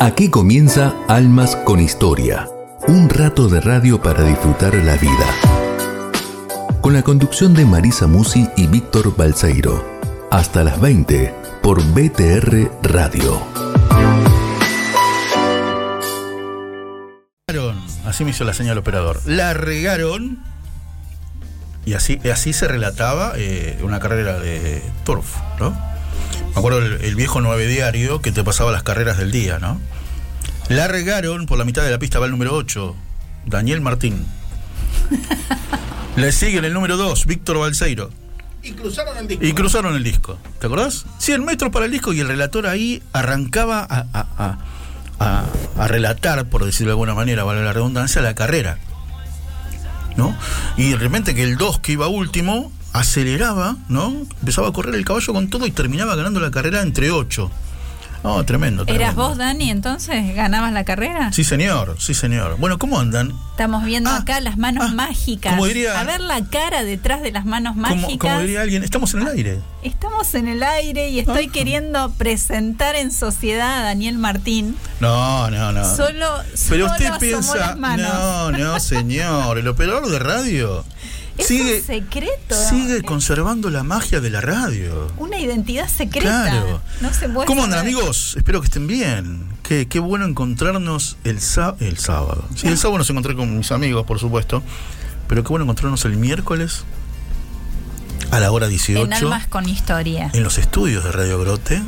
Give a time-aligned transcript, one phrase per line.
[0.00, 2.48] Aquí comienza Almas con Historia,
[2.88, 5.26] un rato de radio para disfrutar la vida.
[6.80, 9.84] Con la conducción de Marisa Musi y Víctor Balseiro.
[10.30, 13.40] Hasta las 20 por BTR Radio.
[18.04, 19.20] Así me hizo la señal operador.
[19.26, 20.42] La regaron
[21.86, 25.93] y así, así se relataba eh, una carrera de turf, ¿no?
[26.54, 29.80] Me acuerdo el, el viejo nueve diario que te pasaba las carreras del día, ¿no?
[30.68, 32.94] La regaron, por la mitad de la pista va el número 8,
[33.46, 34.24] Daniel Martín.
[36.16, 38.10] Le sigue en el número 2, Víctor Balseiro.
[38.62, 39.44] Y cruzaron el disco.
[39.44, 40.38] Y cruzaron el disco.
[40.60, 41.04] ¿Te acordás?
[41.18, 44.58] 100 metros para el disco y el relator ahí arrancaba a, a- a-
[45.18, 45.44] a-
[45.76, 48.78] a relatar, por decirlo de alguna manera, vale la redundancia, la carrera.
[50.16, 50.34] ¿No?
[50.76, 54.06] Y de repente que el 2 que iba último aceleraba, ¿no?
[54.40, 57.50] Empezaba a correr el caballo con todo y terminaba ganando la carrera entre 8.
[58.22, 59.04] No, tremendo, tremendo.
[59.04, 60.34] ¿Eras vos, Dani, entonces?
[60.34, 61.30] ¿Ganabas la carrera?
[61.30, 62.56] Sí, señor, sí, señor.
[62.58, 63.34] Bueno, ¿cómo andan?
[63.50, 65.52] Estamos viendo Ah, acá las manos ah, mágicas.
[65.52, 68.16] como diría- a ver la cara detrás de las manos Como, mágicas.
[68.32, 69.60] como diría alguien, estamos en el aire.
[69.82, 71.52] Estamos en el aire y estoy Ah.
[71.52, 74.74] queriendo presentar en sociedad a Daniel Martín.
[75.00, 75.84] No, no, no.
[75.84, 78.10] Solo, Pero solo usted piensa, las manos.
[78.10, 80.82] no, no, señor, el operador de radio
[81.36, 82.54] Es sigue, un secreto.
[82.68, 85.10] sigue conservando la magia de la radio.
[85.16, 86.48] Una identidad secreta.
[86.48, 86.80] Claro.
[87.00, 87.46] No se muestra.
[87.46, 88.34] ¿Cómo andan amigos?
[88.36, 89.44] Espero que estén bien.
[89.62, 91.38] Qué, qué bueno encontrarnos el,
[91.80, 92.44] el sábado.
[92.54, 94.62] Sí, el sábado nos encontré con mis amigos, por supuesto.
[95.26, 96.84] Pero qué bueno encontrarnos el miércoles
[98.30, 100.30] a la hora 18 En Almas con Historia.
[100.32, 101.82] en los estudios de Radio Grote,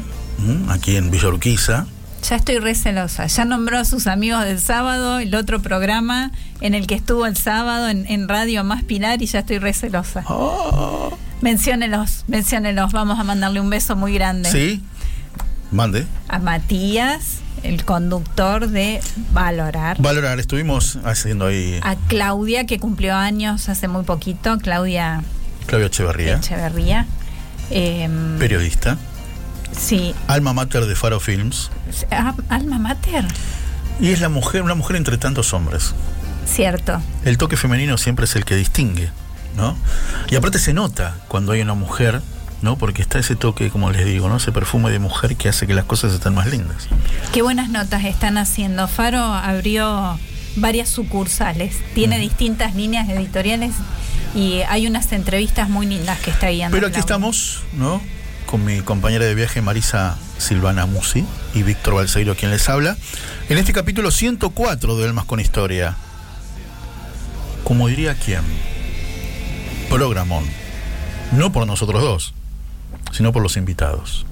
[0.69, 1.87] aquí en Villa Urquiza.
[2.29, 3.27] Ya estoy recelosa.
[3.27, 7.37] Ya nombró a sus amigos del sábado, el otro programa en el que estuvo el
[7.37, 10.25] sábado en, en Radio Más Pilar y ya estoy recelosa.
[10.27, 11.11] Ah.
[11.41, 12.93] Menciónelos, menciónelos.
[12.93, 14.51] Vamos a mandarle un beso muy grande.
[14.51, 14.83] Sí,
[15.71, 16.05] mande.
[16.27, 19.01] A Matías, el conductor de
[19.33, 20.03] Valorar.
[20.03, 24.59] Valorar, estuvimos haciendo ahí A Claudia, que cumplió años hace muy poquito.
[24.59, 25.23] Claudia
[25.67, 27.07] Claudia Echeverría, Echeverría.
[27.71, 28.09] Eh,
[28.39, 28.99] periodista,
[29.73, 30.15] sí.
[30.29, 31.71] alma mater de Faro Films,
[32.11, 33.25] Ah, Alma Mater.
[34.01, 35.95] y es la mujer, una mujer entre tantos hombres.
[36.47, 37.01] Cierto.
[37.25, 39.11] El toque femenino siempre es el que distingue,
[39.57, 39.77] ¿no?
[40.31, 42.21] Y aparte se nota cuando hay una mujer,
[42.63, 42.77] ¿no?
[42.79, 44.37] Porque está ese toque, como les digo, ¿no?
[44.37, 46.87] Ese perfume de mujer que hace que las cosas estén más lindas.
[47.33, 48.87] Qué buenas notas están haciendo.
[48.87, 50.19] Faro abrió
[50.57, 53.73] varias sucursales, tiene distintas líneas editoriales
[54.35, 56.77] y hay unas entrevistas muy lindas que está guiando.
[56.77, 58.01] Pero aquí estamos, ¿no?
[58.57, 62.97] Con mi compañera de viaje Marisa Silvana Musi y Víctor Balseiro, quien les habla,
[63.51, 65.95] en este capítulo 104 de Almas con Historia.
[67.65, 68.41] Como diría quién,
[69.91, 70.45] programón.
[71.33, 72.33] No por nosotros dos,
[73.13, 74.25] sino por los invitados.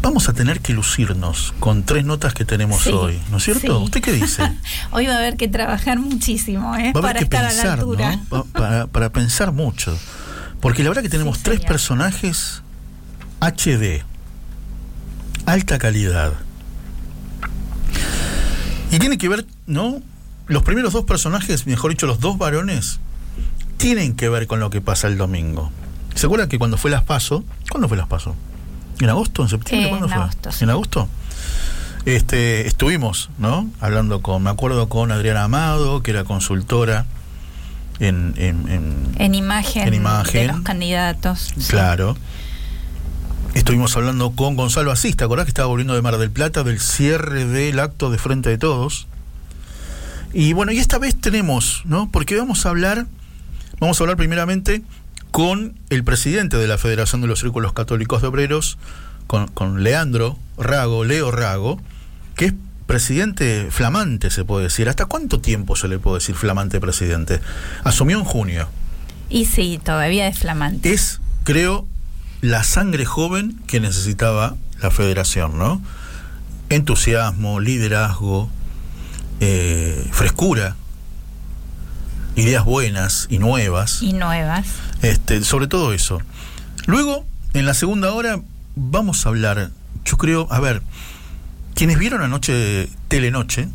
[0.00, 3.78] Vamos a tener que lucirnos con tres notas que tenemos Sí, hoy, ¿no es cierto?
[3.78, 3.84] sí.
[3.84, 4.50] ¿Usted qué dice?
[4.90, 6.94] Hoy va a haber que trabajar muchísimo ¿eh?
[6.96, 8.16] Va a haber para que estar a la pensar, altura.
[8.16, 8.24] ¿no?
[8.24, 9.98] Pa- Para, para pensar mucho.
[10.62, 12.62] Porque la verdad que tenemos Sí, tres personajes
[13.40, 14.02] HD,
[15.46, 16.32] alta calidad.
[18.90, 20.00] Y tiene que ver, ¿no?
[20.46, 23.00] Los primeros dos personajes, mejor dicho, los dos varones,
[23.76, 25.70] tienen que ver con lo que pasa el domingo.
[26.14, 27.44] ¿Se acuerdan que cuando fue las PASO?
[27.70, 28.34] ¿Cuándo fue las PASO?
[29.00, 29.42] ¿En agosto?
[29.42, 29.90] ¿En septiembre?
[29.90, 30.22] ¿Cuándo en fue?
[30.22, 30.64] agosto, sí.
[30.64, 31.08] ¿En agosto?
[32.06, 33.68] Este, estuvimos, ¿no?
[33.80, 37.04] Hablando con, me acuerdo con Adriana Amado, que era consultora
[38.00, 40.46] en, en- en- En imagen, En imagen.
[40.46, 41.52] de los candidatos.
[41.58, 41.60] sí.
[43.58, 46.78] Estuvimos hablando con Gonzalo Asís, ¿te acordás que estaba volviendo de Mar del Plata del
[46.78, 49.08] cierre del acto de Frente de Todos?
[50.32, 52.08] Y bueno, y esta vez tenemos, ¿no?
[52.08, 53.06] Porque vamos a hablar,
[53.80, 54.82] vamos a hablar primeramente
[55.32, 58.78] con el presidente de la Federación de los Círculos Católicos de Obreros,
[59.26, 61.80] con, con Leandro Rago, Leo Rago,
[62.36, 62.54] que es
[62.86, 64.88] presidente flamante, se puede decir.
[64.88, 67.40] ¿Hasta cuánto tiempo se le puede decir flamante presidente?
[67.82, 68.68] Asumió en junio
[69.28, 70.92] Y sí, todavía es flamante.
[70.92, 71.88] es, creo,
[72.40, 75.80] la sangre joven que necesitaba la federación, ¿no?
[76.68, 78.48] Entusiasmo, liderazgo,
[79.40, 80.76] eh, frescura,
[82.36, 84.66] ideas buenas y nuevas, Y nuevas.
[85.02, 86.20] este, sobre todo eso.
[86.86, 87.24] Luego,
[87.54, 88.40] en la segunda hora,
[88.76, 89.70] vamos a hablar,
[90.04, 90.82] yo creo, a ver,
[91.74, 93.68] quienes vieron anoche Telenoche,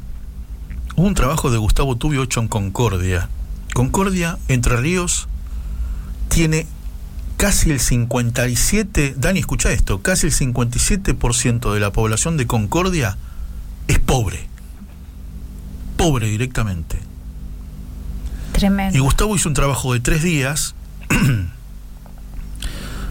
[0.96, 3.28] hubo un trabajo de Gustavo Tubio hecho en Concordia.
[3.74, 5.28] Concordia, Entre Ríos,
[6.30, 6.68] tiene
[7.38, 13.18] casi el 57, Dani, escucha esto, casi el 57% de la población de Concordia
[13.88, 14.48] es pobre.
[15.98, 17.00] Pobre directamente.
[18.54, 18.98] Tremendo.
[18.98, 20.76] Y Gustavo hizo un trabajo de tres días.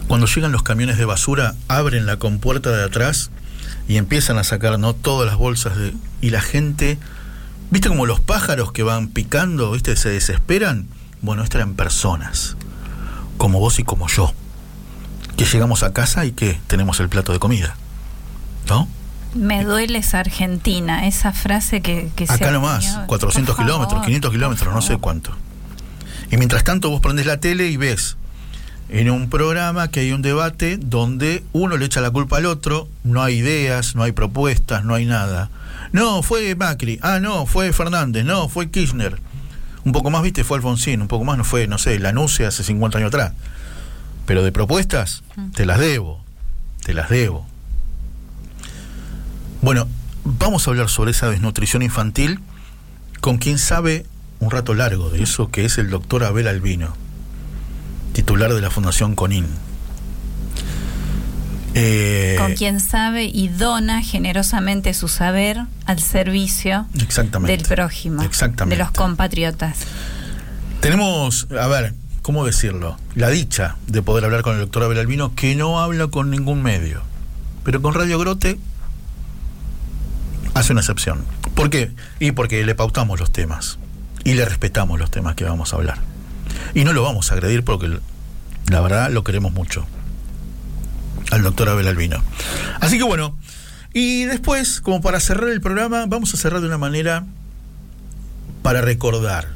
[0.07, 3.31] Cuando llegan los camiones de basura, abren la compuerta de atrás
[3.87, 6.97] y empiezan a sacar no todas las bolsas de y la gente
[7.69, 10.87] viste como los pájaros que van picando viste se desesperan
[11.21, 12.55] bueno estas eran personas
[13.43, 14.33] como vos y como yo
[15.35, 17.75] que llegamos a casa y que tenemos el plato de comida
[18.69, 18.87] no
[19.35, 24.81] me duele esa Argentina, esa frase que, que Acá nomás, 400 kilómetros, 500 kilómetros, no
[24.81, 25.35] sé cuánto.
[26.31, 28.15] Y mientras tanto vos prendés la tele y ves
[28.87, 32.87] en un programa que hay un debate donde uno le echa la culpa al otro,
[33.03, 35.49] no hay ideas, no hay propuestas, no hay nada.
[35.91, 39.19] No, fue Macri, ah, no, fue Fernández, no, fue Kirchner.
[39.85, 42.63] Un poco más, viste, fue Alfonsín, un poco más no fue, no sé, Lanusse hace
[42.63, 43.33] 50 años atrás.
[44.25, 46.23] Pero de propuestas, te las debo,
[46.85, 47.45] te las debo.
[49.61, 49.87] Bueno,
[50.23, 52.39] vamos a hablar sobre esa desnutrición infantil
[53.19, 54.05] con quien sabe
[54.39, 56.95] un rato largo de eso, que es el doctor Abel Albino,
[58.13, 59.47] titular de la Fundación CONIN.
[61.75, 68.91] Eh, con quien sabe y dona generosamente su saber al servicio del prójimo, de los
[68.91, 69.79] compatriotas.
[70.81, 72.97] Tenemos, a ver, ¿cómo decirlo?
[73.15, 76.61] La dicha de poder hablar con el doctor Abel Albino, que no habla con ningún
[76.61, 77.01] medio,
[77.63, 78.59] pero con Radio Grote
[80.53, 81.25] hace una excepción.
[81.55, 81.91] ¿Por qué?
[82.19, 83.79] Y porque le pautamos los temas
[84.23, 85.99] y le respetamos los temas que vamos a hablar.
[86.75, 87.99] Y no lo vamos a agredir porque
[88.69, 89.87] la verdad lo queremos mucho
[91.31, 92.21] al doctor Abel Albino.
[92.79, 93.37] Así que bueno,
[93.93, 97.25] y después, como para cerrar el programa, vamos a cerrar de una manera
[98.63, 99.49] para recordar,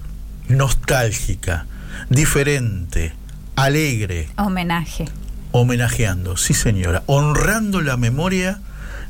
[0.48, 1.66] nostálgica,
[2.10, 3.14] diferente,
[3.56, 4.30] alegre.
[4.38, 5.06] Homenaje.
[5.52, 8.60] Homenajeando, sí señora, honrando la memoria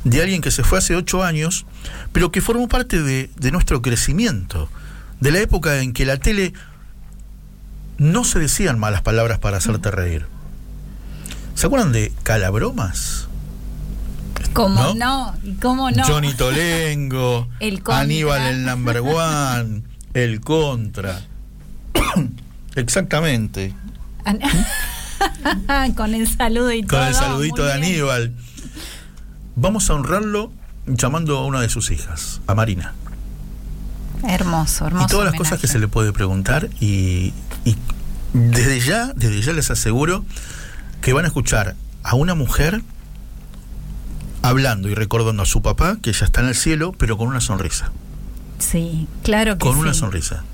[0.04, 1.66] de alguien que se fue hace ocho años,
[2.12, 4.70] pero que formó parte de, nuestro crecimiento,
[5.20, 6.54] de la época en que la tele
[7.98, 10.26] no se decían malas palabras para hacerte reír.
[11.58, 13.26] ¿Se acuerdan de Calabromas?
[14.52, 15.34] ¿Cómo no?
[15.60, 16.04] ¿Cómo no?
[16.04, 17.48] Johnny Tolengo,
[17.86, 19.82] Aníbal el Number One,
[20.14, 21.20] El Contra.
[22.76, 23.74] Exactamente.
[25.96, 27.00] Con el saludo y todo.
[27.00, 28.34] Con el saludito de Aníbal
[29.56, 30.52] vamos a honrarlo
[30.86, 32.94] llamando a una de sus hijas, a Marina.
[34.22, 35.06] Hermoso, hermoso.
[35.06, 37.32] Y todas las cosas que se le puede preguntar y,
[38.32, 40.24] desde ya, desde ya les aseguro
[41.00, 42.82] que van a escuchar a una mujer
[44.42, 47.40] hablando y recordando a su papá, que ya está en el cielo, pero con una
[47.40, 47.92] sonrisa.
[48.58, 49.70] Sí, claro que sí.
[49.70, 50.44] Con una sonrisa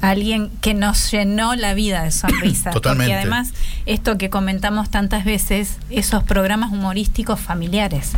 [0.00, 2.72] alguien que nos llenó la vida de sonrisas.
[2.74, 3.12] Totalmente.
[3.12, 3.52] Porque además,
[3.86, 8.12] esto que comentamos tantas veces, esos programas humorísticos familiares,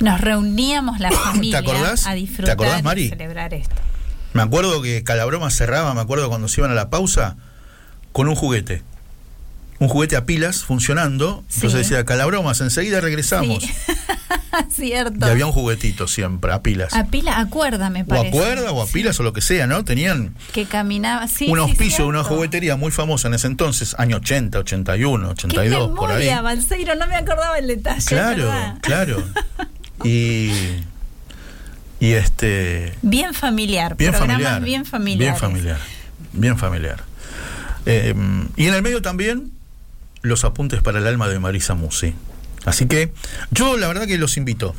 [0.00, 1.62] nos reuníamos la familia
[2.06, 3.08] a disfrutar ¿Te acordás, Mari?
[3.08, 3.76] celebrar esto.
[4.32, 7.36] Me acuerdo que Calabroma cerraba, me acuerdo cuando se iban a la pausa,
[8.12, 8.82] con un juguete.
[9.82, 11.42] Un juguete a pilas funcionando.
[11.56, 13.64] Entonces decía, Calabromas, enseguida regresamos.
[14.70, 15.26] Cierto.
[15.26, 16.94] Y había un juguetito siempre, a pilas.
[16.94, 18.28] A pilas, a cuerda, me parece.
[18.28, 19.84] O a cuerda, o a pilas, o lo que sea, ¿no?
[19.84, 20.36] Tenían.
[20.52, 21.48] Que caminaba, sí.
[21.48, 26.12] Un auspicio, una juguetería muy famosa en ese entonces, año 80, 81, 82, ¿Qué por
[26.12, 26.28] ahí.
[26.40, 28.06] Balseiro, no me acordaba el detalle.
[28.06, 28.52] Claro,
[28.82, 29.24] claro.
[30.04, 30.52] Y.
[31.98, 32.94] Y este.
[33.02, 34.62] Bien familiar, bien familiar.
[34.62, 35.18] bien familiar.
[35.18, 35.78] Bien familiar.
[36.32, 37.02] Bien familiar.
[37.84, 38.14] Eh,
[38.56, 39.50] y en el medio también
[40.22, 42.14] los apuntes para el alma de Marisa Musi.
[42.64, 43.12] Así que
[43.50, 44.74] yo la verdad que los invito.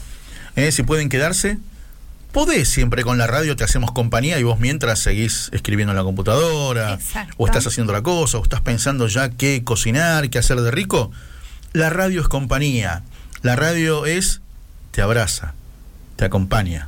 [0.55, 0.71] ¿eh?
[0.71, 1.57] Si pueden quedarse,
[2.31, 6.03] podés siempre con la radio, te hacemos compañía y vos mientras seguís escribiendo en la
[6.03, 6.97] computadora,
[7.37, 11.11] o estás haciendo la cosa, o estás pensando ya qué cocinar, qué hacer de rico.
[11.73, 13.03] La radio es compañía.
[13.41, 14.41] La radio es,
[14.91, 15.53] te abraza,
[16.15, 16.87] te acompaña,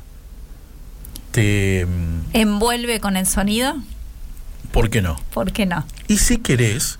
[1.32, 1.84] te...
[1.86, 3.76] Mm, ¿Envuelve con el sonido?
[4.72, 5.20] ¿Por qué no?
[5.34, 5.86] ¿Por qué no?
[6.08, 6.98] Y si querés,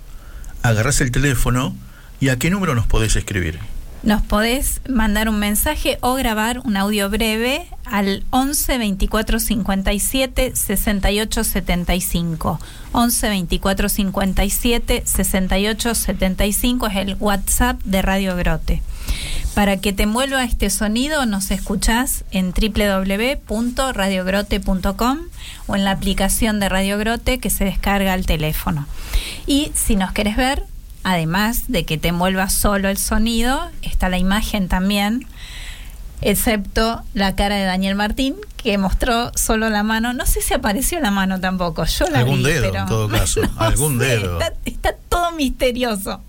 [0.63, 1.77] agarrás el teléfono
[2.21, 3.59] y a qué número nos podés escribir
[4.03, 11.45] nos podés mandar un mensaje o grabar un audio breve al 11 24 57 68
[11.45, 12.61] 75.
[12.93, 18.83] 11 24 57 68 75 es el WhatsApp de Radio Grote.
[19.55, 25.19] Para que te envuelva este sonido, nos escuchás en www.radiogrote.com
[25.67, 28.87] o en la aplicación de Radio Grote que se descarga al teléfono.
[29.47, 30.65] Y si nos querés ver,
[31.07, 35.25] además de que te envuelva solo el sonido, está la imagen también,
[36.21, 40.13] excepto la cara de Daniel Martín, que mostró solo la mano.
[40.15, 43.99] No sé si apareció la mano tampoco, yo la Algún dedo, en todo caso, algún
[43.99, 44.41] dedo.
[44.65, 46.21] Está, todo misterioso.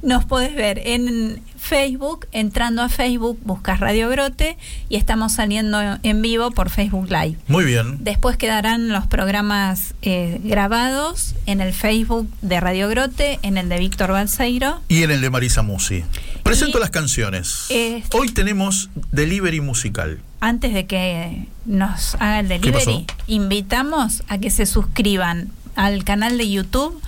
[0.00, 4.56] Nos podés ver en Facebook, entrando a Facebook, buscas Radio Grote
[4.88, 7.36] y estamos saliendo en vivo por Facebook Live.
[7.48, 7.98] Muy bien.
[8.00, 13.78] Después quedarán los programas eh, grabados en el Facebook de Radio Grote, en el de
[13.78, 14.80] Víctor Balseiro.
[14.88, 16.04] Y en el de Marisa Musi.
[16.42, 17.66] Presento las canciones.
[17.70, 20.20] Eh, Hoy tenemos Delivery Musical.
[20.40, 26.50] Antes de que nos haga el delivery, invitamos a que se suscriban al canal de
[26.50, 27.00] YouTube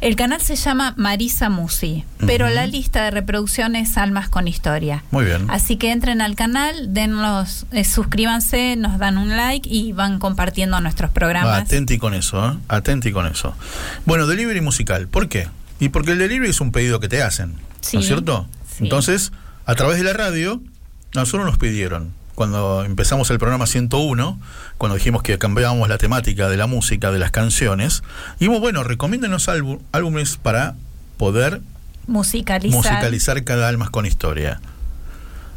[0.00, 5.04] el canal se llama Marisa Musi, pero la lista de reproducción es Almas con Historia.
[5.10, 5.50] Muy bien.
[5.50, 10.80] Así que entren al canal, denlos, eh, suscríbanse, nos dan un like y van compartiendo
[10.80, 11.62] nuestros programas.
[11.62, 12.56] atenti con eso, ¿eh?
[12.68, 13.54] atenti con eso.
[14.06, 15.48] Bueno, delivery musical, ¿por qué?
[15.80, 17.54] Y porque el delivery es un pedido que te hacen,
[17.92, 18.46] ¿no es cierto?
[18.78, 19.32] Entonces,
[19.66, 20.62] a través de la radio,
[21.14, 24.40] nosotros nos pidieron cuando empezamos el programa 101,
[24.78, 28.02] cuando dijimos que cambiábamos la temática de la música, de las canciones,
[28.38, 29.50] dijimos, bueno, recomiéndenos
[29.92, 30.74] álbumes para
[31.18, 31.60] poder
[32.06, 32.74] musicalizar.
[32.74, 34.58] musicalizar cada alma con historia.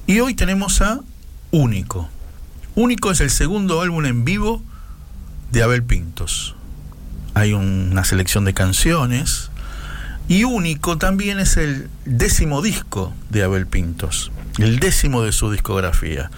[0.07, 0.99] Y hoy tenemos a
[1.51, 2.09] Único.
[2.75, 4.61] Único es el segundo álbum en vivo
[5.53, 6.53] de Abel Pintos.
[7.33, 9.51] Hay una selección de canciones.
[10.27, 16.29] Y Único también es el décimo disco de Abel Pintos, el décimo de su discografía.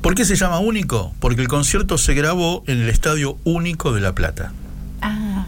[0.00, 1.14] ¿Por qué se llama único?
[1.20, 4.52] Porque el concierto se grabó en el Estadio Único de La Plata.
[5.02, 5.46] Ah.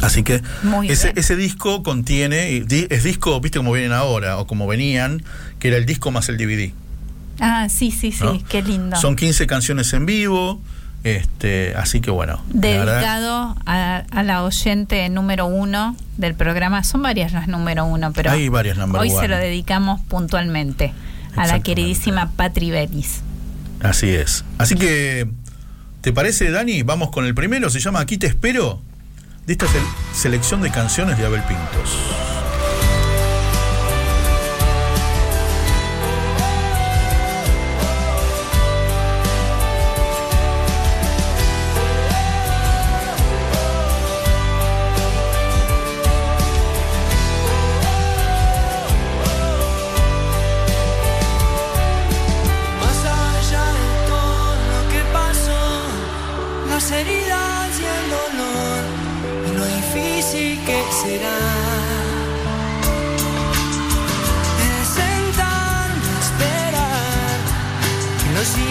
[0.00, 0.42] Así que
[0.88, 5.22] ese, ese, disco contiene, es disco, viste como vienen ahora, o como venían,
[5.58, 6.72] que era el disco más el DVD.
[7.40, 8.96] Ah, sí, sí, sí, qué lindo.
[8.96, 10.60] Son 15 canciones en vivo,
[11.02, 12.40] este, así que bueno.
[12.48, 18.48] Dedicado a, la oyente número uno del programa, son varias las número uno, pero Hay
[18.48, 20.92] varias hoy se lo dedicamos puntualmente
[21.36, 23.20] a la queridísima Patri Belis.
[23.80, 24.44] Así es.
[24.58, 25.28] Así que,
[26.00, 26.82] ¿te parece, Dani?
[26.82, 28.80] Vamos con el primero, se llama Aquí te espero,
[29.46, 29.66] de esta
[30.14, 31.96] selección de canciones de Abel Pintos.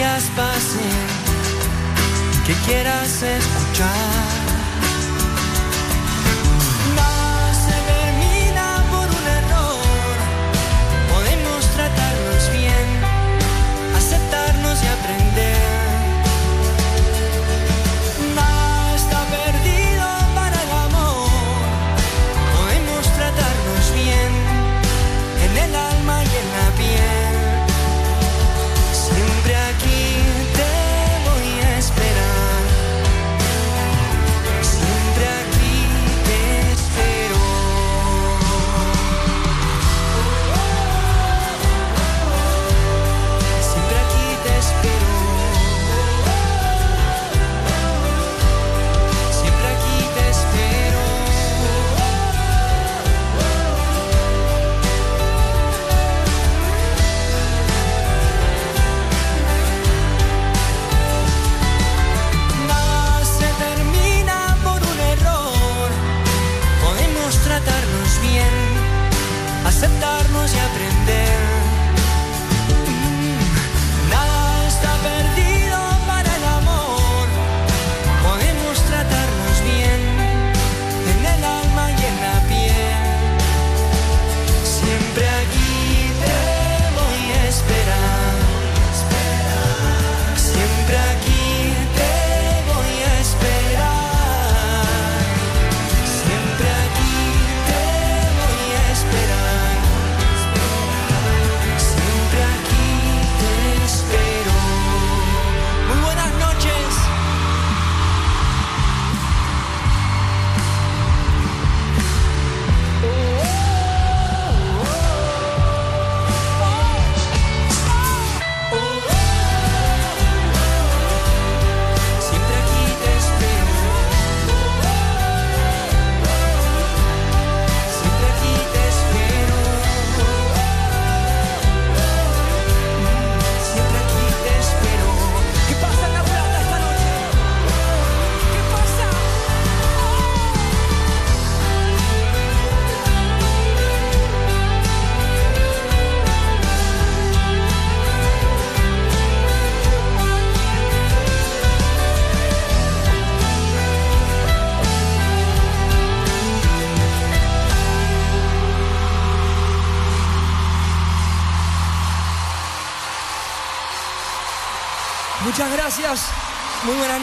[0.02, 1.08] días pasen
[2.44, 4.41] que quieras escuchar.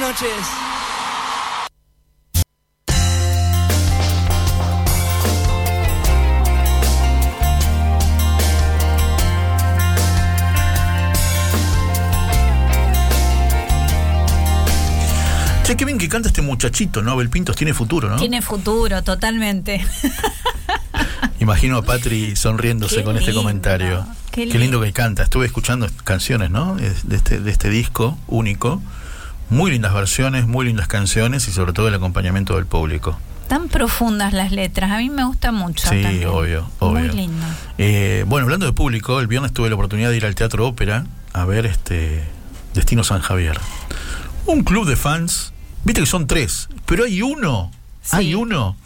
[0.08, 0.48] Noches.
[15.64, 17.12] Che, qué bien que canta este muchachito, ¿no?
[17.12, 18.16] Abel Pintos tiene futuro, ¿no?
[18.16, 19.84] Tiene futuro, totalmente.
[21.40, 24.06] Imagino a Patri sonriéndose Qué con este lindo, comentario.
[24.30, 24.80] qué Qué, lindo lindo.
[24.82, 25.22] que canta.
[25.24, 26.76] Estuve escuchando canciones, ¿no?
[26.76, 28.80] De este, de este disco único.
[29.50, 33.18] Muy lindas versiones, muy lindas canciones y sobre todo el acompañamiento del público.
[33.48, 35.88] Tan profundas las letras, a mí me gusta mucho.
[35.88, 36.26] Sí, también.
[36.28, 37.00] obvio, obvio.
[37.06, 37.46] Muy lindo.
[37.78, 41.06] Eh, bueno, hablando de público, el viernes tuve la oportunidad de ir al Teatro Ópera
[41.32, 42.24] a ver este
[42.74, 43.58] Destino San Javier.
[44.44, 45.52] Un club de fans,
[45.84, 47.70] viste que son tres, pero hay uno,
[48.02, 48.16] Sí.
[48.16, 48.76] hay uno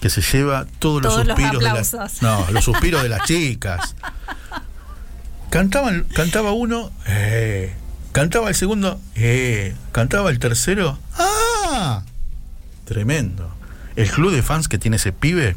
[0.00, 3.22] que se lleva todos los Todos los suspiros de las no, los suspiros de las
[3.26, 3.94] chicas.
[5.50, 7.74] Cantaban, cantaba uno, eh,
[8.12, 12.02] cantaba el segundo, eh, cantaba el tercero, ¡ah!
[12.84, 13.50] Tremendo.
[13.96, 15.56] El club de fans que tiene ese pibe,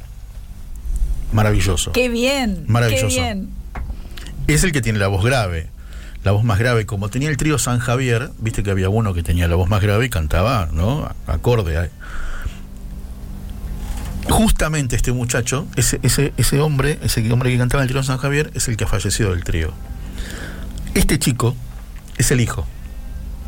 [1.32, 1.92] maravilloso.
[1.92, 2.64] Qué bien.
[2.68, 3.08] Maravilloso.
[3.08, 3.50] Qué bien.
[4.48, 5.70] es el que tiene la voz grave.
[6.24, 9.22] La voz más grave, como tenía el trío San Javier, viste que había uno que
[9.22, 11.08] tenía la voz más grave y cantaba, ¿no?
[11.28, 11.78] Acorde.
[11.78, 11.90] a-
[14.28, 18.18] Justamente este muchacho, ese, ese, ese hombre, ese hombre que cantaba en el trío San
[18.18, 19.72] Javier, es el que ha fallecido del trío.
[20.96, 21.56] Este chico
[22.18, 22.66] es el hijo.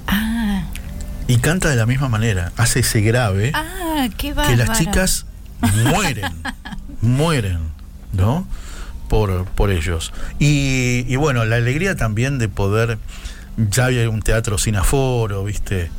[0.07, 0.63] Ah,
[1.27, 5.25] Y canta de la misma manera, hace ese grave ah, qué que las chicas
[5.85, 6.31] mueren,
[7.01, 7.59] mueren,
[8.13, 8.47] ¿no?
[9.09, 10.11] Por, por ellos.
[10.39, 12.97] Y, y bueno, la alegría también de poder,
[13.57, 15.89] ya había un teatro sin aforo, ¿viste?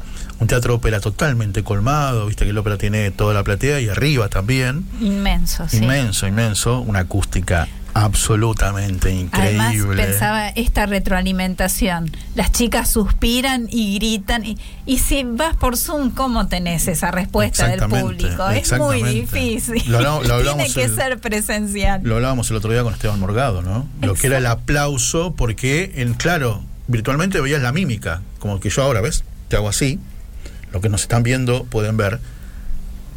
[0.41, 2.45] Un teatro ópera totalmente colmado, ¿viste?
[2.45, 4.87] Que el ópera tiene toda la platea y arriba también.
[5.01, 5.79] Inmenso, sí.
[5.79, 6.81] Inmenso, inmenso.
[6.81, 7.67] Una acústica
[8.05, 10.02] absolutamente Además, increíble.
[10.05, 12.11] pensaba esta retroalimentación.
[12.35, 14.45] Las chicas suspiran y gritan.
[14.45, 18.49] Y, y si vas por Zoom, ¿cómo tenés esa respuesta del público?
[18.50, 19.82] Es muy difícil.
[19.91, 22.00] Lo hablamos- lo hablamos Tiene que el- ser presencial.
[22.04, 23.89] Lo hablábamos el otro día con Esteban Morgado, ¿no?
[24.02, 28.82] Lo que era el aplauso, porque, en claro, virtualmente veías la mímica, como que yo
[28.82, 29.25] ahora, ¿ves?
[29.49, 29.99] Te hago así,
[30.73, 32.21] lo que nos están viendo pueden ver,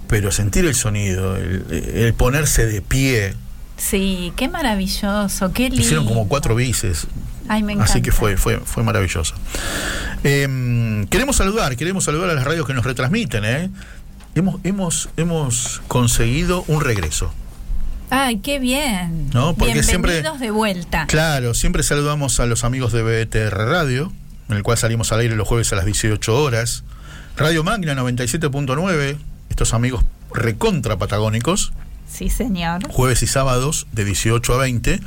[0.08, 3.34] pero sentir el sonido, el, el ponerse de pie,
[3.82, 5.82] Sí, qué maravilloso, qué lindo.
[5.82, 7.08] hicieron como cuatro bices,
[7.48, 7.91] Ay, me encanta.
[7.91, 9.34] así que fue, fue, fue maravilloso.
[10.24, 13.70] Em, queremos saludar, queremos saludar a las radios que nos retransmiten, ¿eh?
[14.36, 17.34] Hemos, hemos, hemos conseguido un regreso.
[18.10, 19.30] Ay, qué bien.
[19.34, 21.06] No, porque Bienvenidos siempre- de vuelta.
[21.08, 24.12] Claro, siempre saludamos a los amigos de BTR Radio,
[24.50, 26.84] en el cual salimos al aire los jueves a las 18 horas.
[27.38, 29.17] Radio Magna 97.9,
[29.50, 31.72] estos amigos recontra patagónicos,
[32.12, 32.88] Sí, señor.
[32.91, 35.00] jueves y sábados de 18 a 20.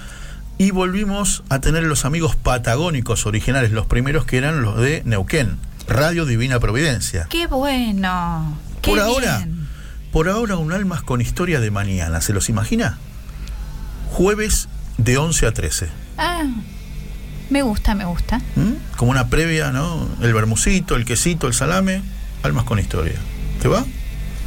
[0.56, 5.58] Y volvimos a tener los amigos patagónicos originales, los primeros que eran los de Neuquén,
[5.88, 7.26] Radio Divina Providencia.
[7.28, 8.56] Qué bueno.
[8.80, 9.46] Qué Por ahora,
[10.12, 12.98] por ahora un almas con historia de mañana, ¿se los imagina?
[14.12, 15.88] Jueves de 11 a 13.
[16.18, 16.44] Ah,
[17.50, 18.38] me gusta, me gusta.
[18.54, 18.96] ¿Mm?
[18.96, 20.08] Como una previa, ¿no?
[20.22, 22.00] El bermucito, el quesito, el salame,
[22.44, 23.18] almas con historia.
[23.60, 23.84] ¿Te va?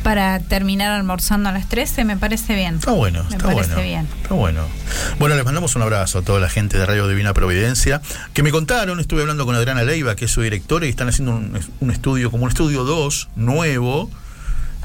[0.08, 2.76] Para terminar almorzando a las 13 me parece bien.
[2.76, 3.82] Está bueno, Me está parece bueno.
[3.84, 4.08] bien.
[4.22, 4.62] Está bueno.
[5.20, 8.02] Bueno, les mandamos un abrazo a toda la gente de Radio Divina Providencia,
[8.34, 11.34] que me contaron, estuve hablando con Adriana Leiva, que es su directora, y están haciendo
[11.36, 14.10] un, un estudio, como un estudio 2, nuevo,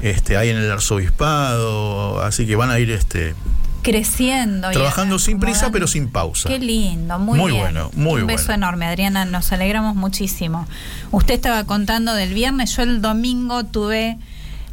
[0.01, 3.33] este, ahí en el arzobispado, así que van a ir este,
[3.81, 4.71] Creciendo.
[4.71, 6.49] trabajando sin prisa, pero sin pausa.
[6.49, 7.63] Qué lindo, muy, Muy bien.
[7.63, 8.65] bueno, muy Un beso bueno.
[8.67, 10.67] enorme, Adriana, nos alegramos muchísimo.
[11.11, 14.17] Usted estaba contando del viernes, yo el domingo tuve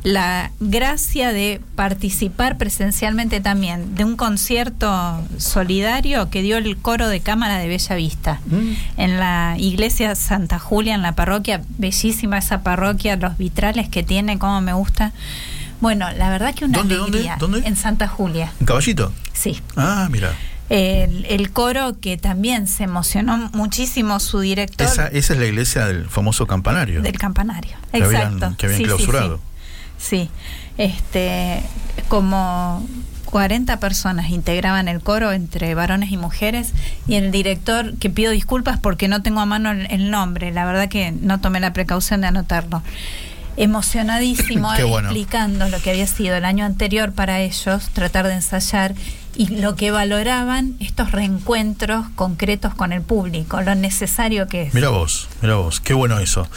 [0.03, 7.21] la gracia de participar presencialmente también de un concierto solidario que dio el coro de
[7.21, 8.73] cámara de Bella Vista Mm.
[8.97, 14.39] en la iglesia Santa Julia, en la parroquia, bellísima esa parroquia, los vitrales que tiene,
[14.39, 15.13] como me gusta.
[15.81, 17.63] Bueno, la verdad que una ¿Dónde, dónde, alegría dónde?
[17.67, 19.13] en Santa Julia, ¿Un caballito?
[19.33, 20.33] sí Ah, mira.
[20.69, 25.87] el, el coro que también se emocionó muchísimo su director Esa, esa es la iglesia
[25.87, 27.03] del famoso campanario.
[27.03, 27.77] del campanario.
[27.93, 28.55] Que habían- Exacto.
[28.59, 29.37] que habían Sí, sí, clausurado.
[29.37, 29.50] Sí, Sí.
[30.79, 31.63] Este
[32.09, 32.87] como
[33.27, 36.73] 40 personas integraban el coro entre varones y mujeres
[37.07, 40.65] y el director, que pido disculpas porque no tengo a mano el, el nombre, la
[40.65, 42.83] verdad que no tomé la precaución de anotarlo.
[43.57, 45.09] Emocionadísimo bueno.
[45.09, 48.95] explicando lo que había sido el año anterior para ellos, tratar de ensayar
[49.35, 54.75] y lo que valoraban estos reencuentros concretos con el público, lo necesario que es.
[54.75, 56.49] Mira vos, mira vos, qué bueno eso.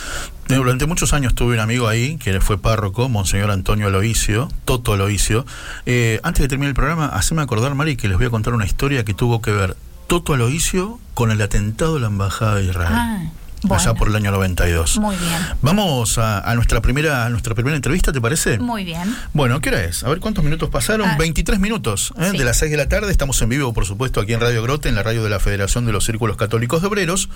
[0.49, 4.93] Eh, Durante muchos años tuve un amigo ahí, que fue párroco, Monseñor Antonio Aloisio, Toto
[4.93, 5.45] Aloisio.
[5.85, 8.65] Eh, antes de terminar el programa, haceme acordar, Mari, que les voy a contar una
[8.65, 12.93] historia que tuvo que ver Toto Aloisio con el atentado de la Embajada de Israel.
[12.93, 13.23] Ah,
[13.69, 14.99] allá por el año 92.
[14.99, 15.39] Muy bien.
[15.61, 18.59] Vamos a, nuestra primera a nuestra primera entrevista, ¿te parece?
[18.59, 19.15] Muy bien.
[19.33, 20.03] Bueno, ¿qué hora es?
[20.03, 21.17] A ver cuántos minutos pasaron.
[21.17, 21.61] 23 ah.
[21.61, 22.31] minutos ¿eh?
[22.31, 23.11] de las 6 de la tarde.
[23.11, 25.85] Estamos en vivo, por supuesto, aquí en Radio Grote, en la radio de la Federación
[25.85, 27.29] de los Círculos Católicos de Obreros.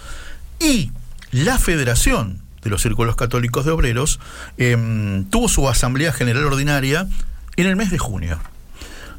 [0.60, 0.92] Y
[1.32, 4.20] la Federación de los Círculos Católicos de Obreros
[4.58, 7.08] em, tuvo su Asamblea General Ordinaria
[7.56, 8.40] en el mes de junio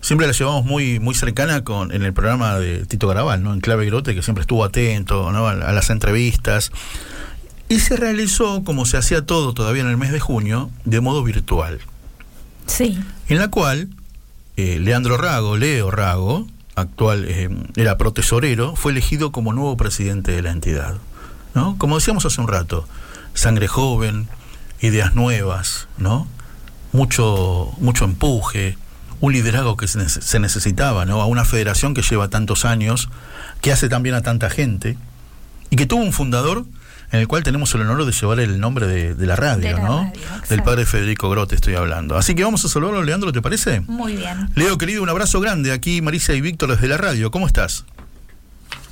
[0.01, 3.53] siempre la llevamos muy muy cercana con en el programa de Tito Garabal, ¿no?
[3.53, 6.73] En Clave Grote, que siempre estuvo atento a, las entrevistas.
[7.69, 11.23] Y se realizó, como se hacía todo todavía en el mes de junio, de modo
[11.23, 11.81] virtual.
[12.67, 12.99] Sí.
[13.29, 13.89] En la cual
[14.57, 20.43] eh, Leandro Rago, Leo Rago, actual, eh, era protesorero, fue elegido como nuevo presidente de
[20.43, 20.97] la entidad.
[21.55, 21.77] ¿no?
[21.77, 22.87] Como decíamos hace un rato,
[23.35, 24.29] sangre joven,
[24.81, 26.27] ideas nuevas, ¿no?
[26.93, 28.79] Mucho, mucho empuje,
[29.21, 31.21] un liderazgo que se necesitaba, ¿no?
[31.21, 33.09] A una federación que lleva tantos años,
[33.61, 34.97] que hace también a tanta gente,
[35.71, 36.65] y que tuvo un fundador
[37.11, 40.13] en el cual tenemos el honor de llevar el nombre de, la radio, ¿no?
[40.49, 42.17] Del padre Federico Grote estoy hablando.
[42.17, 43.81] Así que vamos a saludarlo, Leandro, ¿te parece?
[43.81, 44.51] Muy bien.
[44.55, 45.73] Leo, querido, un abrazo grande.
[45.73, 47.31] Aquí Marisa y Víctor desde la radio.
[47.31, 47.87] ¿Cómo estás?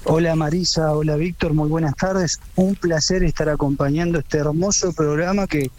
[0.09, 2.39] Hola Marisa, hola Víctor, muy buenas tardes.
[2.55, 5.73] Un placer estar acompañando este hermoso programa que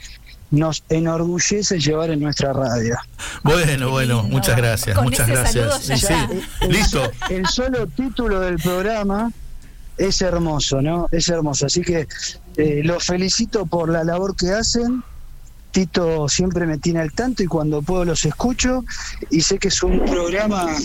[0.52, 2.96] nos enorgullece llevar en nuestra radio.
[3.44, 5.90] Bueno, bueno, muchas gracias, muchas gracias.
[6.70, 7.12] listo.
[7.30, 9.32] El solo título del programa
[9.98, 11.10] es hermoso, ¿no?
[11.12, 11.66] Es hermoso.
[11.66, 12.08] Así que
[12.58, 15.04] eh, los felicito por la labor que hacen.
[15.72, 18.84] Tito siempre me tiene al tanto y cuando puedo los escucho
[19.30, 20.76] y sé que es un programa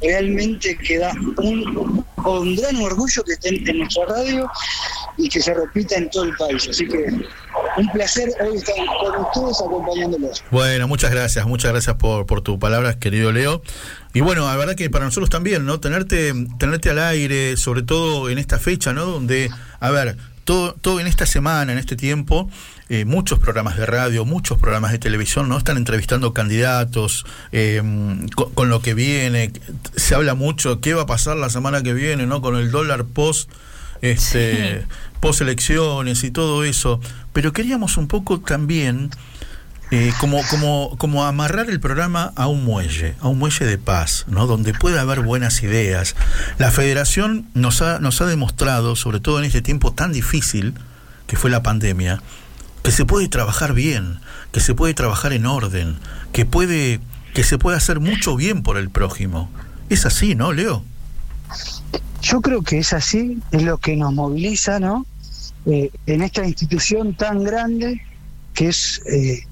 [0.00, 4.48] realmente que da un, un gran orgullo que esté en nuestra radio
[5.16, 6.68] y que se repita en todo el país.
[6.68, 7.06] Así que
[7.76, 10.44] un placer hoy estar con ustedes acompañándolos.
[10.50, 13.62] Bueno, muchas gracias, muchas gracias por, por tus palabras, querido Leo.
[14.14, 15.78] Y bueno, la verdad que para nosotros también, ¿no?
[15.80, 19.04] Tenerte, tenerte al aire, sobre todo en esta fecha, ¿no?
[19.04, 22.48] Donde, a ver, todo, todo en esta semana, en este tiempo,
[22.88, 25.58] eh, muchos programas de radio, muchos programas de televisión, ¿no?
[25.58, 27.82] Están entrevistando candidatos eh,
[28.54, 29.52] con, lo que viene.
[29.96, 32.40] Se habla mucho qué va a pasar la semana que viene, ¿no?
[32.40, 33.50] Con el dólar post
[34.02, 34.92] este, post
[35.40, 37.00] elecciones y todo eso,
[37.32, 39.10] pero queríamos un poco también
[39.92, 44.24] eh, como, como, como amarrar el programa a un muelle, a un muelle de paz,
[44.28, 44.46] ¿no?
[44.46, 46.16] donde pueda haber buenas ideas.
[46.58, 50.74] La federación nos ha, nos ha demostrado, sobre todo en este tiempo tan difícil
[51.28, 52.20] que fue la pandemia,
[52.82, 54.18] que se puede trabajar bien,
[54.50, 55.98] que se puede trabajar en orden,
[56.32, 57.00] que puede,
[57.32, 59.50] que se puede hacer mucho bien por el prójimo.
[59.88, 60.84] Es así, ¿no, Leo?
[62.22, 65.06] Yo creo que es así, es lo que nos moviliza, ¿no?
[65.66, 68.00] Eh, en esta institución tan grande
[68.54, 69.44] que es eh,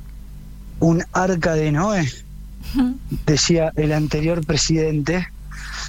[0.81, 2.11] un arca de Noé,
[3.27, 5.29] decía el anterior presidente,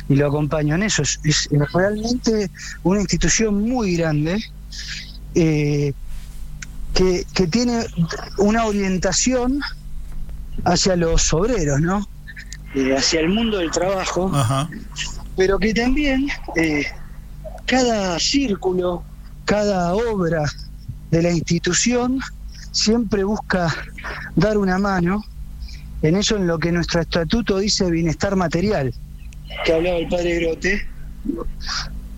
[0.10, 1.02] y lo acompaño en eso.
[1.02, 2.50] Es, realmente
[2.84, 4.44] una institución muy grande
[5.34, 5.94] eh,
[6.94, 7.86] que, que, tiene
[8.38, 9.62] una orientación
[10.64, 12.08] hacia los obreros, ¿no?
[12.96, 14.32] hacia el mundo del trabajo,
[15.36, 16.86] pero que también eh,
[17.66, 19.04] cada círculo,
[19.46, 20.44] cada obra
[21.12, 22.20] de la institución
[22.72, 23.74] siempre busca
[24.36, 25.24] dar una mano
[26.02, 28.94] en eso en lo que nuestro estatuto dice bienestar material,
[29.66, 30.88] que hablaba el padre Grote,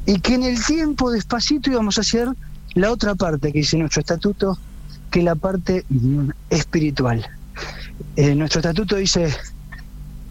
[0.06, 2.30] y que en el tiempo despacito íbamos a hacer
[2.74, 4.58] la otra parte que dice nuestro estatuto,
[5.12, 5.86] que es la parte
[6.50, 7.26] espiritual.
[8.16, 9.34] Eh, nuestro estatuto dice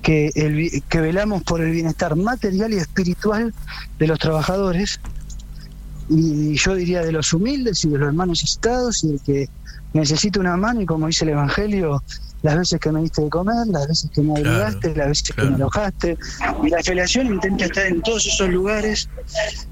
[0.06, 3.52] que, el, que velamos por el bienestar material y espiritual
[3.98, 5.00] de los trabajadores,
[6.08, 9.48] y yo diría de los humildes y de los hermanos necesitados, y el que
[9.94, 12.04] necesita una mano, y como dice el Evangelio,
[12.42, 15.42] las veces que me diste de comer, las veces que me obligaste, las veces que
[15.42, 16.16] me alojaste.
[16.62, 19.08] Y la federación intenta estar en todos esos lugares.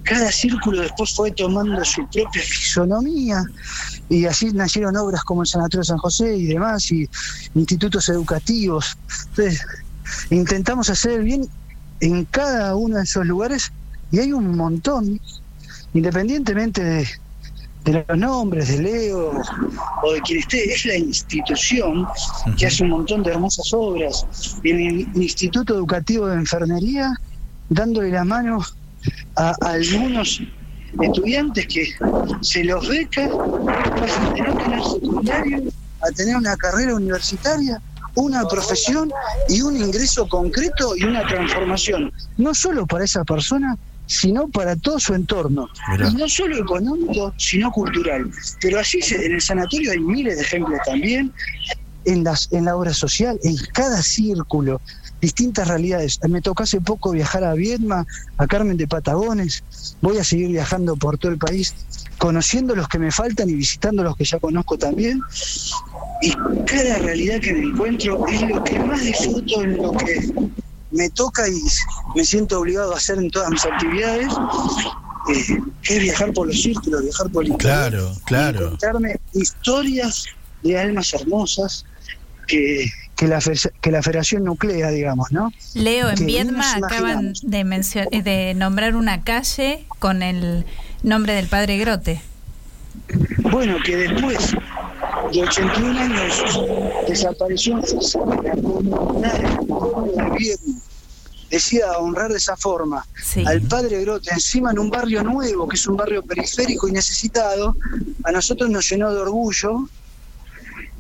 [0.03, 3.45] Cada círculo después fue tomando su propia fisonomía
[4.09, 7.09] y así nacieron obras como el Sanatorio San José y demás, y
[7.55, 8.99] institutos educativos.
[9.29, 9.65] Entonces,
[10.31, 11.49] intentamos hacer bien
[12.01, 13.73] en cada uno de esos lugares
[14.11, 15.21] y hay un montón,
[15.93, 16.83] independientemente
[17.85, 19.33] de, los nombres de Leo
[20.03, 22.07] o de quien esté, es la institución
[22.57, 24.27] que hace un montón de hermosas obras.
[24.63, 27.13] El Instituto Educativo de Enfermería,
[27.69, 28.65] dándole la mano
[29.37, 30.41] a, algunos
[31.03, 31.95] estudiantes que
[32.41, 33.29] se los beca,
[33.97, 35.63] pasan de no tener secundario
[36.01, 37.81] a tener una carrera universitaria
[38.15, 39.11] una profesión
[39.49, 45.01] y un ingreso concreto y una transformación, no solo para esa persona, sino para todo
[45.01, 45.69] su entorno.
[46.11, 48.31] Y no solo económico, sino cultural.
[48.61, 51.33] Pero así en el sanatorio hay miles de ejemplos también.
[52.05, 54.81] en, las, en la obra social, en cada círculo,
[55.21, 56.21] distintas realidades.
[56.29, 59.65] Me tocó hace poco viajar a Viedma, a Carmen de Patagones,
[60.03, 61.75] voy a seguir viajando por todo el país,
[62.19, 65.23] conociendo los que me faltan y visitando los que ya conozco también.
[66.25, 66.33] Y
[66.65, 70.33] cada realidad que me encuentro es lo que más disfruto, en lo que
[70.91, 71.61] me toca y
[72.17, 74.33] me siento obligado a hacer en todas mis actividades,
[75.29, 77.91] eh, es viajar por los círculos, viajar por el interior.
[77.91, 78.69] Claro, claro.
[78.71, 80.25] Contarme historias
[80.63, 81.85] de almas hermosas
[82.47, 83.41] que, que la,
[83.83, 85.53] que la Federación nuclea, digamos, ¿no?
[85.75, 90.65] Leo, en Viedma acaban de, de nombrar una calle con el
[91.03, 92.23] nombre del padre Grote.
[93.51, 94.57] Bueno, que después
[95.33, 96.61] de 81 años
[97.09, 97.77] desapareció.
[97.77, 100.81] La comunidad de Viedma
[101.51, 103.07] decida honrar de esa forma
[103.47, 107.77] al padre Grote, encima en un barrio nuevo, que es un barrio periférico y necesitado,
[108.25, 109.89] a nosotros nos llenó de orgullo.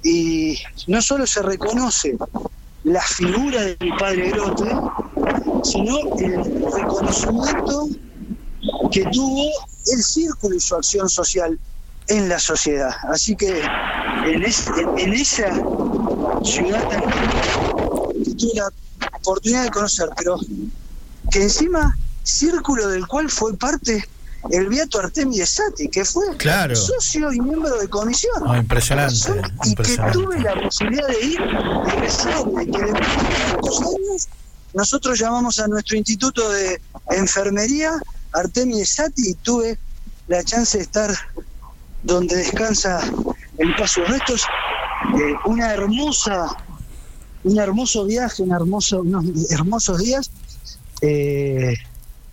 [0.04, 2.16] Y no solo se reconoce
[2.84, 4.70] la figura del padre Grote,
[5.64, 7.88] sino el reconocimiento
[8.92, 9.50] que tuvo
[9.92, 11.58] el círculo y su acción social
[12.08, 12.90] en la sociedad.
[13.10, 13.62] Así que
[14.26, 15.52] en, esa
[16.42, 18.70] ciudad que tuve la
[19.18, 20.38] oportunidad de conocer, pero
[21.30, 24.04] que encima círculo del cual fue parte
[24.50, 26.26] el Beato Artemio Sati, que fue
[26.74, 28.42] socio y miembro de comisión.
[28.46, 29.16] Ah, impresionante,
[29.64, 34.28] Y que tuve la posibilidad de ir y que después de muchos años
[34.74, 37.92] nosotros llamamos a nuestro instituto de enfermería
[38.32, 39.78] Artemio Sati y tuve
[40.26, 41.14] la chance de estar
[42.02, 43.00] donde descansa
[43.58, 44.42] el paso de restos.
[45.16, 46.56] Eh, una hermosa,
[47.44, 50.30] un hermoso viaje, un hermoso, unos hermosos días.
[51.00, 51.74] Eh,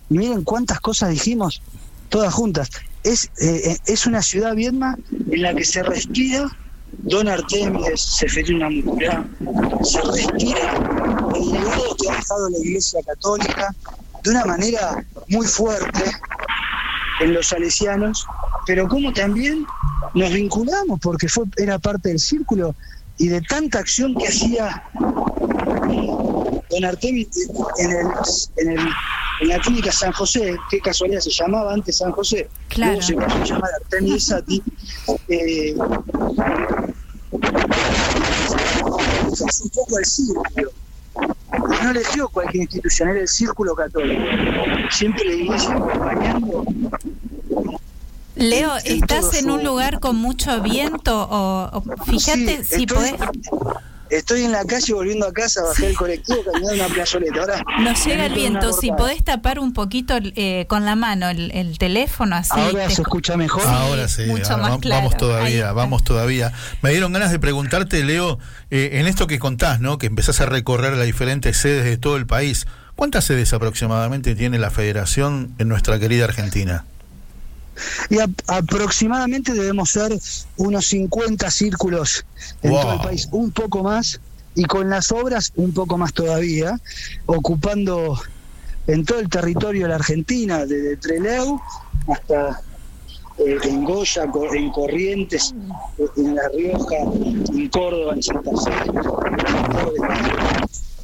[0.08, 1.62] miren cuántas cosas dijimos
[2.08, 2.70] todas juntas.
[3.02, 4.96] Es, eh, es una ciudad Viedma
[5.30, 6.50] en la que se respira
[6.98, 9.24] Don Artemis, Seferina Mucurá,
[9.82, 10.76] se respira
[11.34, 13.74] el legado que ha dejado la Iglesia Católica
[14.22, 16.04] de una manera muy fuerte
[17.20, 18.26] en los salesianos,
[18.66, 19.66] pero como también
[20.14, 22.74] nos vinculamos porque fue, era parte del círculo
[23.18, 24.82] y de tanta acción que hacía
[26.70, 27.28] don Artemis
[27.78, 28.06] en, el,
[28.56, 28.88] en, el,
[29.40, 32.92] en la clínica San José, qué casualidad se llamaba antes San José, claro.
[32.92, 34.62] luego se pasó a llamar Artemis Sati,
[35.28, 35.74] eh,
[39.32, 40.70] es un poco el círculo.
[41.82, 44.22] No eligió cualquier institución, era el círculo católico.
[44.90, 46.64] Siempre la iglesia acompañando
[48.42, 53.14] Leo, ¿estás en un lugar con mucho viento o, fíjate si podés
[54.10, 57.40] Estoy en la calle volviendo a casa, bajé el colectivo, caminando una plazoleta.
[57.40, 58.74] Ahora nos llega el viento.
[58.74, 62.50] Si podés tapar un poquito eh, con la mano el, teléfono, así.
[62.52, 63.62] Ahora se escucha mejor.
[63.66, 64.24] ahora sí.
[64.50, 66.52] Vamos todavía, vamos todavía.
[66.82, 68.38] Me dieron ganas de preguntarte, Leo,
[68.70, 69.96] eh, en esto que contás, ¿no?
[69.96, 72.66] Que empezás a recorrer las diferentes sedes de todo el país.
[72.96, 76.84] ¿Cuántas sedes aproximadamente tiene la Federación en nuestra querida Argentina?
[78.10, 80.18] Y aproximadamente debemos ser
[80.56, 82.24] unos 50 círculos
[82.62, 84.20] en todo el país, un poco más,
[84.54, 86.78] y con las obras un poco más todavía,
[87.26, 88.20] ocupando
[88.86, 91.60] en todo el territorio de la Argentina, desde Trelew
[92.08, 92.60] hasta
[93.38, 95.54] eh, en Goya, en Corrientes,
[96.16, 98.70] en La Rioja, en Córdoba, en Santa Fe,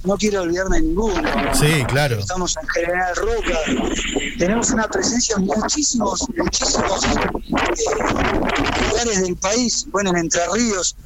[0.08, 1.22] no quiero olvidarme de ninguno.
[1.52, 2.18] Sí, claro.
[2.18, 3.58] Estamos en General Roca,
[4.38, 7.30] tenemos una presencia en muchísimos, muchísimos eh,
[8.88, 10.96] lugares del país, bueno, en Entre Ríos,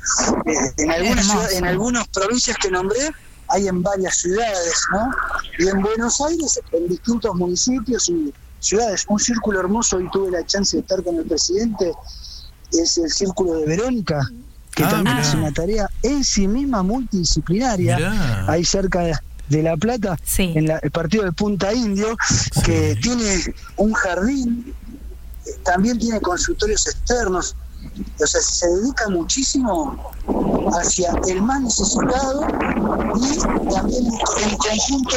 [0.46, 3.10] eh, en algunas ciudades, en algunas provincias que nombré,
[3.48, 5.10] hay en varias ciudades, ¿no?
[5.58, 9.04] Y en Buenos Aires, en distintos municipios y ciudades.
[9.08, 11.92] Un círculo hermoso, y tuve la chance de estar con el presidente,
[12.70, 14.30] es el Círculo de Verónica,
[14.74, 20.16] que ah, también es una tarea en sí misma multidisciplinaria, ahí cerca de, La Plata,
[20.38, 22.16] en el partido de Punta Indio,
[22.64, 24.74] que tiene un jardín,
[25.62, 27.54] también tiene consultorios externos,
[28.18, 30.10] o sea, se dedica muchísimo
[30.72, 32.46] hacia el más necesitado
[33.20, 35.16] y también en conjunto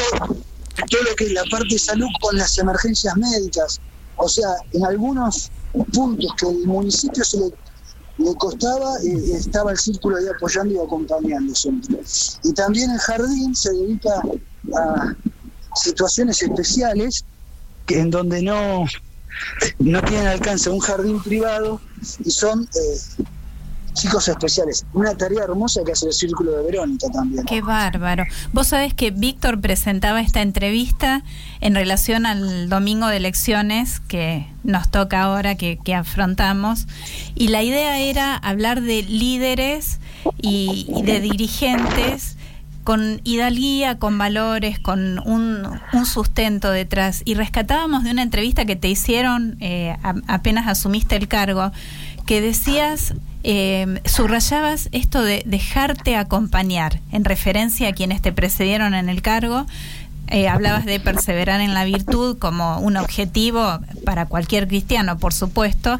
[0.90, 3.80] todo lo que es la parte de salud con las emergencias médicas.
[4.16, 5.50] O sea, en algunos
[5.92, 7.52] puntos que el municipio se le
[8.18, 12.00] le costaba, eh, estaba el círculo ahí apoyando y acompañando siempre.
[12.44, 14.22] Y también el jardín se dedica
[14.74, 15.14] a
[15.74, 17.24] situaciones especiales
[17.88, 18.84] en donde no,
[19.78, 21.80] no tienen alcance un jardín privado
[22.24, 23.24] y son eh,
[23.96, 24.86] chicos especiales.
[24.92, 27.44] Una tarea hermosa que hace el Círculo de Verónica también.
[27.46, 28.24] Qué bárbaro.
[28.52, 31.22] Vos sabés que Víctor presentaba esta entrevista
[31.60, 36.86] en relación al domingo de elecciones que nos toca ahora, que, que afrontamos,
[37.34, 39.98] y la idea era hablar de líderes
[40.40, 42.36] y, de dirigentes
[42.84, 47.22] con hidalguía, con valores, con un, sustento detrás.
[47.24, 49.96] Y rescatábamos de una entrevista que te hicieron eh,
[50.28, 51.72] apenas asumiste el cargo,
[52.26, 59.08] que decías, eh, subrayabas esto de dejarte acompañar, en referencia a quienes te precedieron en
[59.08, 59.66] el cargo,
[60.28, 65.98] eh, hablabas de perseverar en la virtud como un objetivo para cualquier cristiano, por supuesto,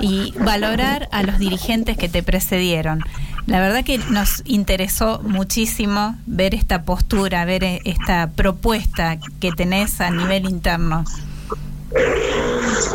[0.00, 3.04] y valorar a los dirigentes que te precedieron.
[3.46, 10.00] La verdad que nos interesó muchísimo ver esta postura, ver eh, esta propuesta que tenés
[10.00, 11.04] a nivel interno.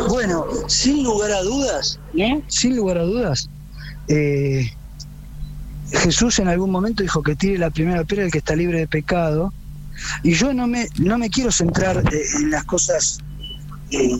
[0.08, 2.42] Bueno, sin lugar a dudas, ¿no?
[2.48, 3.48] Sin lugar a dudas,
[4.08, 4.70] eh,
[5.90, 8.88] Jesús en algún momento dijo que tire la primera piedra el que está libre de
[8.88, 9.52] pecado
[10.22, 13.18] y yo no me, no me quiero centrar eh, en las cosas,
[13.90, 14.16] eh,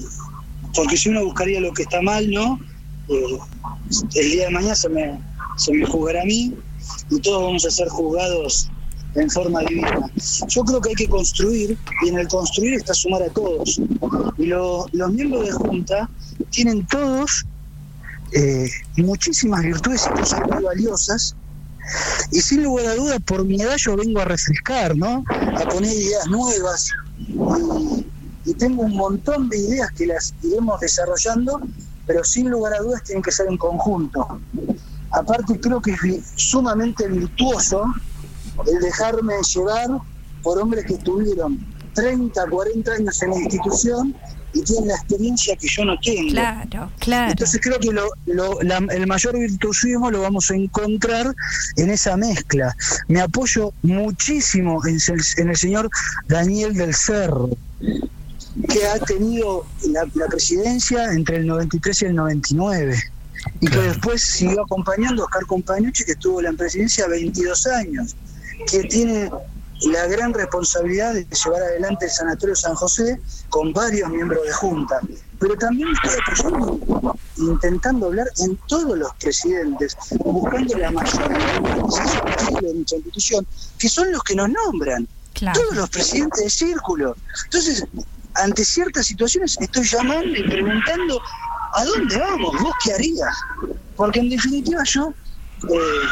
[0.74, 2.60] porque si uno buscaría lo que está mal, ¿no?
[3.08, 3.38] Eh,
[4.14, 5.18] el día de mañana se me,
[5.56, 6.54] se me juzgará a mí
[7.10, 8.70] y todos vamos a ser juzgados
[9.14, 10.10] en forma divina.
[10.48, 13.80] Yo creo que hay que construir y en el construir está sumar a todos.
[14.38, 16.08] Y los miembros de Junta
[16.50, 17.44] tienen todos
[18.96, 21.36] muchísimas virtudes y cosas muy valiosas
[22.30, 25.24] y sin lugar a dudas, por mi edad yo vengo a refrescar, ¿no?
[25.28, 26.90] A poner ideas nuevas.
[28.46, 31.60] Y, tengo un montón de ideas que las iremos desarrollando,
[32.06, 34.40] pero sin lugar a dudas tienen que ser en conjunto.
[35.10, 35.98] Aparte creo que es
[36.36, 37.84] sumamente virtuoso
[38.66, 39.88] el dejarme llevar
[40.42, 41.58] por hombres que tuvieron
[41.94, 44.14] 30, 40 años en la institución
[44.52, 46.30] y tienen la experiencia que yo no tengo.
[46.30, 47.30] Claro, claro.
[47.30, 51.34] Entonces creo que lo, el mayor virtuosismo lo vamos a encontrar
[51.76, 52.74] en esa mezcla.
[53.08, 54.98] Me apoyo muchísimo en,
[55.38, 55.90] en el señor
[56.28, 57.50] Daniel del Cerro,
[58.68, 62.96] que ha tenido la, presidencia entre el 93 y el 99
[63.60, 68.16] y que después siguió acompañando a Oscar Compañucci, que estuvo en la presidencia 22 años,
[68.66, 69.30] que tiene
[69.82, 75.00] la gran responsabilidad de llevar adelante el Sanatorio San José con varios miembros de Junta.
[75.38, 76.78] Pero también estoy
[77.36, 83.46] intentando hablar en todos los presidentes, buscando la mayor de nuestra institución,
[83.78, 85.08] que son los que nos nombran.
[85.52, 87.16] Todos los presidentes de círculo.
[87.44, 87.84] Entonces,
[88.34, 91.20] ante ciertas situaciones estoy llamando y preguntando,
[91.74, 92.52] ¿a dónde vamos?
[92.62, 93.36] ¿Vos qué harías?
[93.96, 95.12] Porque en definitiva yo...
[95.68, 96.06] Eh,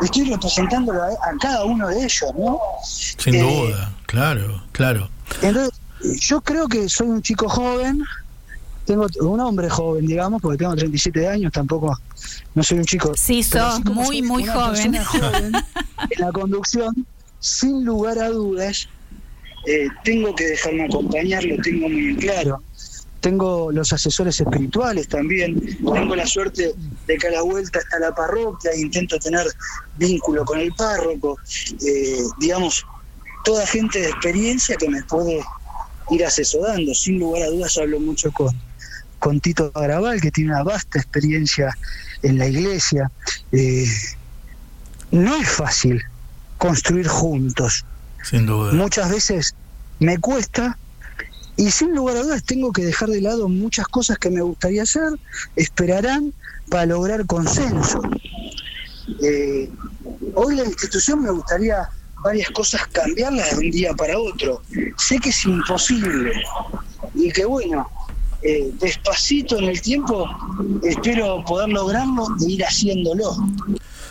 [0.00, 2.60] estoy representando a, cada uno de ellos, ¿no?
[2.84, 5.08] Sin eh, duda, claro, claro.
[5.42, 5.78] Entonces,
[6.20, 8.04] yo creo que soy un chico joven,
[8.84, 11.98] tengo un hombre joven, digamos, porque tengo 37 años, tampoco,
[12.54, 13.12] no soy un chico.
[13.16, 14.96] Sí, sos muy, muy joven.
[15.04, 15.52] joven.
[16.10, 17.06] En la conducción,
[17.40, 18.88] sin lugar a dudas,
[19.66, 22.62] eh, tengo que dejarme acompañar, lo tengo muy claro
[23.20, 26.74] tengo los asesores espirituales también, tengo la suerte
[27.06, 29.46] de que a la vuelta está la parroquia intento tener
[29.98, 31.38] vínculo con el párroco,
[31.86, 32.84] eh, digamos,
[33.44, 35.40] toda gente de experiencia que me puede
[36.10, 38.54] ir asesorando, sin lugar a dudas hablo mucho con,
[39.18, 41.76] con Tito Agrabal, que tiene una vasta experiencia
[42.22, 43.10] en la iglesia.
[43.52, 43.86] Eh,
[45.10, 46.02] no es fácil
[46.58, 47.84] construir juntos.
[48.22, 48.72] Sin duda.
[48.72, 49.54] Muchas veces
[49.98, 50.78] me cuesta,
[51.60, 54.84] y sin lugar a dudas tengo que dejar de lado muchas cosas que me gustaría
[54.84, 55.10] hacer,
[55.56, 56.32] esperarán
[56.70, 58.00] para lograr consenso.
[59.22, 59.68] Eh,
[60.36, 61.86] hoy la institución me gustaría
[62.24, 64.62] varias cosas cambiarlas de un día para otro.
[64.96, 66.32] Sé que es imposible
[67.14, 67.86] y que bueno,
[68.40, 70.30] eh, despacito en el tiempo
[70.82, 73.36] espero poder lograrlo e ir haciéndolo.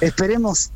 [0.01, 0.69] Esperemos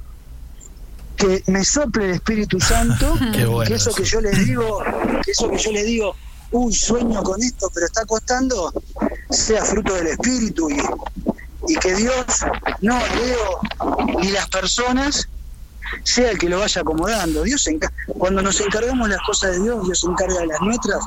[1.18, 3.14] que me sople el Espíritu Santo,
[3.68, 4.80] que eso que yo les digo,
[5.24, 6.16] que eso que yo les digo,
[6.54, 8.72] uy, sueño con esto, pero está costando,
[9.30, 10.78] sea fruto del Espíritu y,
[11.68, 12.26] y que Dios,
[12.82, 15.28] no Leo, ni las personas,
[16.04, 17.44] sea el que lo vaya acomodando.
[17.44, 17.68] Dios
[18.08, 21.04] cuando nos encargamos las cosas de Dios, Dios se encarga de las nuestras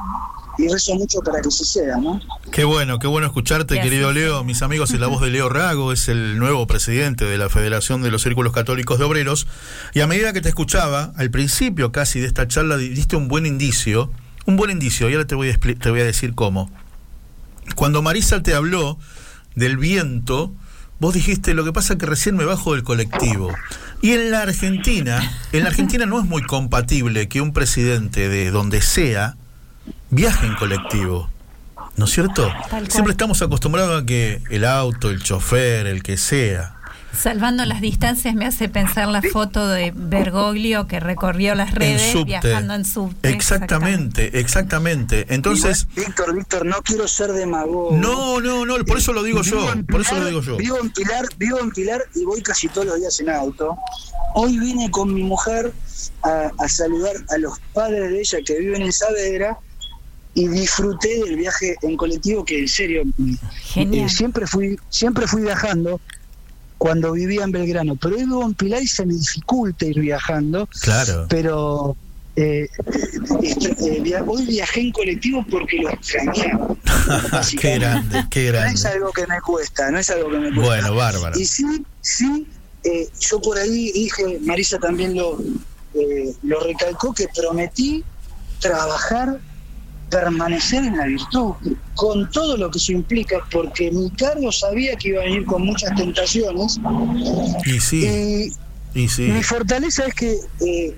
[0.58, 2.18] y rezo mucho para que suceda, ¿no?
[2.50, 4.42] Qué bueno, qué bueno escucharte, querido Leo.
[4.42, 8.02] Mis amigos, es la voz de Leo Rago, es el nuevo presidente de la Federación
[8.02, 9.46] de los Círculos Católicos de Obreros.
[9.92, 13.44] Y a medida que te escuchaba, al principio casi de esta charla, diste un buen
[13.44, 14.10] indicio
[14.46, 16.70] un buen indicio, y ahora te voy, a te voy a decir cómo.
[17.74, 18.98] Cuando Marisa te habló
[19.54, 20.54] del viento,
[21.00, 23.52] vos dijiste, lo que pasa es que recién me bajo del colectivo.
[24.02, 25.20] Y en la Argentina,
[25.52, 29.36] en la Argentina no es muy compatible que un presidente de donde sea
[30.10, 31.28] viaje en colectivo.
[31.96, 32.52] ¿No es cierto?
[32.88, 36.75] Siempre estamos acostumbrados a que el auto, el chofer, el que sea,
[37.16, 42.74] Salvando las distancias me hace pensar la foto de Bergoglio que recorrió las redes viajando
[42.74, 43.30] en subte.
[43.30, 45.26] Exactamente, exactamente.
[45.32, 47.96] Entonces, Víctor, Víctor, no quiero ser demagogo.
[47.96, 50.56] No, no, no, por eso lo digo yo, por eso lo digo yo.
[50.56, 53.76] Vivo en Pilar, vivo en Pilar y voy casi todos los días en auto.
[54.34, 55.72] Hoy vine con mi mujer
[56.22, 59.58] a, saludar a los padres de ella que viven en Saavedra
[60.34, 63.02] y disfruté del viaje en colectivo que en serio
[63.74, 65.98] eh, siempre fui siempre fui viajando
[66.78, 70.68] cuando vivía en Belgrano, pero hoy vivo en Pilar y se me dificulta ir viajando.
[70.80, 71.26] Claro.
[71.28, 71.96] Pero
[72.36, 72.68] eh,
[73.42, 76.76] eh, hoy viajé en colectivo porque lo extrañaba.
[77.60, 78.70] qué grande, qué grande.
[78.70, 80.62] No es algo que me cuesta, no es algo que me cuesta.
[80.62, 81.38] Bueno, bárbaro.
[81.38, 82.46] Y sí, sí,
[82.84, 85.38] eh, yo por ahí dije, Marisa también lo,
[86.42, 88.04] lo recalcó, que prometí
[88.60, 89.40] trabajar
[90.10, 91.54] permanecer en la virtud,
[91.94, 95.62] con todo lo que eso implica, porque mi cargo sabía que iba a venir con
[95.62, 96.78] muchas tentaciones.
[97.64, 98.52] Y sí.
[98.94, 99.22] Y, sí.
[99.22, 100.96] Mi fortaleza es que eh,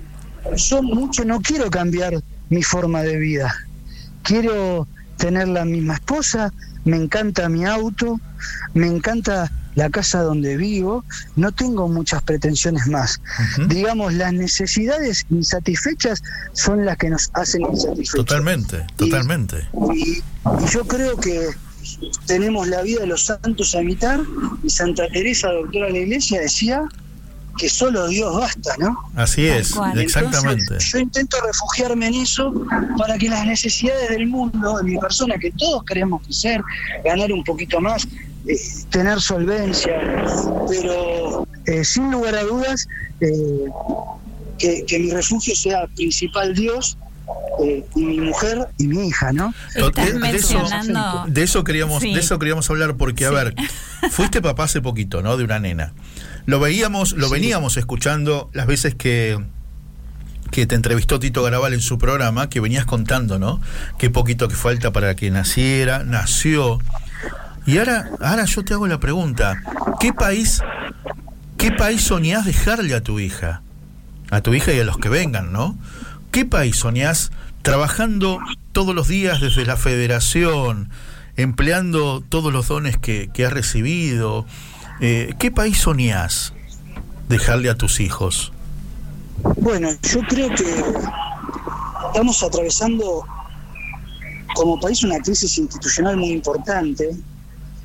[0.55, 3.53] yo mucho no quiero cambiar mi forma de vida.
[4.23, 4.87] Quiero
[5.17, 6.53] tener la misma esposa,
[6.85, 8.19] me encanta mi auto,
[8.73, 11.05] me encanta la casa donde vivo,
[11.37, 13.21] no tengo muchas pretensiones más.
[13.67, 16.21] Digamos, las necesidades insatisfechas
[16.51, 18.25] son las que nos hacen insatisfechos.
[18.25, 19.69] Totalmente, totalmente.
[19.95, 20.21] Y,
[20.69, 21.47] yo creo que
[22.25, 24.19] tenemos la vida de los santos a imitar
[24.63, 26.83] y Santa Teresa, doctora de la Iglesia, decía
[27.57, 28.97] que solo Dios basta, ¿no?
[29.15, 30.77] Así es, exactamente.
[30.79, 32.53] yo intento refugiarme en eso
[32.97, 36.61] para que las necesidades del mundo, de mi persona, que todos queremos ser,
[37.03, 38.07] ganar un poquito más,
[38.47, 38.57] eh,
[38.89, 40.25] tener solvencia,
[40.67, 42.87] pero eh, sin lugar a dudas
[43.19, 43.65] eh,
[44.57, 46.97] que, mi refugio sea principal Dios
[47.95, 49.53] y mi mujer y mi hija, ¿no?
[49.75, 53.53] de, eso, queríamos, de eso queríamos hablar porque, a ver,
[54.09, 55.37] fuiste papá hace poquito, ¿no?
[55.37, 55.93] De una nena.
[56.45, 59.37] Lo veíamos, lo veníamos escuchando las veces que
[60.49, 63.61] que te entrevistó Tito Garabal en su programa, que venías contando, ¿no?
[63.97, 66.79] Qué poquito que falta para que naciera, nació.
[67.65, 69.61] Y ahora, ahora yo te hago la pregunta,
[69.99, 70.61] ¿qué país,
[71.57, 73.61] qué país soñás dejarle a tu hija?
[74.31, 75.77] A tu hija y a los que vengan, ¿no?
[76.31, 77.31] ¿Qué país soñás
[77.61, 78.39] trabajando
[78.71, 80.89] todos los días desde la federación,
[81.35, 84.45] empleando todos los dones que, que has recibido?
[85.01, 86.53] Eh, ¿Qué país soñás
[87.29, 88.51] dejarle a tus hijos?
[89.57, 90.83] Bueno, yo creo que
[92.07, 93.25] estamos atravesando
[94.55, 97.15] como país una crisis institucional muy importante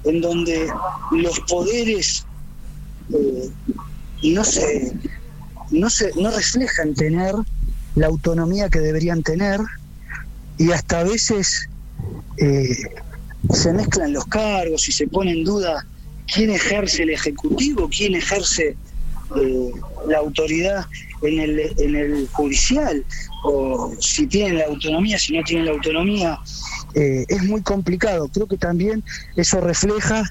[0.05, 0.69] en donde
[1.13, 2.27] los poderes
[3.13, 3.51] eh,
[4.23, 4.93] no se
[5.71, 7.35] no se no reflejan tener
[7.95, 9.61] la autonomía que deberían tener
[10.59, 11.69] y hasta a veces
[12.39, 12.77] eh,
[13.51, 15.87] se mezclan los cargos y se pone en duda
[16.33, 18.77] quién ejerce el ejecutivo, quién ejerce
[19.37, 19.71] eh,
[20.09, 20.87] la autoridad
[21.29, 23.05] en el, en el judicial,
[23.45, 26.39] o si tienen la autonomía, si no tienen la autonomía,
[26.95, 28.29] eh, es muy complicado.
[28.29, 29.03] Creo que también
[29.37, 30.25] eso refleja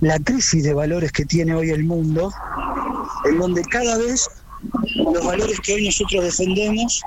[0.00, 2.32] la crisis de valores que tiene hoy el mundo,
[3.24, 4.28] en donde cada vez
[4.96, 7.02] los valores que hoy nosotros defendemos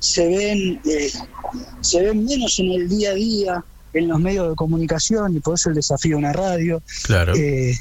[0.00, 1.12] se ven, eh,
[1.80, 5.54] se ven menos en el día a día, en los medios de comunicación, y por
[5.54, 6.82] eso el desafío de una radio.
[7.04, 7.34] Claro.
[7.36, 7.74] Eh,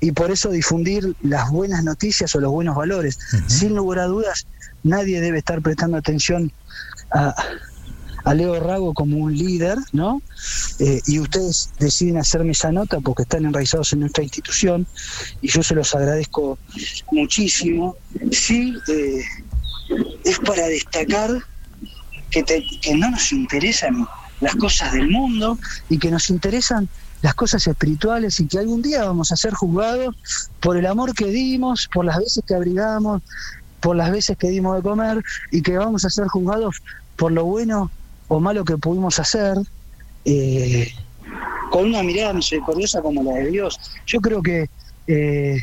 [0.00, 3.18] y por eso difundir las buenas noticias o los buenos valores.
[3.46, 4.46] Sin lugar a dudas,
[4.82, 6.52] nadie debe estar prestando atención
[7.12, 7.34] a,
[8.24, 10.22] a Leo Rago como un líder, ¿no?
[10.78, 14.86] Eh, y ustedes deciden hacerme esa nota porque están enraizados en nuestra institución
[15.42, 16.58] y yo se los agradezco
[17.12, 17.96] muchísimo.
[18.32, 19.22] Sí, eh,
[20.24, 21.30] es para destacar
[22.30, 24.06] que, que no nos interesan
[24.40, 26.88] las cosas del mundo y que nos interesan
[27.22, 30.16] las cosas espirituales y que algún día vamos a ser juzgados
[30.60, 33.22] por el amor que dimos, por las veces que abrigamos,
[33.80, 36.82] por las veces que dimos de comer y que vamos a ser juzgados
[37.16, 37.90] por lo bueno
[38.28, 39.56] o malo que pudimos hacer,
[40.24, 40.92] eh,
[41.70, 43.78] con una mirada misericordiosa como la de Dios.
[44.06, 44.68] Yo creo que
[45.06, 45.62] eh,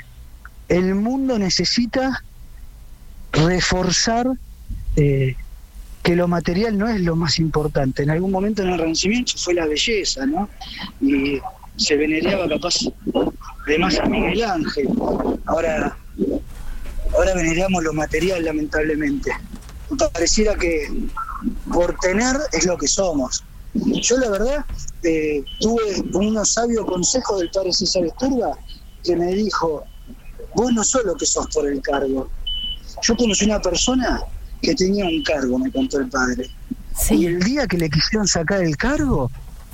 [0.68, 2.24] el mundo necesita
[3.32, 4.28] reforzar
[4.96, 5.36] eh,
[6.08, 8.04] que lo material no es lo más importante.
[8.04, 10.48] En algún momento en el Renacimiento fue la belleza, ¿no?
[11.02, 11.38] Y
[11.76, 12.76] se veneraba capaz
[13.68, 14.88] de más a Miguel Ángel.
[15.48, 15.98] Ahora,
[17.14, 19.32] ahora veneramos lo material, lamentablemente.
[20.14, 20.88] Pareciera que
[21.74, 23.44] por tener es lo que somos.
[23.74, 24.66] Yo la verdad
[25.04, 25.84] eh, tuve
[26.14, 28.58] un sabio consejo del padre César Esturba
[29.04, 29.84] que me dijo,
[30.56, 32.30] vos no sos lo que sos por el cargo.
[33.02, 34.24] Yo conocí una persona
[34.62, 36.50] que tenía un cargo, me contó el padre.
[37.10, 39.32] Y el día que le quisieron sacar el cargo,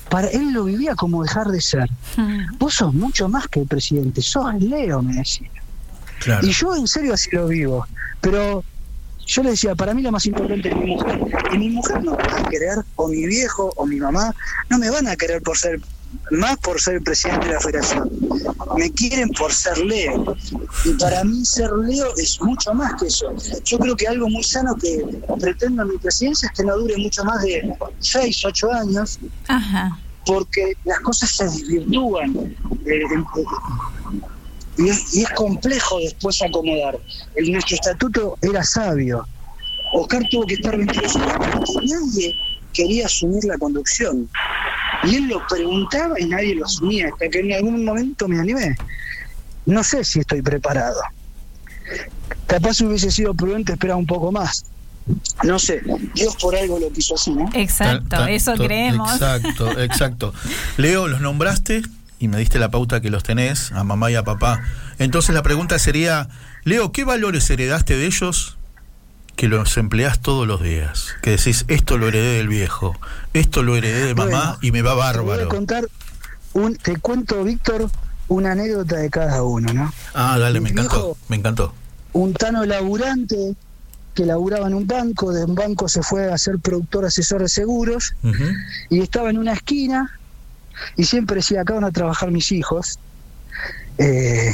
[0.10, 1.90] para él lo vivía como dejar de ser.
[2.18, 2.58] Hmm.
[2.58, 5.50] Vos sos mucho más que el presidente, sos Leo, me decía.
[6.42, 7.86] Y yo en serio así lo vivo.
[8.22, 8.64] Pero
[9.26, 11.20] yo le decía, para mí lo más importante es mi mujer.
[11.54, 14.34] Y mi mujer no me va a querer, o mi viejo, o mi mamá,
[14.70, 15.80] no me van a querer por ser
[16.32, 18.10] más por ser presidente de la federación.
[18.78, 20.36] Me quieren por ser Leo.
[20.86, 23.34] Y para mí ser Leo es mucho más que eso.
[23.64, 25.04] Yo creo que algo muy sano que
[25.40, 29.20] pretendo en mi presidencia es que no dure mucho más de 6, 8 años.
[30.26, 32.56] Porque las cosas se desvirtúan.
[32.86, 33.04] Eh,
[34.78, 36.98] y es, complejo después acomodar.
[37.36, 39.28] El, nuestro estatuto era sabio.
[39.94, 42.36] Oscar tuvo que estar 22 años nadie
[42.74, 44.28] quería asumir la conducción.
[45.04, 48.76] Y él lo preguntaba y nadie lo asumía, hasta que en algún momento me animé.
[49.66, 51.02] No sé si estoy preparado.
[52.48, 54.66] Capaz hubiese sido prudente esperar un poco más.
[55.44, 55.82] No sé,
[56.14, 57.50] Dios por algo lo quiso así, ¿no?
[57.54, 59.12] Exacto, eso creemos.
[59.14, 60.34] Exacto, exacto.
[60.78, 61.82] Leo, los nombraste
[62.20, 64.64] y me diste la pauta que los tenés, a mamá y a papá.
[65.00, 66.30] Entonces la pregunta sería,
[66.64, 68.58] Leo, ¿qué valores heredaste de ellos
[69.36, 71.16] que los empleás todos los días.
[71.22, 72.96] Que decís, esto lo heredé del viejo,
[73.34, 75.40] esto lo heredé de mamá y me va bárbaro.
[75.40, 75.88] Te voy a contar,
[76.54, 77.90] un, te cuento, Víctor,
[78.28, 79.94] una anécdota de cada uno, ¿no?
[80.14, 81.74] Ah, dale, me encantó, me encantó.
[82.14, 83.56] Un tano laburante
[84.14, 87.50] que laburaba en un banco, de un banco se fue a ser productor asesor de
[87.50, 88.14] seguros
[88.90, 90.20] y estaba en una esquina
[90.96, 93.00] y siempre decía, acá van a trabajar mis hijos.
[93.98, 94.52] Eh,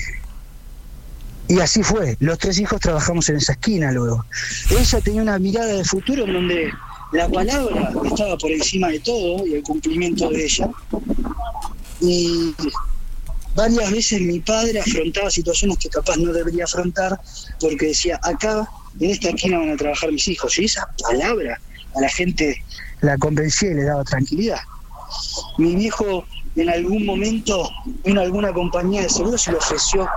[1.49, 4.23] y así fue, los tres hijos trabajamos en esa esquina luego.
[4.69, 6.71] Ella tenía una mirada de futuro en donde
[7.11, 10.69] la palabra estaba por encima de todo y el cumplimiento de ella.
[12.01, 12.53] Y
[13.55, 17.19] varias veces mi padre afrontaba situaciones que capaz no debería afrontar
[17.59, 18.69] porque decía, acá,
[18.99, 20.55] en esta esquina van a trabajar mis hijos.
[20.59, 21.59] Y esa palabra
[21.95, 22.63] a la gente
[23.01, 24.59] la convencía y le daba tranquilidad.
[25.57, 26.25] Mi viejo
[26.61, 27.69] en algún momento
[28.03, 30.07] vino alguna compañía de seguros y le ofreció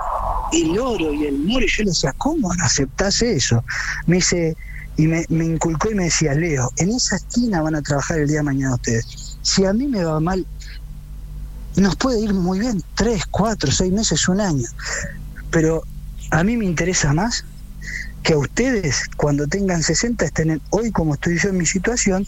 [0.53, 1.64] el oro y el moro.
[1.64, 3.64] Y yo le decía, ¿cómo aceptás eso?
[4.07, 4.57] Me dice,
[4.97, 8.38] y me, inculcó y me decía, Leo, en esa esquina van a trabajar el día
[8.38, 9.38] de mañana ustedes.
[9.43, 10.47] Si a mí me va mal,
[11.76, 14.66] nos puede ir muy bien, tres, cuatro, seis meses, un año.
[15.51, 15.84] Pero
[16.30, 17.45] a mí me interesa más
[18.22, 22.26] que a ustedes, cuando tengan 60, estén hoy como estoy yo en mi situación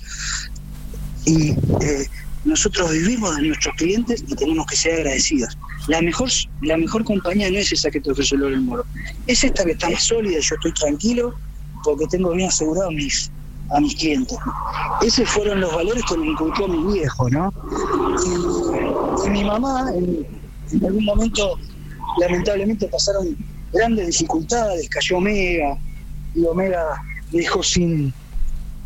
[1.24, 1.50] y
[1.80, 2.08] eh,
[2.45, 5.57] nosotros vivimos de nuestros clientes y tenemos que ser agradecidos.
[5.88, 6.28] La mejor,
[6.62, 8.84] la mejor compañía no es esa que te ofrece el Moro,
[9.26, 11.34] es esta que está más sólida, yo estoy tranquilo
[11.82, 13.30] porque tengo bien asegurado mis,
[13.70, 14.36] a mis clientes.
[15.03, 17.53] Esos fueron los valores que me inculcó mi viejo, ¿no?
[19.24, 21.59] Y, mi mamá, en, algún momento,
[22.20, 23.36] lamentablemente pasaron
[23.72, 25.76] grandes dificultades, cayó Omega,
[26.34, 28.12] y Omega dejó sin,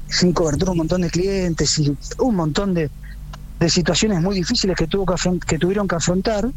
[0.09, 2.91] sin cobertura un montón de clientes y un montón de,
[3.59, 5.07] de situaciones muy difíciles que, tuvo
[5.47, 6.49] que, tuvieron que afrontar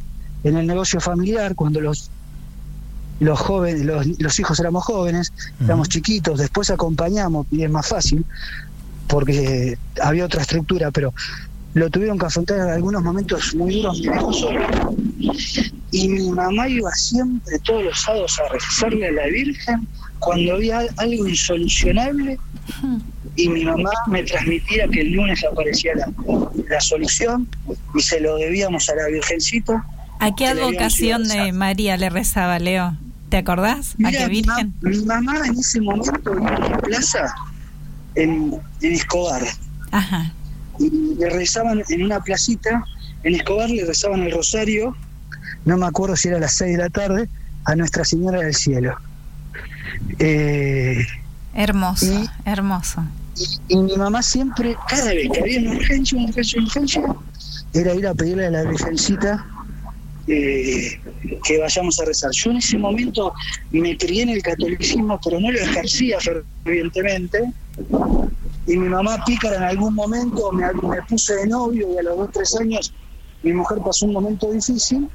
[0.43, 2.09] en el negocio familiar cuando los
[3.19, 3.85] los jóvenes,
[4.17, 5.31] los, hijos éramos jóvenes,
[5.63, 8.25] éramos chiquitos, después acompañamos y es más fácil
[9.07, 11.13] porque había otra estructura, pero
[11.75, 14.01] lo tuvieron que afrontar en algunos momentos muy duros.
[15.91, 19.87] Y mi mamá iba siempre todos los sábados a rezarle a la Virgen
[20.17, 22.39] cuando había algo insolucionable
[23.35, 27.47] y mi mamá me transmitía que el lunes aparecía la, solución
[27.95, 29.85] y se lo debíamos a la Virgencita.
[30.19, 32.95] ¿A qué advocación de María le rezaba Leo?
[33.29, 33.95] ¿Te acordás?
[34.03, 34.73] ¿A qué Virgen?
[34.81, 37.33] Mi, mamá en ese momento iba a la plaza
[38.15, 39.43] en, Escobar.
[39.91, 40.33] Ajá.
[40.79, 42.83] Y le rezaban en una placita,
[43.23, 44.95] en Escobar le rezaban el rosario,
[45.65, 47.29] no me acuerdo si era a las 6 de la tarde,
[47.65, 48.97] a Nuestra Señora del Cielo.
[50.19, 51.05] Eh,
[51.53, 53.03] hermoso, hermoso.
[53.69, 57.15] Y, mi mamá siempre, cada vez que había una urgencia, una urgencia, una urgencia,
[57.73, 59.45] era ir a pedirle a la Virgencita
[60.27, 60.99] eh,
[61.43, 62.31] que vayamos a rezar.
[62.31, 63.33] Yo en ese momento
[63.71, 67.51] me crié en el catolicismo, pero no lo ejercía fervientemente.
[68.67, 72.17] Y mi mamá pícara en algún momento me, me puse de novio y a los
[72.17, 72.93] dos, tres años
[73.43, 75.09] mi mujer pasó un momento difícil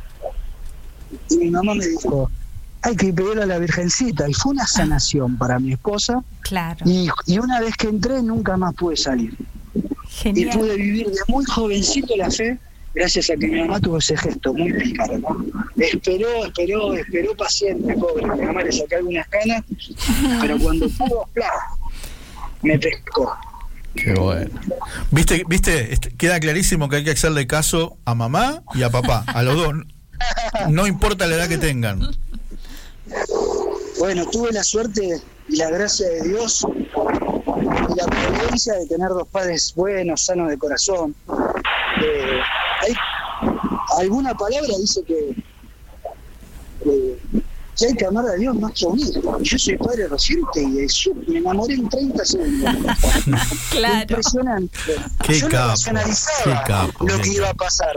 [1.30, 2.30] y mi mamá me dijo,
[2.82, 4.28] hay que pedirle a la Virgencita.
[4.28, 6.22] Y fue una sanación para mi esposa.
[6.42, 6.84] Claro.
[6.86, 7.08] Y,
[7.38, 9.36] una vez que entré, nunca más pude salir.
[10.24, 12.58] Y pude vivir de muy jovencito la fe,
[12.94, 15.20] gracias a que mi mamá tuvo ese gesto muy pícaro.
[15.76, 18.26] Esperó, esperó, esperó paciente, pobre.
[18.26, 19.64] Mi mamá le saqué algunas canas,
[20.40, 21.28] pero cuando pudo,
[22.62, 23.36] me pescó.
[23.96, 24.60] Qué bueno.
[25.10, 29.42] ¿Viste, viste, queda clarísimo que hay que hacerle caso a mamá y a papá, a
[29.42, 29.74] los dos.
[30.70, 32.00] No importa la edad que tengan.
[33.98, 39.28] Bueno, tuve la suerte y la gracia de Dios y la providencia de tener dos
[39.28, 41.14] padres buenos, sanos de corazón.
[42.02, 42.40] Eh,
[42.82, 42.94] hay
[43.98, 45.34] alguna palabra dice que
[47.76, 49.38] que hay que amar a Dios más que a un hijo.
[49.40, 52.74] Yo soy padre reciente y de eso me enamoré en 30 segundos.
[53.70, 54.00] claro.
[54.00, 54.78] Impresionante.
[55.24, 57.96] Qué Yo capo, lo racionalizaba qué capo, lo que iba a pasar.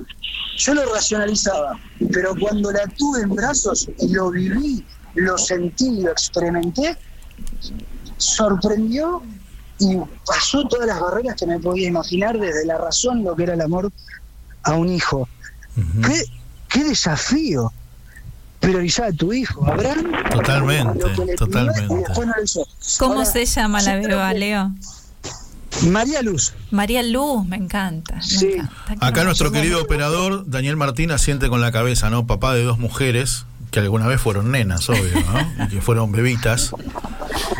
[0.57, 1.79] Yo lo racionalizaba,
[2.11, 4.85] pero cuando la tuve en brazos y lo viví,
[5.15, 6.97] lo sentí, lo experimenté,
[8.17, 9.21] sorprendió
[9.79, 13.53] y pasó todas las barreras que me podía imaginar desde la razón, lo que era
[13.53, 13.91] el amor
[14.63, 15.27] a un hijo.
[16.05, 16.23] ¿Qué,
[16.67, 17.71] qué desafío
[18.59, 20.11] priorizar a tu hijo, Abraham.
[20.31, 20.99] Totalmente,
[21.37, 21.93] totalmente.
[21.93, 22.67] y después no lo hizo.
[22.99, 24.71] ¿Cómo Ahora, se llama la beba, Leo?
[25.87, 26.53] María Luz.
[26.71, 28.15] María Luz, me encanta.
[28.15, 28.47] me Sí.
[28.57, 29.05] encanta.
[29.07, 32.27] Acá nuestro querido operador Daniel Martín asiente con la cabeza, ¿no?
[32.27, 35.03] Papá de dos mujeres que alguna vez fueron nenas, obvio,
[35.57, 35.65] ¿no?
[35.65, 36.71] Y que fueron bebitas.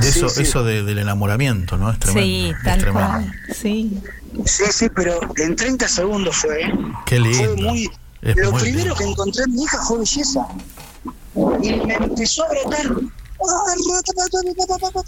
[0.02, 0.44] De Sí, eso, sí.
[0.44, 1.92] eso de- del enamoramiento, ¿no?
[1.92, 2.26] Es tremendo.
[2.26, 3.10] Sí, es tal tremendo.
[3.10, 3.34] cual.
[3.54, 4.00] Sí.
[4.46, 6.62] Sí, sí, pero en 30 segundos fue.
[6.64, 6.74] ¿eh?
[7.06, 7.38] Qué lindo.
[7.38, 7.90] Fue muy.
[8.22, 8.96] Es lo muy primero lindo.
[8.96, 10.42] que encontré en mi hija fue belleza.
[11.62, 12.92] Y me empezó a brotar.
[13.42, 13.74] Ah,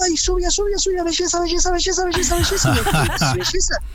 [0.09, 2.71] Y subía, subía, subía, belleza, belleza, belleza, belleza, belleza.
[3.33, 3.75] belleza.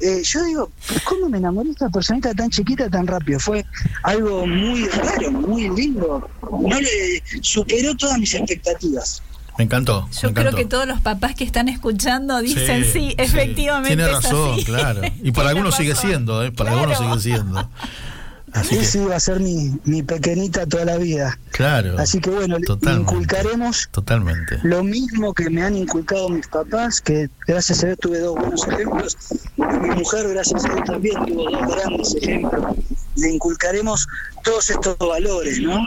[0.00, 0.70] Eh, yo digo,
[1.04, 3.38] ¿cómo me enamoré de esta personita tan chiquita tan rápido?
[3.40, 3.64] Fue
[4.02, 6.28] algo muy raro, muy lindo.
[6.50, 9.22] No le superó todas mis expectativas.
[9.58, 10.08] Me encantó.
[10.22, 13.94] Yo me creo que todos los papás que están escuchando dicen sí, efectivamente.
[13.94, 14.64] Tiene es razón, así.
[14.64, 15.02] claro.
[15.22, 16.50] Y para algunos sigue siendo, ¿eh?
[16.50, 16.90] Para Claro.
[16.90, 17.68] algunos sigue siendo.
[18.52, 21.38] Así que, Esa iba a ser mi, mi pequeñita toda la vida.
[21.52, 21.98] claro.
[21.98, 23.02] Así que bueno, Totalmente.
[23.14, 24.58] inculcaremos Totalmente.
[24.62, 28.66] lo mismo que me han inculcado mis papás, que gracias a Dios tuve dos buenos
[28.68, 29.16] ejemplos.
[29.56, 32.76] Y mi mujer, gracias a Dios, también tuvo dos grandes ejemplos.
[33.16, 34.06] Le inculcaremos
[34.44, 35.74] todos estos valores, ¿no?
[35.76, 35.80] A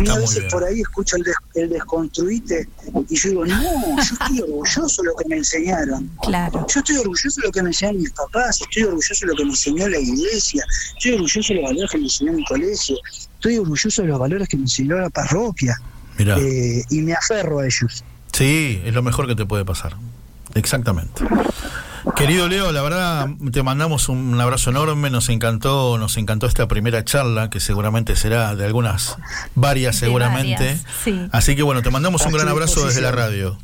[0.00, 0.50] mí Está a veces bien.
[0.50, 2.68] por ahí escucho el, des- el desconstruite
[3.08, 3.62] y yo digo, no,
[3.96, 6.08] yo estoy orgulloso de lo que me enseñaron.
[6.22, 6.64] Claro.
[6.72, 9.44] Yo estoy orgulloso de lo que me enseñaron mis papás, estoy orgulloso de lo que
[9.44, 10.64] me enseñó la iglesia,
[10.96, 12.96] estoy orgulloso de los valores que me enseñó mi colegio,
[13.34, 15.76] estoy orgulloso de los valores que me enseñó la parroquia
[16.16, 16.36] Mira.
[16.38, 18.04] eh, y me aferro a ellos.
[18.32, 19.96] Sí, es lo mejor que te puede pasar.
[20.54, 21.24] Exactamente.
[22.16, 27.04] Querido Leo, la verdad te mandamos un abrazo enorme, nos encantó, nos encantó esta primera
[27.04, 29.16] charla, que seguramente será de algunas,
[29.54, 30.64] varias seguramente.
[30.64, 31.28] varias, sí.
[31.30, 33.56] Así que bueno, te mandamos un gran a abrazo desde la radio.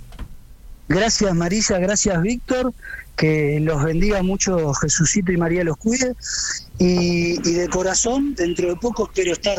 [0.88, 2.72] Gracias Marisa, gracias Víctor,
[3.16, 6.14] que los bendiga mucho Jesucito y María los cuide.
[6.78, 9.58] Y, y de corazón, dentro de poco espero estar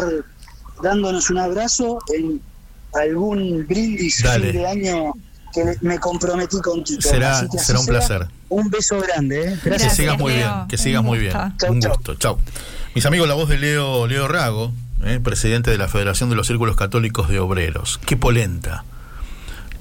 [0.82, 2.42] dándonos un abrazo en
[2.94, 4.52] algún brindis Dale.
[4.52, 5.14] fin de año
[5.54, 7.02] que me comprometí contigo.
[7.02, 7.94] Será- Así que así será un sea.
[7.94, 8.28] placer.
[8.50, 9.60] Un beso grande, ¿eh?
[9.64, 9.96] Que Gracias.
[9.96, 10.56] sigas muy Leo.
[10.56, 11.32] bien, que sigas muy bien.
[11.34, 12.38] Chau, un gusto, chau.
[12.96, 14.74] Mis amigos, la voz de Leo, Leo Rago,
[15.04, 18.00] eh, presidente de la Federación de los Círculos Católicos de Obreros.
[18.06, 18.84] Qué polenta,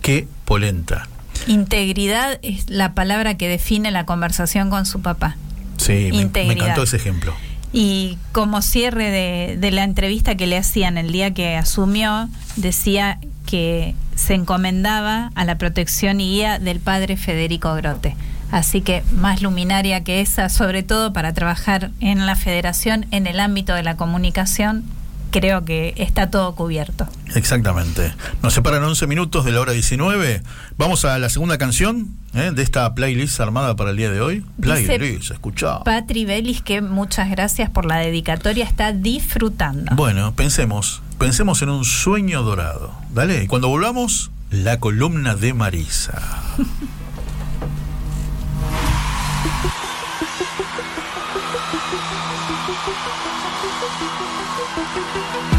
[0.03, 1.09] qué polenta.
[1.47, 5.37] Integridad es la palabra que define la conversación con su papá.
[5.79, 7.33] Sí, me- me, encantó ese ejemplo.
[7.73, 13.19] Y como cierre de, de la entrevista que le hacían el día que asumió, decía
[13.47, 18.17] que se encomendaba a la protección y guía del padre Federico Grote.
[18.51, 23.39] Así que más luminaria que esa, sobre todo para trabajar en la federación, en el
[23.39, 24.85] ámbito de la comunicación,
[25.31, 27.07] creo que está todo cubierto.
[27.35, 28.13] Exactamente.
[28.43, 30.43] Nos separan 11 minutos de la hora 19.
[30.77, 34.45] Vamos a la segunda canción eh, de esta playlist armada para el día de hoy.
[34.61, 35.85] Playlist, escuchá.
[35.85, 39.95] Patri Belis, que muchas gracias por la dedicatoria, está disfrutando.
[39.95, 42.93] Bueno, pensemos, pensemos en un sueño dorado.
[43.13, 46.43] Dale, cuando volvamos, la columna de Marisa.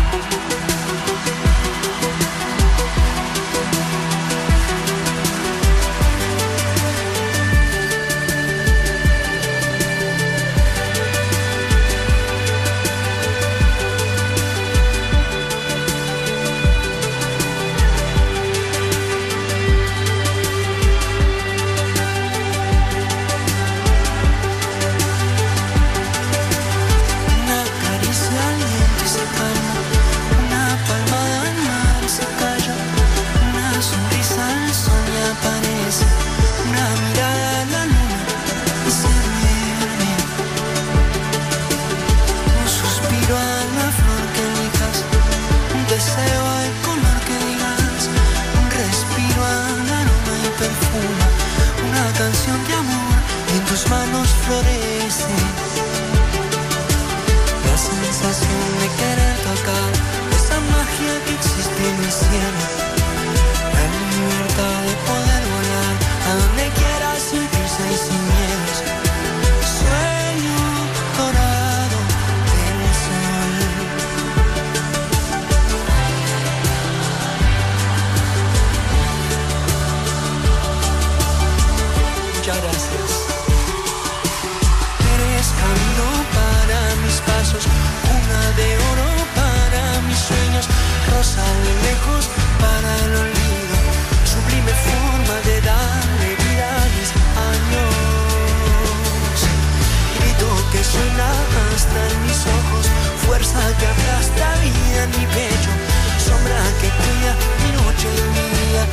[103.49, 105.71] fuerza que aplasta vida en mi pecho,
[106.17, 107.33] sombra que cría
[107.63, 108.83] mi noche y mi día,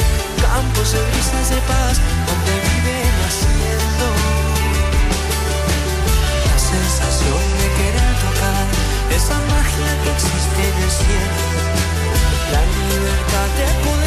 [0.41, 4.07] campos de brisas de paz donde vive naciendo.
[6.47, 8.65] La sensación de querer tocar
[9.17, 11.41] esa magia que existe en el cielo,
[12.53, 14.06] la libertad de poder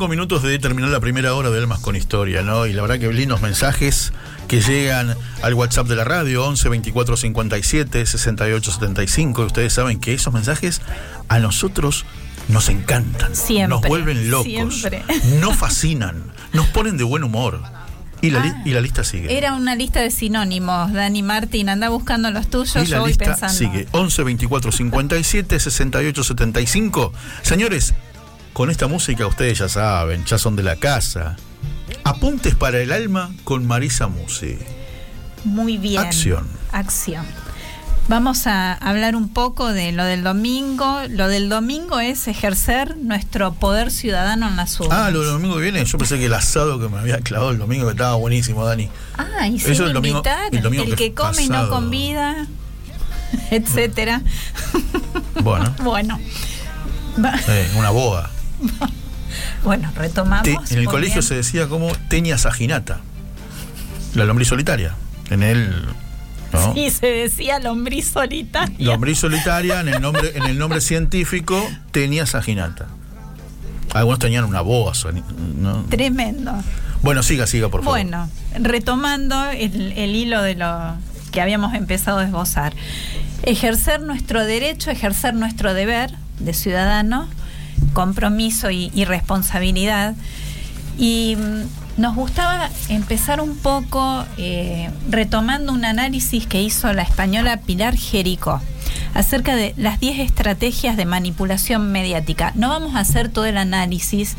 [0.00, 2.64] cinco minutos de terminar la primera hora de Almas con Historia, ¿no?
[2.64, 4.14] Y la verdad que lindos mensajes
[4.48, 9.42] que llegan al WhatsApp de la radio, 11 24 57 68 75.
[9.42, 10.80] Y ustedes saben que esos mensajes
[11.28, 12.06] a nosotros
[12.48, 13.36] nos encantan.
[13.36, 14.46] Siempre, Nos vuelven locos.
[14.46, 15.02] siempre.
[15.38, 16.22] Nos fascinan.
[16.54, 17.60] Nos ponen de buen humor.
[18.22, 19.36] Y la, Ah, y la lista sigue.
[19.36, 21.68] Era una lista de sinónimos, Dani Martín.
[21.68, 23.52] Anda buscando los tuyos, Y la yo voy lista pensando.
[23.54, 23.86] sigue.
[23.92, 27.12] 11 24 57 68 75.
[27.42, 27.92] Señores,
[28.52, 31.36] con esta música ustedes ya saben, ya son de la casa.
[32.04, 34.58] Apuntes para el alma con Marisa Musi.
[35.44, 36.00] Muy bien.
[36.00, 36.46] Acción.
[36.72, 37.24] Acción.
[38.08, 41.00] Vamos a hablar un poco de lo del domingo.
[41.08, 44.98] Lo del domingo es ejercer nuestro poder ciudadano en las urnas.
[44.98, 45.84] Ah, lo del domingo que viene.
[45.84, 48.88] Yo pensé que el asado que me había clavado el domingo que estaba buenísimo, Dani.
[49.16, 51.68] Ah, y Eso sin el domingo- invitar, el domingo el que que come y no
[51.68, 52.46] convida,
[53.50, 54.22] etcétera.
[55.42, 56.18] Bueno, Bueno.
[57.48, 58.30] Eh, una boda.
[59.62, 60.42] Bueno, retomamos.
[60.42, 61.22] Te- en el colegio bien.
[61.22, 63.00] se decía como teña saginata.
[64.14, 64.94] La lombriz solitaria.
[65.30, 65.70] En el.
[66.52, 66.74] ¿no?
[66.74, 68.74] Sí, se decía lombriz solitaria.
[68.80, 72.86] Lombriz solitaria, en el nombre, en el nombre científico, tenía saginata.
[73.94, 74.92] Algunos tenían una boa.
[75.58, 75.84] ¿no?
[75.84, 76.52] Tremendo.
[77.02, 77.98] Bueno, siga, siga, por favor.
[78.00, 80.94] Bueno, retomando el, el hilo de lo
[81.30, 82.72] que habíamos empezado a esbozar.
[83.44, 87.28] Ejercer nuestro derecho, ejercer nuestro deber de ciudadano,
[87.92, 90.14] compromiso y, responsabilidad.
[90.98, 97.58] Y mm, nos gustaba empezar un poco eh, retomando un análisis que hizo la española
[97.58, 98.60] Pilar Jericó
[99.14, 102.52] acerca de las 10 estrategias de manipulación mediática.
[102.54, 104.36] No vamos a hacer todo el análisis,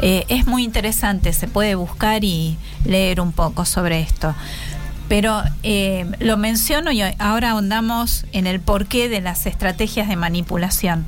[0.00, 4.34] eh, es muy interesante, se puede buscar y leer un poco sobre esto.
[5.08, 11.06] Pero eh, lo menciono y ahora ahondamos en el porqué de las estrategias de manipulación.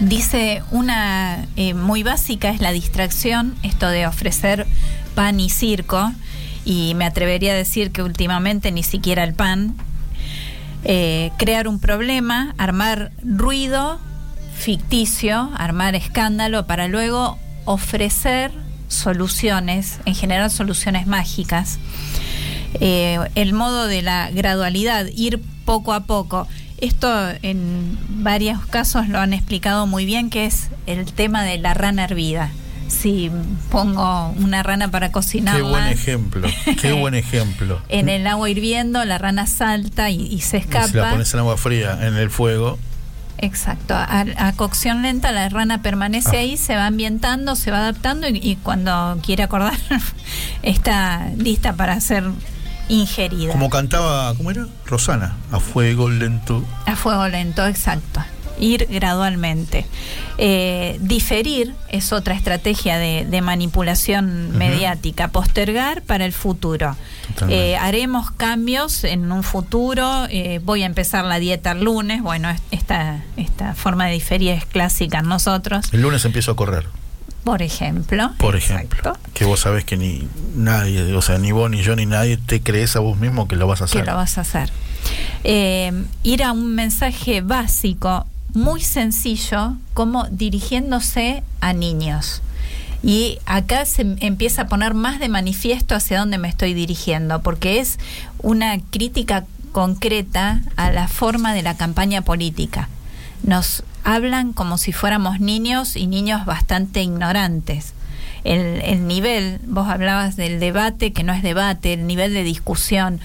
[0.00, 4.66] Dice una eh, muy básica es la distracción, esto de ofrecer
[5.16, 6.12] pan y circo,
[6.64, 9.74] y me atrevería a decir que últimamente ni siquiera el pan.
[10.84, 13.98] Eh, crear un problema, armar ruido
[14.56, 18.52] ficticio, armar escándalo para luego ofrecer
[18.86, 21.80] soluciones, en general soluciones mágicas.
[22.80, 26.46] Eh, el modo de la gradualidad, ir poco a poco.
[26.80, 27.10] Esto
[27.42, 32.04] en varios casos lo han explicado muy bien, que es el tema de la rana
[32.04, 32.50] hervida.
[32.88, 33.30] si
[33.70, 35.56] pongo una rana para cocinar.
[35.56, 36.48] Qué buen ejemplo,
[36.80, 37.80] qué buen ejemplo.
[37.88, 40.86] en el agua hirviendo, la rana salta y, y se escapa.
[40.88, 42.78] Si la pones en agua fría, en el fuego.
[43.40, 46.40] Exacto, a, a cocción lenta la rana permanece Ah.
[46.40, 49.74] ahí, se va ambientando, se va adaptando y, y cuando quiere acordar
[50.62, 52.24] está lista para ser
[52.88, 53.52] ingerida.
[53.52, 54.66] Como cantaba, ¿cómo era?
[54.86, 56.64] Rosana, a fuego lento.
[56.86, 58.22] A fuego lento, exacto.
[58.60, 59.86] Ir gradualmente.
[60.36, 65.28] Eh, diferir es otra estrategia de, de manipulación mediática.
[65.28, 66.96] Postergar para el futuro.
[67.48, 70.26] Eh, haremos cambios en un futuro.
[70.28, 72.20] eh, voy a empezar la dieta el lunes.
[72.20, 76.56] Bueno, es- esta, esta forma de diferir es clásica en nosotros, El lunes empiezo a
[76.56, 76.86] correr,
[77.44, 78.32] por ejemplo.
[78.38, 78.98] por ejemplo.
[78.98, 79.30] Exacto.
[79.34, 82.60] Que vos sabés que ni nadie, o sea, ni vos ni yo ni nadie te
[82.60, 84.06] crees a vos mismo que lo vas a que hacer.
[84.06, 84.70] lo vas a hacer.
[85.44, 85.92] Eh,
[86.24, 92.42] ir a un mensaje básico, muy sencillo, como dirigiéndose a niños.
[93.02, 97.40] Y acá se em- empieza a poner más de manifiesto hacia dónde me estoy dirigiendo,
[97.42, 97.98] porque es
[98.42, 102.88] una crítica concreta a la forma de la campaña política.
[103.44, 103.84] Nos
[104.14, 107.92] hablan como si fuéramos niños y niños bastante ignorantes.
[108.42, 113.20] El, el nivel, vos hablabas del debate, que no es debate, el nivel de discusión,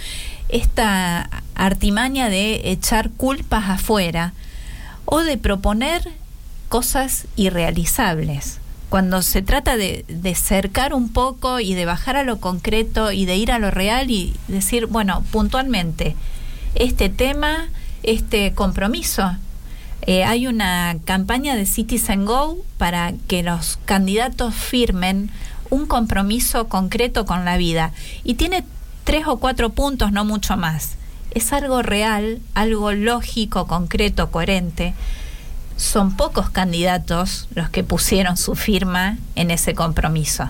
[0.50, 4.34] esta artimaña de echar culpas afuera
[5.06, 6.10] o de proponer
[6.68, 8.60] cosas irrealizables.
[8.90, 13.26] Cuando se trata de, de cercar un poco y de bajar a lo concreto y
[13.26, 16.18] de ir a lo real y decir, bueno, puntualmente,
[16.76, 17.70] este tema,
[18.04, 19.38] este compromiso.
[20.06, 25.30] Eh, hay una campaña de Citizen Go para que los candidatos firmen
[25.70, 27.92] un compromiso concreto con la vida.
[28.24, 28.66] Y tiene
[29.06, 30.96] tres o cuatro puntos, no mucho más.
[31.32, 34.94] Es algo real, algo lógico, concreto, coherente.
[35.78, 40.50] Son pocos candidatos los que pusieron su firma en ese compromiso.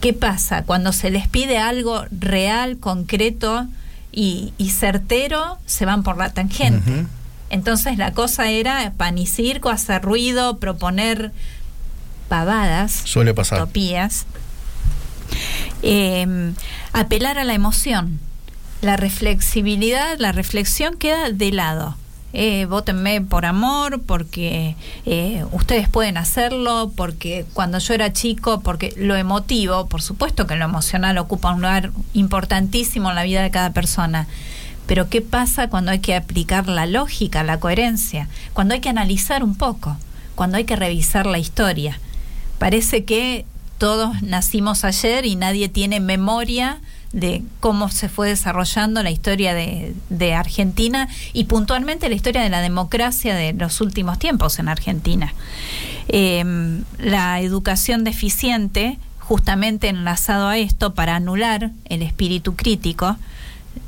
[0.00, 0.64] ¿Qué pasa?
[0.64, 3.66] Cuando se les pide algo real, concreto
[4.12, 7.06] y, y certero, se van por la tangente.
[7.50, 11.32] Entonces la cosa era pan y circo, hacer ruido, proponer
[12.28, 13.60] pavadas, Suele pasar.
[13.60, 14.26] utopías,
[15.82, 16.52] eh,
[16.92, 18.20] apelar a la emoción.
[18.82, 21.96] La reflexibilidad, la reflexión queda de lado.
[22.32, 28.94] Eh, votenme por amor, porque eh, ustedes pueden hacerlo, porque cuando yo era chico, porque
[28.96, 33.50] lo emotivo, por supuesto que lo emocional ocupa un lugar importantísimo en la vida de
[33.50, 34.28] cada persona.
[34.90, 38.28] Pero ¿qué pasa cuando hay que aplicar la lógica, la coherencia?
[38.54, 39.96] Cuando hay que analizar un poco,
[40.34, 42.00] cuando hay que revisar la historia.
[42.58, 43.44] Parece que
[43.78, 46.80] todos nacimos ayer y nadie tiene memoria
[47.12, 52.60] de cómo se fue desarrollando la historia de, Argentina y puntualmente la historia de la
[52.60, 55.34] democracia de los últimos tiempos en Argentina.
[56.08, 63.16] Eh, la educación deficiente, justamente enlazado a esto, para anular el espíritu crítico,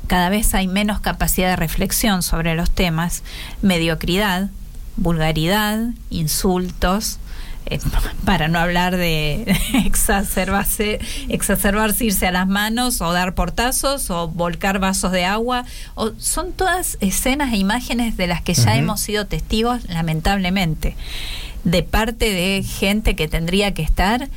[0.07, 3.23] cada vez hay menos capacidad de reflexión sobre los temas,
[3.61, 4.49] mediocridad,
[4.97, 5.79] vulgaridad,
[6.09, 7.19] insultos,
[7.65, 7.79] eh,
[8.25, 10.99] para no hablar de exacerbarse,
[11.29, 15.65] exacerbarse, irse a las manos o dar portazos o volcar vasos de agua.
[15.95, 20.95] O, son todas escenas e imágenes de las que ya hemos sido testigos, lamentablemente,
[21.63, 24.29] de parte de gente que tendría que estar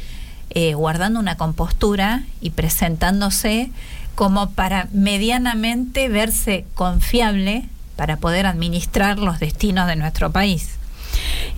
[0.51, 3.71] eh, guardando una compostura y presentándose
[4.17, 10.71] como para medianamente verse confiable para poder administrar los destinos de nuestro país.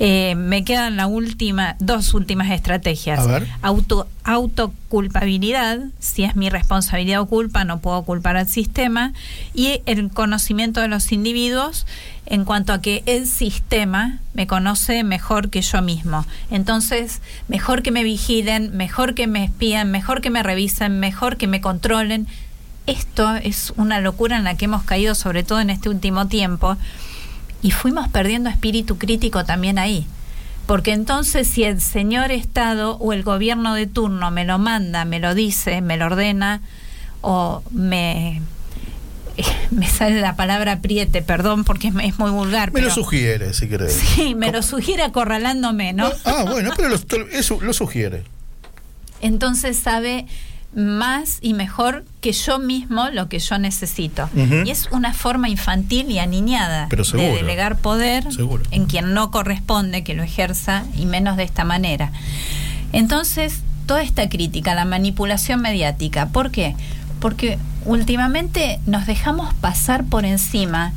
[0.00, 3.20] Eh, me quedan la última, dos últimas estrategias.
[3.20, 3.48] A ver.
[3.62, 9.12] Auto, autoculpabilidad, si es mi responsabilidad o culpa, no puedo culpar al sistema.
[9.54, 11.86] Y el conocimiento de los individuos
[12.26, 16.26] en cuanto a que el sistema me conoce mejor que yo mismo.
[16.50, 21.46] Entonces, mejor que me vigilen, mejor que me espían, mejor que me revisen, mejor que
[21.46, 22.28] me controlen.
[22.88, 26.78] Esto es una locura en la que hemos caído, sobre todo en este último tiempo
[27.60, 30.06] y fuimos perdiendo espíritu crítico también ahí.
[30.66, 35.20] Porque entonces si el señor Estado o el gobierno de turno me lo manda, me
[35.20, 36.62] lo dice, me lo ordena,
[37.20, 38.40] o me,
[39.70, 42.72] me sale la palabra apriete, perdón porque es, muy vulgar.
[42.72, 43.92] Me lo pero- sugiere, si querés.
[43.92, 46.10] Sí, me lo sugiere acorralándome, ¿no?
[46.24, 46.96] Ah, bueno, pero lo,
[47.32, 48.24] eso lo sugiere.
[49.20, 50.26] entonces sabe
[50.74, 54.28] más y mejor que yo mismo lo que yo necesito.
[54.64, 58.64] Y es una forma infantil y aniñada Pero de delegar poder Seguro.
[58.70, 62.12] en quien no corresponde que lo ejerza y menos de esta manera.
[62.92, 66.76] Entonces, toda esta crítica, la manipulación mediática, ¿por qué?
[67.20, 70.92] Porque últimamente nos dejamos pasar por encima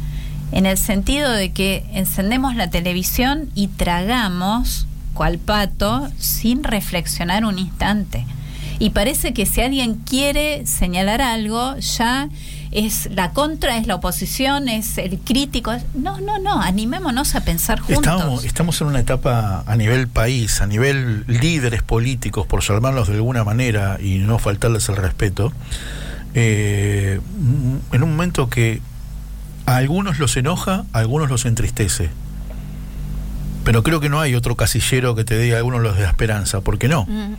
[0.52, 7.58] en el sentido de que encendemos la televisión y tragamos cual pato sin reflexionar un
[7.58, 8.26] instante.
[8.82, 12.30] Y parece que si alguien quiere señalar algo, ya
[12.72, 15.72] es la contra, es la oposición, es el crítico.
[15.94, 17.98] No, no, no, animémonos a pensar juntos.
[17.98, 23.18] Estamos, estamos en una etapa a nivel país, a nivel líderes políticos, por llamarlos de
[23.18, 25.54] alguna manera y no faltarles el respeto,
[26.34, 27.22] eh,
[27.92, 28.82] en un momento que
[29.68, 32.10] a algunos los enoja, a algunos los entristece.
[33.64, 36.10] Pero creo que no hay otro casillero que te diga a algunos los de la
[36.10, 36.62] esperanza.
[36.62, 37.04] ¿Por qué no?
[37.04, 37.36] Mm.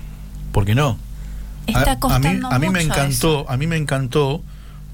[0.53, 0.99] ¿Por qué no?
[1.67, 3.51] Está a, mí, costando a mí me mucho encantó, eso.
[3.51, 4.43] a mí me encantó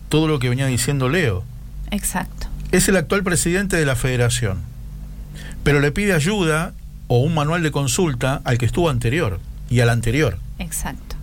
[0.09, 1.45] todo lo que venía diciendo Leo.
[1.91, 2.47] Exacto.
[2.73, 4.59] Es el actual presidente de la federación,
[5.62, 6.73] pero le pide ayuda
[7.07, 9.41] o un manual de consulta al que estuvo anterior
[9.71, 10.39] y al anterior.
[10.59, 11.16] Exacto.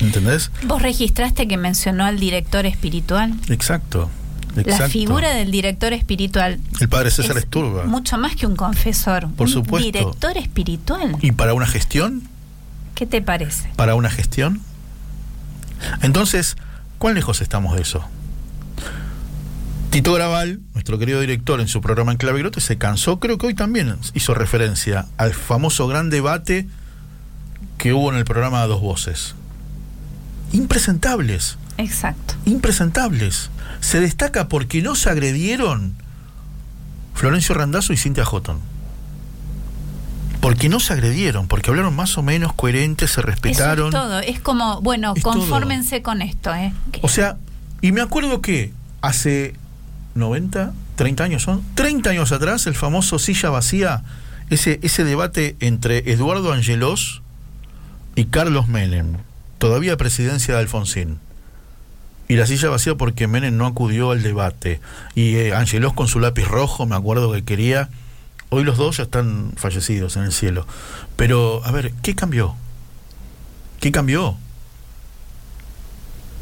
[0.00, 0.50] ¿Entendés?
[0.66, 3.32] ¿Vos registraste que mencionó al director espiritual?
[3.48, 4.10] Exacto.
[4.56, 7.84] La figura del director espiritual El padre César es Esturba.
[7.86, 9.28] mucho más que un confesor.
[9.32, 9.84] Por un supuesto.
[9.84, 11.16] director espiritual.
[11.22, 12.22] ¿Y para una gestión?
[12.94, 13.70] ¿Qué te parece?
[13.76, 14.60] ¿Para una gestión?
[16.02, 16.56] Entonces,
[16.98, 18.04] ¿cuán lejos estamos de eso?
[19.90, 23.54] Tito Graval, nuestro querido director en su programa en Clavegrote, se cansó, creo que hoy
[23.54, 26.66] también hizo referencia al famoso gran debate
[27.78, 29.34] que hubo en el programa a Dos Voces.
[30.52, 32.34] Impresentables, Exacto.
[32.44, 33.50] impresentables.
[33.80, 35.94] Se destaca porque no se agredieron
[37.14, 38.58] Florencio Randazzo y Cintia Houghton.
[40.44, 43.86] Porque no se agredieron, porque hablaron más o menos coherentes, se Eso respetaron.
[43.86, 44.20] es todo.
[44.20, 45.32] Es como, bueno, Es todo.
[45.32, 46.54] confórmense con esto.
[46.54, 46.74] ¿eh?
[47.00, 47.38] O sea,
[47.80, 48.70] y me acuerdo que
[49.00, 49.54] hace
[50.14, 54.02] 90, 30 años son, 30 años atrás, el famoso silla vacía,
[54.50, 57.22] ese, ese debate entre Eduardo Angelos
[58.14, 59.16] y Carlos Menem,
[59.56, 61.20] todavía presidencia de Alfonsín.
[62.28, 64.82] Y la silla vacía porque Menem no acudió al debate.
[65.14, 67.88] Y eh, Angelos con su lápiz rojo, me acuerdo que quería.
[68.54, 70.64] Hoy los dos ya están fallecidos en el cielo.
[71.16, 72.54] Pero, a ver, ¿qué cambió?
[73.80, 74.36] ¿Qué cambió?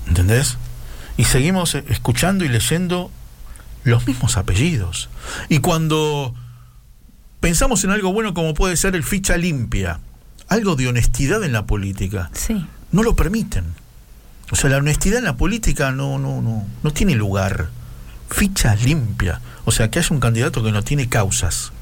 [0.07, 0.59] ¿Entendés?
[1.17, 3.11] Y seguimos eh, escuchando y leyendo
[3.85, 5.09] los mismos apellidos.
[5.49, 6.35] Y cuando
[7.41, 10.01] pensamos en algo bueno como puede ser el ficha limpia,
[10.49, 12.67] algo de honestidad en la política, Sí.
[12.91, 13.65] no lo permiten.
[14.51, 17.71] O sea, la honestidad en la política no, no, no, no tiene lugar.
[18.29, 19.41] Ficha limpia.
[19.65, 21.73] O sea, que haya un candidato que no tiene causas.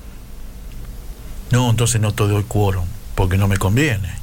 [1.51, 4.21] No, entonces no te doy quórum, porque no me conviene.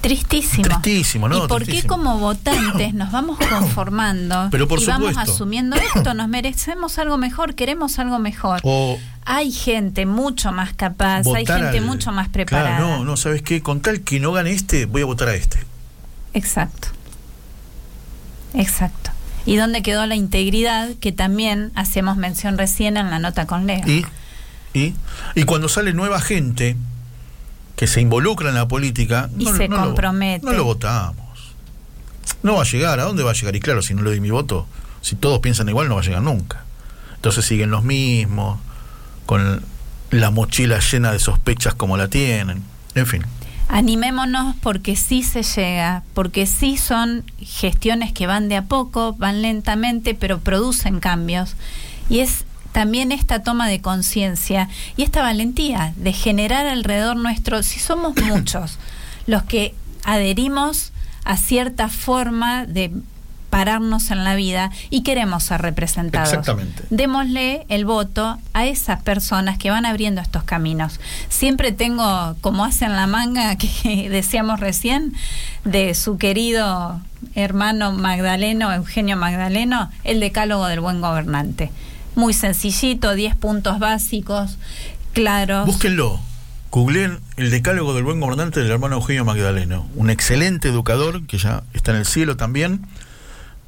[0.00, 0.62] Tristísimo.
[0.62, 1.44] Tristísimo, ¿no?
[1.44, 6.14] ¿Y por qué como votantes nos vamos conformando Pero por y vamos asumiendo esto?
[6.14, 8.60] Nos merecemos algo mejor, queremos algo mejor.
[8.62, 12.78] O Hay gente mucho más capaz, hay gente al- mucho más preparada.
[12.78, 13.60] Claro, no, no, ¿sabes qué?
[13.62, 15.58] Con tal que no gane este, voy a votar a este.
[16.32, 16.88] Exacto.
[18.54, 19.10] Exacto.
[19.44, 23.86] ¿Y dónde quedó la integridad que también hacemos mención recién en la nota con Leo?
[23.86, 24.04] Y,
[24.74, 24.94] y,
[25.34, 26.76] y cuando sale nueva gente
[27.76, 30.44] que se involucra en la política Y se lo- compromete.
[30.46, 31.54] no lo votamos.
[32.42, 33.00] No va a llegar.
[33.00, 33.56] ¿A dónde va a llegar?
[33.56, 34.66] Y claro, si no le doy mi voto,
[35.00, 36.64] si todos piensan igual, no va a llegar nunca.
[37.16, 38.58] Entonces siguen los mismos,
[39.26, 39.62] con
[40.10, 42.62] la mochila llena de sospechas como la tienen.
[42.94, 43.22] En fin.
[43.68, 49.42] Animémonos porque sí se llega, porque sí son gestiones que van de a poco, van
[49.42, 51.54] lentamente, pero producen cambios.
[52.08, 57.78] Y es también esta toma de conciencia y esta valentía de generar alrededor nuestro, si
[57.78, 58.78] somos muchos
[59.26, 60.92] los que adherimos
[61.24, 62.90] a cierta forma de
[63.50, 66.28] pararnos en la vida y queremos ser representados.
[66.28, 66.84] Exactamente.
[66.90, 71.00] Démosle el voto a esas personas que van abriendo estos caminos.
[71.28, 75.14] Siempre tengo, como hacen la manga que decíamos recién,
[75.64, 77.00] de su querido
[77.34, 81.70] hermano Magdaleno, Eugenio Magdaleno, el decálogo del buen gobernante.
[82.20, 84.58] Muy sencillito, 10 puntos básicos,
[85.14, 85.64] claros.
[85.64, 86.20] Búsquenlo.
[86.70, 89.88] Googleen el decálogo del buen gobernante del hermano Eugenio Magdaleno.
[89.94, 92.86] Un excelente educador que ya está en el cielo también.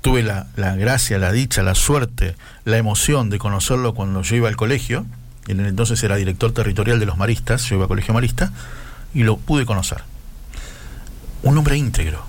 [0.03, 2.37] Tuve la, la gracia, la dicha, la suerte,
[2.67, 5.07] la emoción de conocerlo cuando yo iba al colegio.
[5.49, 8.53] Él entonces era director territorial de los maristas, yo iba al colegio marista,
[9.15, 10.03] y lo pude conocer.
[11.43, 12.23] Un hombre íntegro.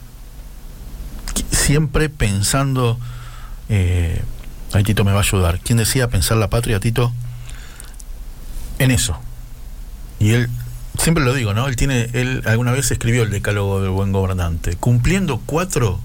[1.52, 2.98] Siempre pensando.
[3.68, 4.22] Eh,
[4.74, 5.60] ahí Tito me va a ayudar.
[5.60, 7.12] ¿Quién decía pensar la patria, Tito?
[8.80, 9.18] En eso.
[10.20, 10.50] Y él,
[10.98, 11.68] siempre lo digo, ¿no?
[11.68, 14.76] Él tiene, él alguna vez escribió el decálogo del buen gobernante.
[14.76, 16.00] Cumpliendo cuatro,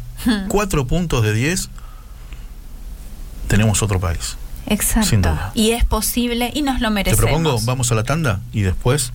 [0.48, 1.70] cuatro puntos de diez,
[3.48, 4.36] tenemos otro país.
[4.66, 5.08] Exacto.
[5.08, 5.50] Sin duda.
[5.54, 7.24] Y es posible y nos lo Te merecemos.
[7.24, 9.12] propongo, vamos a la tanda y después,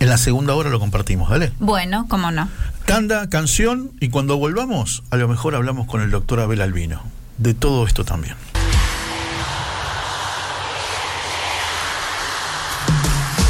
[0.00, 1.52] en la segunda hora lo compartimos, ¿dale?
[1.60, 2.48] Bueno, cómo no.
[2.84, 7.02] Tanda, canción y cuando volvamos, a lo mejor hablamos con el doctor Abel Albino.
[7.38, 8.34] De todo esto también.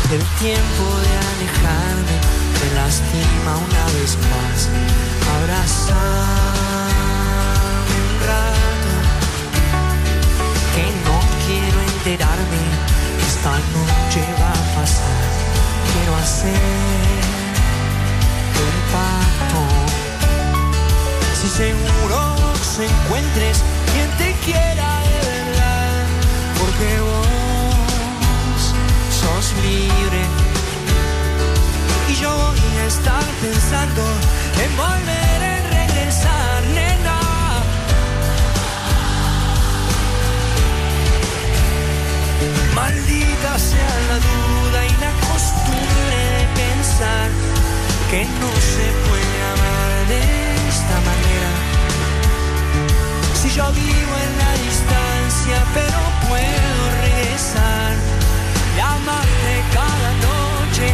[0.08, 2.16] El tiempo de alejarme
[2.60, 4.58] me lastima una vez más.
[5.34, 5.96] Abrazame
[7.98, 8.92] un rato,
[10.74, 12.62] que no quiero enterarme
[13.26, 15.26] esta noche va a pasar.
[15.92, 16.62] Quiero hacer
[18.62, 19.62] un pacto.
[21.40, 22.18] Si seguro
[22.62, 23.56] se encuentres
[23.92, 24.95] quien te quiera
[48.10, 50.20] que no se puede amar de
[50.68, 51.52] esta manera.
[53.34, 55.98] Si yo vivo en la distancia, pero
[56.28, 57.92] puedo regresar
[58.76, 60.86] y amarte cada noche,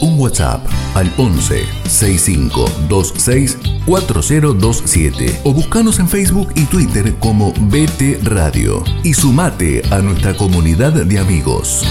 [0.00, 8.82] Un WhatsApp al 11 6526 4027 o buscanos en Facebook y Twitter como BT Radio
[9.02, 11.84] y sumate a nuestra comunidad de amigos.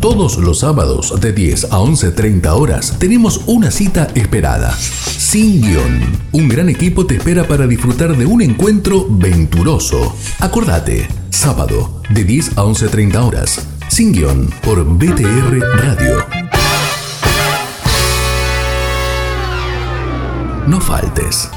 [0.00, 4.72] Todos los sábados de 10 a 11.30 horas tenemos una cita esperada.
[4.72, 6.00] Sin guion.
[6.32, 10.16] Un gran equipo te espera para disfrutar de un encuentro venturoso.
[10.38, 11.08] Acordate,
[11.38, 13.66] sábado de 10 a 11.30 horas.
[13.88, 16.26] Sin guion por BTR Radio.
[20.66, 21.48] No faltes.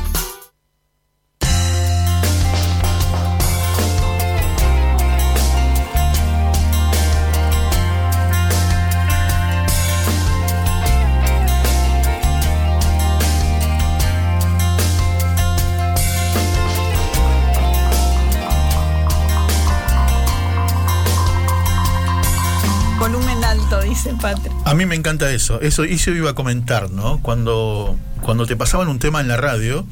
[24.71, 25.59] A mí me encanta eso.
[25.61, 27.19] Eso, eso iba a comentar, ¿no?
[27.21, 29.85] Cuando, cuando te pasaban un tema en la radio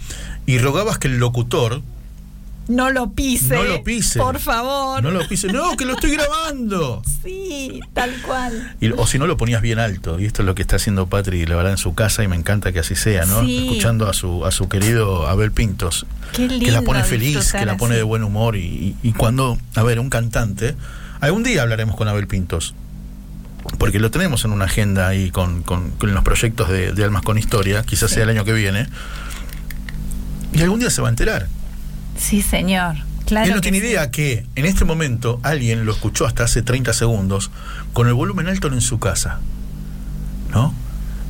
[0.46, 1.82] y rogabas que el locutor
[2.70, 3.56] No lo pise.
[3.56, 4.20] no lo pise.
[4.20, 5.04] Por favor.
[5.04, 5.52] No lo pise.
[5.52, 7.02] No, que lo estoy grabando.
[7.24, 8.76] Sí, tal cual.
[8.80, 10.20] Y- o si no lo ponías bien alto.
[10.20, 12.36] Y esto es lo que está haciendo Patri, la verdad, en su casa y me
[12.38, 13.42] encanta que así sea, ¿no?
[13.42, 13.68] Sí.
[13.68, 16.06] Escuchando a su, a su querido Abel Pintos.
[16.32, 16.66] Qué lindo.
[16.66, 17.98] que la pone feliz, que la pone así.
[17.98, 20.76] de buen humor y, y- y cuando, a ver, un cantante,
[21.20, 22.76] algún día hablaremos con Abel Pintos,
[23.78, 27.22] porque lo tenemos en una agenda ahí con, con- con los proyectos de, de Almas
[27.22, 28.16] con Historia, quizás Sí.
[28.16, 28.88] sea el año que viene,
[30.54, 31.48] y algún día se va a enterar.
[32.18, 32.96] Sí, señor.
[33.26, 33.48] Claro.
[33.48, 33.86] Él no tiene sí.
[33.86, 37.52] idea que en este momento alguien lo escuchó hasta hace 30 segundos
[37.94, 39.40] con el volumen alto en su casa,
[40.52, 40.74] ¿no?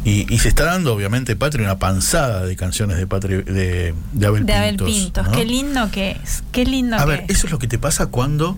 [0.05, 4.25] Y, y se está dando, obviamente, Patri, una panzada de canciones de, Patri, de, de
[4.25, 4.87] Abel De Abel Pintos.
[4.95, 5.25] Pintos.
[5.25, 5.31] ¿no?
[5.33, 6.41] Qué lindo que es.
[6.53, 7.35] Qué lindo A que ver, es.
[7.37, 8.57] eso es lo que te pasa cuando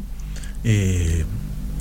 [0.63, 1.25] eh,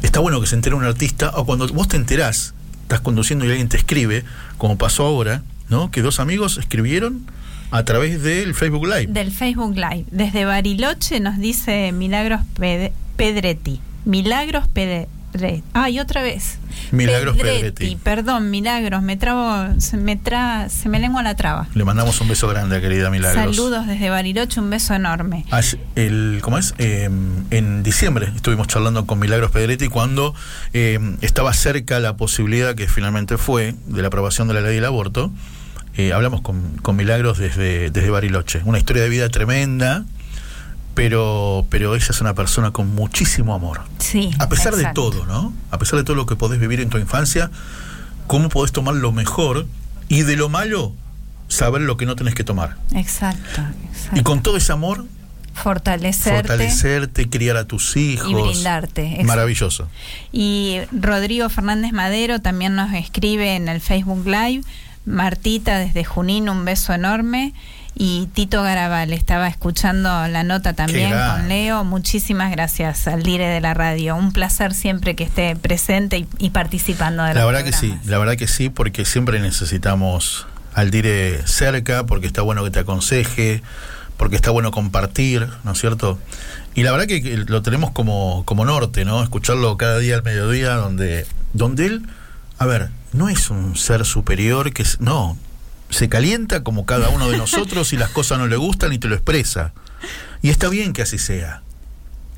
[0.03, 3.49] está bueno que se entere un artista o cuando vos te enterás, estás conduciendo y
[3.51, 4.25] alguien te escribe,
[4.59, 5.91] como pasó ahora, ¿no?
[5.91, 7.27] Que dos amigos escribieron
[7.71, 9.07] a través del Facebook Live.
[9.09, 10.07] Del Facebook Live.
[10.11, 13.81] Desde Bariloche nos dice Milagros Ped- Pedretti.
[14.05, 15.63] Milagros Pede- Pedretti.
[15.73, 16.59] Ay, otra vez.
[16.93, 17.97] Milagros Pedretti.
[17.97, 21.69] Perdón, Milagros, me trabo, se me tra, se me lengua la traba.
[21.75, 23.57] Le mandamos un beso grande, querida Milagros.
[23.57, 25.45] Saludos desde Bariloche, un beso enorme.
[25.97, 26.75] el, ¿Cómo es?
[26.79, 27.09] Eh,
[27.51, 30.35] en diciembre estuvimos charlando con Milagros Pedretti cuando
[30.73, 34.85] eh, estaba cerca la posibilidad, que finalmente fue, de la aprobación de la ley del
[34.85, 35.33] aborto.
[35.97, 38.63] Eh, hablamos con, con Milagros desde, desde Bariloche.
[38.65, 40.05] Una historia de vida tremenda
[41.01, 43.81] pero, pero ella es una persona con muchísimo amor.
[43.97, 44.33] Sí.
[44.39, 45.51] A pesar de todo, ¿no?
[45.71, 47.51] A pesar de todo lo que podés vivir en tu infancia,
[48.27, 49.67] ¿cómo podés tomar lo mejor
[50.09, 50.93] y de lo malo
[51.49, 52.77] saber lo que no tenés que tomar?
[52.95, 53.63] Exacto.
[54.13, 55.07] Y con todo ese amor,
[55.55, 59.23] fortalecerte, fortalecerte, criar a tus hijos y brindarte.
[59.25, 59.89] Maravilloso.
[60.33, 64.65] Y Rodrigo Fernández Madero también nos escribe en el Facebook Live.
[65.07, 67.55] Martita desde Junín, un beso enorme
[67.95, 71.85] y Tito Garabal estaba escuchando la nota también con Leo.
[71.85, 74.17] Muchísimas gracias al dire de la radio.
[74.17, 78.37] Un placer siempre que esté presente y, participando de la verdad que sí, la verdad
[78.37, 83.63] que sí, porque siempre necesitamos al dire cerca, porque está bueno que te aconseje,
[84.17, 86.19] porque está bueno compartir, ¿no es cierto?
[86.75, 89.23] Y la verdad que, que lo tenemos como, como norte, ¿no?
[89.23, 92.07] Escucharlo cada día al mediodía, donde, donde él,
[92.59, 95.37] a ver, no es un ser superior que es, no,
[95.91, 99.09] se calienta como cada uno de nosotros y las cosas no le gustan y te
[99.09, 99.73] lo expresa.
[100.43, 101.63] Y está bien que así sea.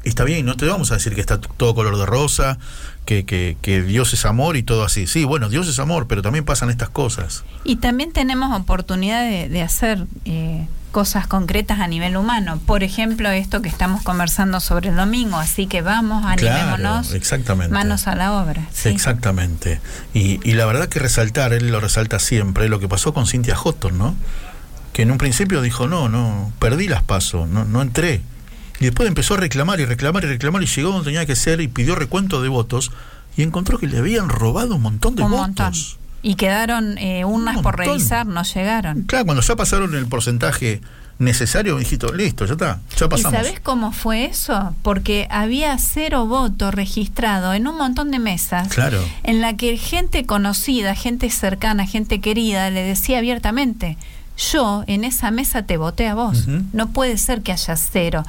[0.05, 2.59] Está bien, no te vamos a decir que está todo color de rosa,
[3.05, 5.07] que, que, que, Dios es amor y todo así.
[5.07, 7.45] Sí, bueno, Dios es amor, pero también pasan estas cosas.
[7.62, 12.60] Y también tenemos oportunidad de, de hacer eh, cosas concretas a nivel humano.
[12.64, 15.39] Por ejemplo, esto que estamos conversando sobre el domingo.
[15.39, 17.12] Así que vamos, animémonos.
[17.14, 17.73] exactamente.
[17.73, 18.69] Manos a la obra.
[18.85, 19.81] Exactamente.
[20.14, 23.56] Y, y la verdad que resaltar, él lo resalta siempre, lo que pasó con Cynthia
[23.56, 24.14] Houghton, ¿no?
[24.93, 28.20] Que en un principio dijo, no, no, perdí las pasos, no, no entré.
[28.78, 31.60] Y después empezó a reclamar y reclamar y reclamar y llegó donde tenía que ser
[31.60, 32.93] y pidió recuento de votos
[33.36, 35.98] y encontró que le habían robado un montón de votos.
[36.23, 39.03] Y quedaron eh, unas por revisar, no llegaron.
[39.03, 40.81] Claro, cuando ya pasaron el porcentaje
[41.19, 43.40] necesario, dijiste, listo, ya está, ya pasamos.
[43.40, 44.74] ¿Y sabes cómo fue eso?
[44.82, 48.69] Porque había cero voto registrado en un montón de mesas.
[48.69, 49.03] Claro.
[49.23, 53.97] En la que gente conocida, gente cercana, gente querida, le decía abiertamente,
[54.36, 56.46] yo en esa mesa te voté a vos.
[56.72, 58.24] No puede ser que haya cero.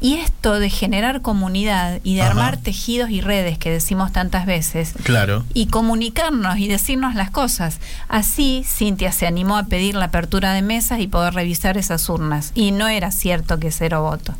[0.00, 4.92] Y esto de generar comunidad y de armar tejidos y redes que decimos tantas veces.
[5.02, 5.44] Claro.
[5.54, 7.78] Y comunicarnos y decirnos las cosas.
[8.08, 12.52] Así Cintia se animó a pedir la apertura de mesas y poder revisar esas urnas.
[12.54, 14.34] Y no era cierto que cero voto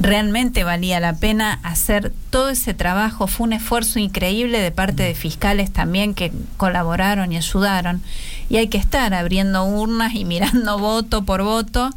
[0.00, 3.26] realmente valía la pena hacer todo ese trabajo.
[3.26, 8.02] Fue un esfuerzo increíble de parte de fiscales también que colaboraron y ayudaron.
[8.48, 11.90] Y hay que estar abriendo urnas y mirando voto por voto.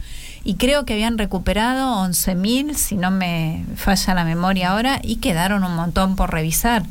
[0.43, 5.63] Y creo que habían recuperado 11.000, si no me falla la memoria ahora, y quedaron
[5.63, 6.83] un montón por revisar.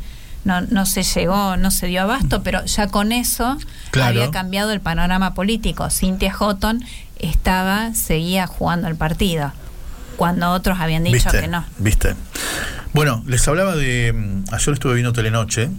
[0.45, 3.59] No, no se llegó, no se dio abasto, pero ya con eso
[4.01, 5.91] había cambiado el panorama político.
[5.91, 6.83] Cintia Houghton
[7.19, 9.53] estaba, seguía jugando el partido
[10.21, 11.65] cuando otros habían dicho que no.
[11.79, 12.15] ¿Viste?
[12.93, 14.13] Bueno, les hablaba de.
[14.13, 15.71] Mm, ayer estuve viendo Telenoche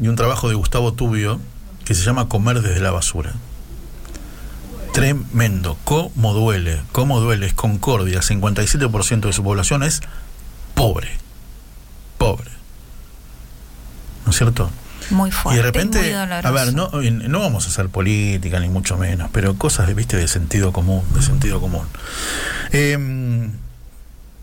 [0.00, 1.40] y un trabajo de Gustavo Tubio
[1.84, 3.32] que se llama Comer desde la basura.
[4.92, 5.76] Tremendo.
[5.82, 6.80] ¿Cómo duele?
[6.92, 7.46] ¿Cómo duele?
[7.46, 8.20] Es Concordia.
[8.20, 10.00] 57% de su población es
[10.76, 11.10] pobre.
[12.18, 12.52] Pobre.
[14.24, 14.70] ¿No es cierto?
[15.10, 15.58] Muy fuerte.
[15.58, 19.56] Y de repente, a ver, no, no vamos a hacer política ni mucho menos, pero
[19.56, 21.88] cosas, viste, de sentido común, de sentido común.
[22.70, 23.48] Eh,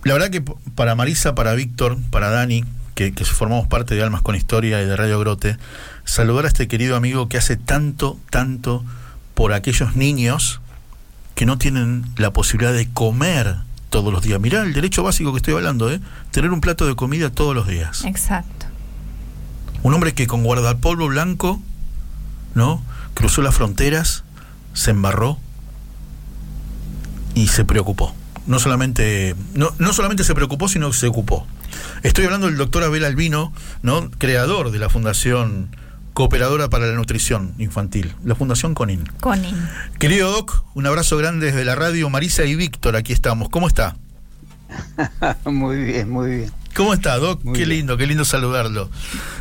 [0.06, 0.42] la verdad que
[0.76, 2.64] para Marisa, para Víctor, para Dani,
[2.94, 5.58] que, formamos parte de Almas con Historia y de Radio Grote,
[6.06, 8.86] saludar a este querido amigo que hace tanto, tanto
[9.34, 10.62] por aquellos niños
[11.34, 13.56] que no tienen la posibilidad de comer
[13.90, 14.40] todos los días.
[14.40, 16.00] Mirá el derecho básico que estoy hablando, ¿eh?
[16.30, 18.06] Tener un plato de comida todos los días.
[18.06, 18.68] Exacto.
[19.82, 21.60] Un hombre que con guardapolvo blanco,
[22.54, 22.80] ¿no?
[23.16, 24.24] Cruzó las fronteras,
[24.76, 25.40] se embarró
[27.34, 28.14] y se preocupó
[28.48, 31.48] no solamente, no, no solamente se preocupó, sino que se ocupó.
[32.04, 33.52] Estoy hablando del doctor Abel Albino,
[33.82, 34.10] ¿no?
[34.12, 35.76] creador de la Fundación
[36.14, 39.06] Cooperadora para la Nutrición Infantil, la Fundación CONIN.
[39.20, 39.56] CONIN.
[40.00, 42.10] Querido Doc, un abrazo grande desde la radio.
[42.10, 43.50] Marisa y Víctor, aquí estamos.
[43.50, 43.98] ¿Cómo está?
[45.46, 46.52] muy bien, muy bien.
[46.76, 47.42] ¿Cómo está, Doc?
[47.54, 48.90] qué lindo, qué lindo saludarlo.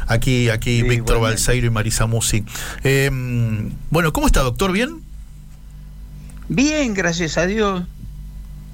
[0.07, 2.45] Aquí, aquí Víctor Balseiro y Marisa Musi.
[2.83, 4.73] Em, bueno, ¿cómo está, doctor?
[4.73, 5.01] ¿Bien?
[6.49, 7.85] Bien, gracias a Dios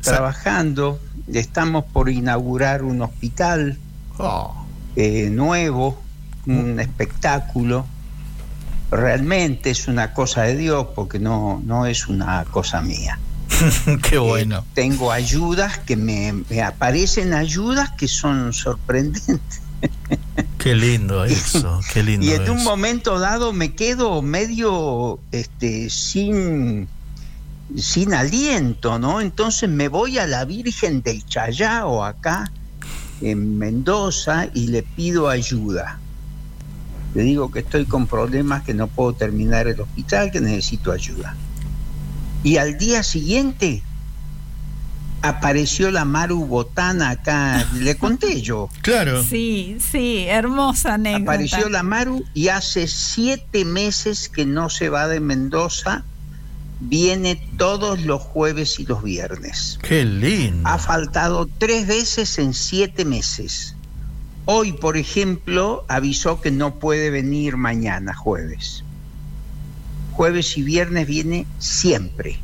[0.00, 1.00] trabajando.
[1.32, 3.78] Estamos por inaugurar un hospital
[4.18, 4.54] oh.
[4.96, 6.00] eh, nuevo,
[6.46, 6.80] un mm.
[6.80, 7.86] espectáculo.
[8.90, 13.18] Realmente es una cosa de Dios porque no, no es una cosa mía.
[14.08, 14.58] Qué bueno.
[14.58, 19.62] Eh, tengo ayudas que me, me, aparecen ayudas que son sorprendentes.
[20.58, 22.26] Qué lindo eso, qué lindo.
[22.26, 26.86] Y en un momento dado me quedo medio este, sin,
[27.76, 29.20] sin aliento, ¿no?
[29.20, 32.50] Entonces me voy a la Virgen del Chayao acá
[33.20, 35.98] en Mendoza y le pido ayuda.
[37.14, 41.34] Le digo que estoy con problemas, que no puedo terminar el hospital, que necesito ayuda.
[42.42, 43.82] Y al día siguiente
[45.22, 48.68] apareció la Maru Botana acá, le conté yo.
[48.82, 49.22] Claro.
[49.22, 51.32] Sí, sí, hermosa anécdota.
[51.32, 56.04] Apareció la Maru y hace siete meses que no se va de Mendoza,
[56.80, 59.78] viene todos los jueves y los viernes.
[59.82, 60.68] Qué lindo.
[60.68, 63.76] Ha faltado tres veces en siete meses.
[64.46, 68.82] Hoy, por ejemplo, avisó que no puede venir mañana, jueves.
[70.12, 72.38] Jueves y viernes viene siempre.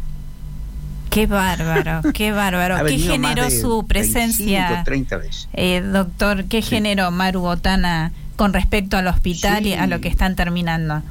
[1.11, 2.85] Qué bárbaro, qué bárbaro.
[2.85, 5.49] ¿Qué generó de su presencia, 25, 30 veces.
[5.55, 6.45] eh, doctor?
[6.45, 11.03] ¿Qué generó Maru Botana con respecto al hospital y a lo que están terminando?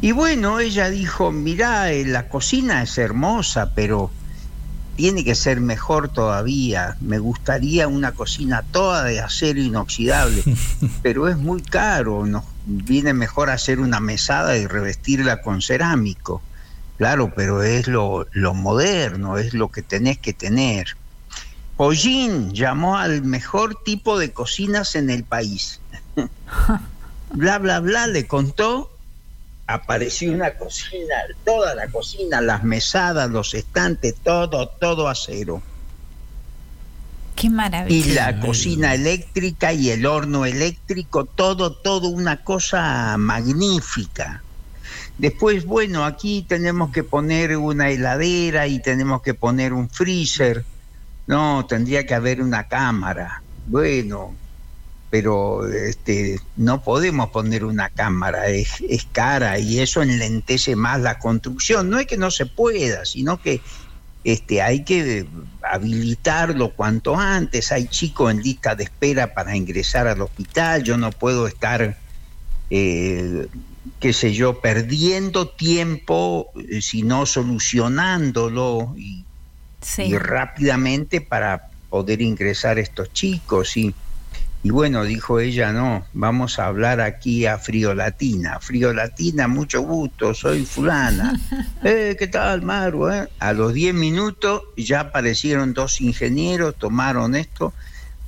[0.00, 4.10] Y bueno, ella dijo, mirá, eh, la cocina es hermosa, pero
[4.96, 6.96] tiene que ser mejor todavía.
[7.00, 10.42] Me gustaría una cocina toda de acero inoxidable,
[11.02, 12.26] pero es muy caro.
[12.26, 16.42] Nos viene mejor hacer una mesada y revestirla con cerámico.
[16.98, 20.96] Claro, pero es lo, lo moderno, es lo que tenés que tener.
[21.76, 25.80] Pollín llamó al mejor tipo de cocinas en el país.
[27.34, 28.95] bla, bla, bla, le contó
[29.66, 31.14] apareció una cocina,
[31.44, 35.62] toda la cocina, las mesadas, los estantes, todo, todo acero.
[37.34, 38.14] Qué Y maravilla.
[38.32, 44.42] la cocina eléctrica y el horno eléctrico, todo, todo una cosa magnífica.
[45.18, 50.64] Después, bueno, aquí tenemos que poner una heladera y tenemos que poner un freezer.
[51.26, 53.42] No, tendría que haber una cámara.
[53.66, 54.34] Bueno,
[55.18, 61.18] pero este, no podemos poner una cámara, es, es cara y eso enlentece más la
[61.18, 61.88] construcción.
[61.88, 63.62] No es que no se pueda, sino que
[64.24, 65.26] este, hay que
[65.62, 67.72] habilitarlo cuanto antes.
[67.72, 70.82] Hay chicos en lista de espera para ingresar al hospital.
[70.82, 71.96] Yo no puedo estar,
[72.68, 73.46] eh,
[73.98, 79.24] qué sé yo, perdiendo tiempo, eh, sino solucionándolo y,
[79.80, 80.02] Sí.
[80.02, 83.78] y rápidamente para poder ingresar estos chicos.
[83.78, 83.94] Y,
[84.66, 88.58] y bueno, dijo ella, no, vamos a hablar aquí a Frío Latina.
[88.58, 91.38] Frío Latina, mucho gusto, soy fulana.
[91.84, 93.08] eh, ¿Qué tal, Maru?
[93.10, 93.28] eh?
[93.38, 97.74] A los 10 minutos ya aparecieron dos ingenieros, tomaron esto.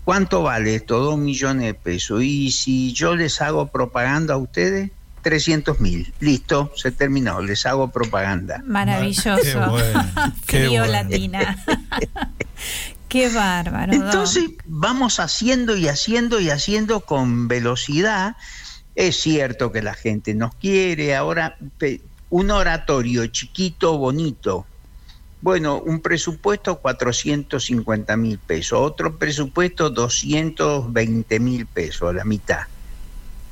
[0.05, 1.01] ¿Cuánto vale esto?
[1.01, 2.23] Dos millones de pesos.
[2.23, 4.93] Y si yo les hago propaganda a ustedes,
[5.23, 6.15] 300 mil.
[6.21, 8.63] Listo, se terminó, les hago propaganda.
[8.65, 9.43] Maravilloso.
[9.43, 10.05] Qué bueno,
[10.47, 10.93] qué Frío bueno.
[10.93, 11.59] latina.
[13.09, 13.93] qué bárbaro.
[13.93, 14.05] Doc.
[14.05, 18.37] Entonces vamos haciendo y haciendo y haciendo con velocidad.
[18.95, 21.15] Es cierto que la gente nos quiere.
[21.15, 21.57] Ahora,
[22.31, 24.67] un oratorio chiquito, bonito.
[25.41, 32.63] Bueno, un presupuesto 450 mil pesos, otro presupuesto 220 mil pesos, a la mitad.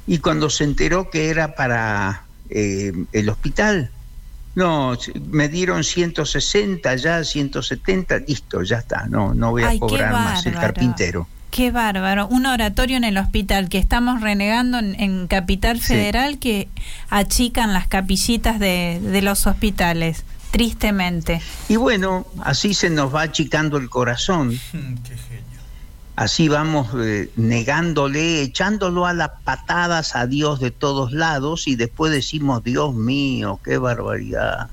[0.07, 3.91] Y cuando se enteró que era para eh, el hospital,
[4.57, 4.97] no,
[5.31, 10.45] me dieron 160 ya, 170, listo, ya está, no, no voy a Ay, cobrar más
[10.47, 11.29] el carpintero.
[11.51, 12.27] Qué bárbaro.
[12.27, 15.89] Un oratorio en el hospital que estamos renegando en, en Capital Sí.
[15.89, 16.69] Federal que
[17.09, 20.25] achican las capillitas de, de los hospitales.
[20.51, 21.43] Tristemente.
[21.69, 25.36] Y bueno, así se nos va achicando el corazón, Qué.
[26.17, 32.11] Así vamos eh, negándole, echándolo a las patadas a Dios de todos lados y después
[32.11, 34.69] decimos, Dios mío, qué barbaridad,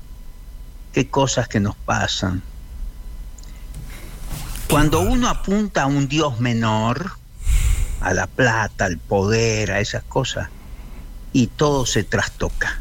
[0.92, 2.42] qué cosas que nos pasan.
[4.70, 7.12] Cuando uno apunta a un Dios menor,
[8.00, 10.48] a la plata, al poder, a esas cosas,
[11.32, 12.80] y todo se trastoca.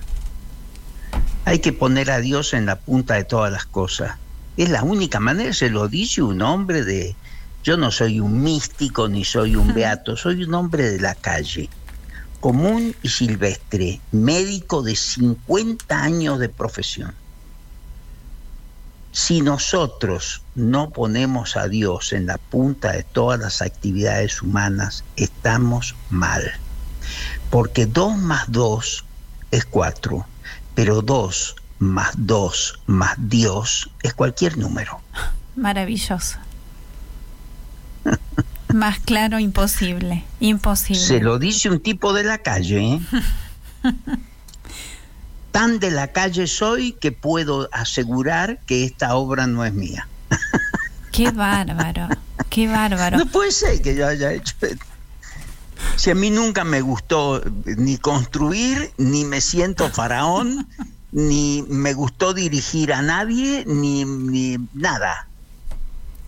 [1.46, 4.18] Hay que poner a Dios en la punta de todas las cosas.
[4.56, 7.16] Es la única manera, se lo dice un hombre de...
[7.64, 11.70] Yo no soy un místico ni soy un beato, soy un hombre de la calle,
[12.42, 17.16] común y silvestre, médico de 50 años de profesión.
[19.14, 25.96] Si nosotros no ponemos a Dios en la punta de todas las actividades humanas, estamos
[26.10, 26.44] mal.
[27.50, 29.06] Porque 2 más 2
[29.52, 30.26] es 4,
[30.76, 35.00] pero 2 más 2 más Dios es cualquier número.
[35.56, 36.40] Maravilloso.
[38.74, 40.24] Más claro, imposible.
[40.40, 41.02] Imposible.
[41.02, 42.96] Se lo dice un tipo de la calle.
[42.96, 43.00] ¿eh?
[45.52, 50.08] Tan de la calle soy que puedo asegurar que esta obra no es mía.
[51.12, 52.10] Qué bárbaro.
[52.50, 53.18] Qué bárbaro.
[53.18, 54.86] No puede ser que yo haya hecho esto.
[55.96, 60.68] Si a mí nunca me gustó ni construir, ni me siento faraón,
[61.12, 65.28] ni me gustó dirigir a nadie, ni, ni nada.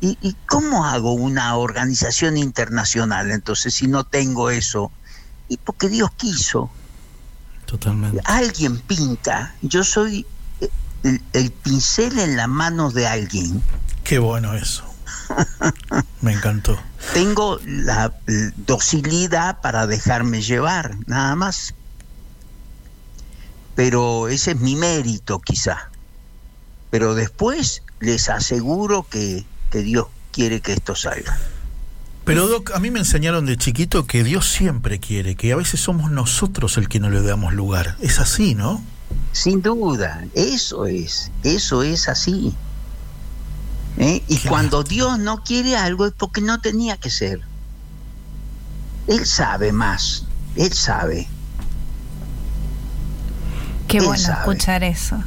[0.06, 4.92] ¿Y, ¿Y cómo hago una organización internacional entonces si no tengo eso?
[5.50, 6.70] Y porque Dios quiso.
[7.66, 8.22] Totalmente.
[8.26, 10.28] Alguien pinta, yo soy
[11.02, 13.64] el, el pincel en las manos de alguien.
[14.04, 14.84] Qué bueno eso.
[16.22, 16.80] Me encantó.
[17.16, 18.14] Tengo la
[18.58, 21.74] docilidad para dejarme llevar, nada más.
[23.74, 25.90] Pero ese es mi mérito quizá.
[26.92, 31.38] Pero después les aseguro que, que Dios quiere que esto salga.
[32.24, 35.80] Pero Doc, a mí me enseñaron de chiquito que Dios siempre quiere, que a veces
[35.80, 37.96] somos nosotros el que no le damos lugar.
[38.02, 38.84] Es así, ¿no?
[39.32, 42.54] Sin duda, eso es, eso es así.
[43.98, 44.24] ¿Eh?
[44.28, 44.50] Y Claro.
[44.50, 47.42] cuando Dios no quiere algo es porque no tenía que ser.
[49.08, 50.26] Él sabe más,
[50.56, 51.28] Él sabe.
[53.88, 54.40] Qué Él bueno sabe.
[54.40, 55.24] escuchar eso.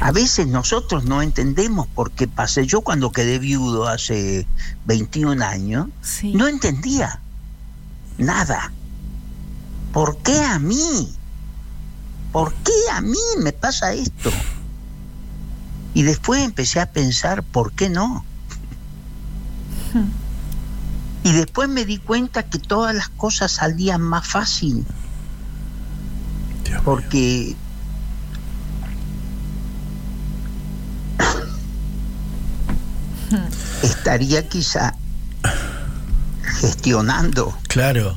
[0.00, 2.66] A veces nosotros no entendemos por qué pasé.
[2.66, 4.46] Yo cuando quedé viudo hace
[4.86, 6.32] 21 años, Sí.
[6.34, 7.20] no entendía
[8.18, 8.72] nada.
[9.92, 11.12] ¿Por qué a mí?
[12.32, 14.30] ¿Por qué a mí me pasa esto?
[15.94, 18.24] Y después empecé a pensar, ¿por qué no?
[21.24, 24.84] Y después me di cuenta que todas las cosas salían más fácil,
[26.64, 26.82] Dios
[27.50, 27.56] mío.
[33.82, 34.94] Estaría quizá
[36.60, 38.16] gestionando Claro.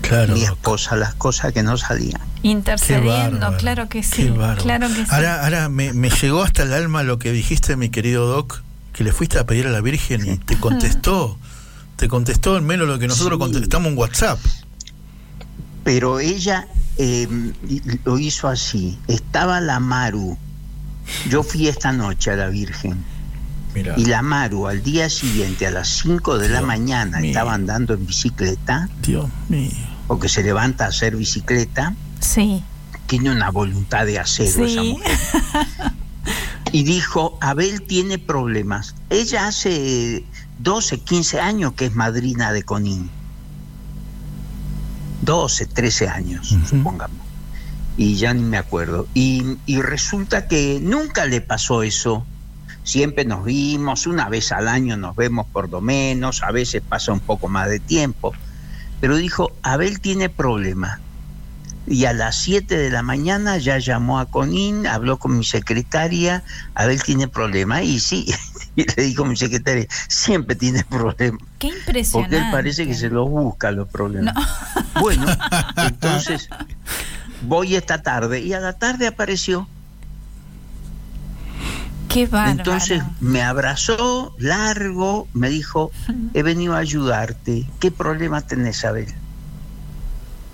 [0.00, 0.34] Claro.
[0.34, 2.20] mi esposa las cosas que no salían.
[2.42, 4.32] Intercediendo, claro que sí.
[4.58, 5.06] Claro que sí.
[5.10, 9.04] Ahora, ahora me, me llegó hasta el alma lo que dijiste, mi querido Doc, que
[9.04, 11.38] le fuiste a pedir a la Virgen y te contestó.
[11.96, 13.38] Te contestó en menos lo que nosotros Sí.
[13.52, 14.38] contestamos en WhatsApp.
[15.84, 16.66] Pero ella
[16.98, 17.28] eh,
[18.04, 18.98] lo hizo así.
[19.06, 20.36] Estaba la Maru.
[21.28, 23.04] Yo fui esta noche a la Virgen.
[23.96, 27.28] Y la Maru al día siguiente a las 5 de la mañana mío.
[27.30, 29.70] estaba andando en bicicleta, Dios mío.
[30.06, 31.94] porque se levanta a hacer bicicleta.
[32.20, 32.62] Sí.
[33.06, 34.92] Tiene una voluntad de acero esa Sí.
[34.92, 35.18] mujer.
[36.74, 38.94] Y dijo, Abel tiene problemas.
[39.10, 40.24] Ella hace
[40.60, 43.10] 12, 15 años que es madrina de Conín.
[45.22, 47.18] 12, 13 años, supongamos.
[47.96, 49.06] Y ya ni me acuerdo.
[49.14, 52.24] Y, y resulta que nunca le pasó eso.
[52.84, 57.12] Siempre nos vimos, una vez al año nos vemos por lo menos, a veces pasa
[57.12, 58.32] un poco más de tiempo.
[59.00, 61.00] Pero dijo, Abel tiene problemas.
[61.86, 66.44] Y a las 7 de la mañana ya llamó a Conín, habló con mi secretaria,
[66.74, 67.82] Abel tiene problemas.
[67.82, 68.32] Y sí,
[68.76, 71.42] y le dijo a mi secretaria, siempre tiene problemas.
[71.58, 72.36] Qué impresionante.
[72.36, 74.34] Porque él parece que se los busca los problemas.
[75.00, 75.26] Bueno,
[75.76, 76.48] entonces
[77.42, 79.68] voy esta tarde y a la tarde apareció.
[82.12, 82.50] Qué bárbaro.
[82.50, 85.90] Entonces me abrazó largo, me dijo,
[86.34, 87.66] he venido a ayudarte.
[87.80, 89.14] ¿Qué problema tenés, Abel?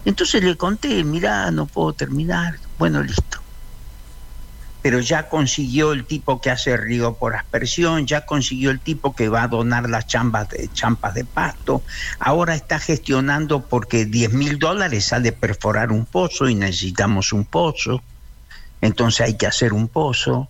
[0.05, 2.59] Entonces le conté, mirá, no puedo terminar.
[2.79, 3.41] Bueno, listo.
[4.83, 9.29] Pero ya consiguió el tipo que hace río por aspersión, ya consiguió el tipo que
[9.29, 11.83] va a donar las chambas de, champas de pasto.
[12.21, 18.01] Ahora está gestionando porque 10 mil dólares sale perforar un pozo y necesitamos un pozo.
[18.81, 20.49] Entonces hay que hacer un pozo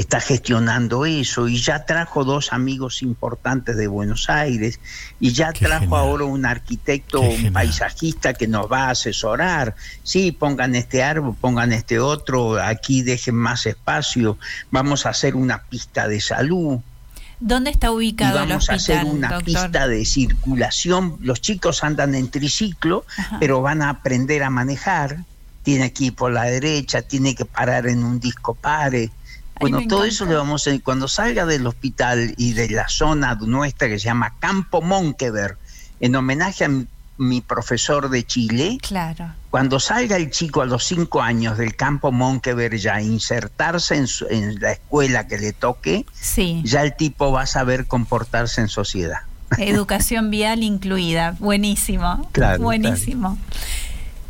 [0.00, 4.80] está gestionando eso y ya trajo dos amigos importantes de Buenos Aires
[5.20, 6.00] y ya Qué trajo genial.
[6.00, 7.52] ahora un arquitecto, Qué un genial.
[7.52, 9.74] paisajista que nos va a asesorar.
[10.02, 14.38] Sí, pongan este árbol, pongan este otro, aquí dejen más espacio,
[14.70, 16.78] vamos a hacer una pista de salud
[17.42, 19.44] ¿Dónde está y ubicado el vamos a hacer una doctor?
[19.44, 21.16] pista de circulación.
[21.20, 23.38] Los chicos andan en triciclo, Ajá.
[23.40, 25.24] pero van a aprender a manejar.
[25.62, 29.10] Tiene que ir por la derecha, tiene que parar en un disco pare.
[29.60, 30.06] Bueno, todo encanta.
[30.14, 34.06] eso le vamos a cuando salga del hospital y de la zona nuestra que se
[34.06, 35.56] llama Campo Monkever,
[36.00, 36.86] en homenaje a mi,
[37.18, 39.32] mi profesor de Chile, Claro.
[39.50, 44.06] cuando salga el chico a los cinco años del Campo Monkever ya a insertarse en,
[44.06, 46.62] su- en la escuela que le toque, Sí.
[46.64, 49.18] ya el tipo va a saber comportarse en sociedad.
[49.58, 51.34] Educación vial incluida.
[51.40, 52.28] Buenísimo.
[52.32, 53.36] Claro, Buenísimo.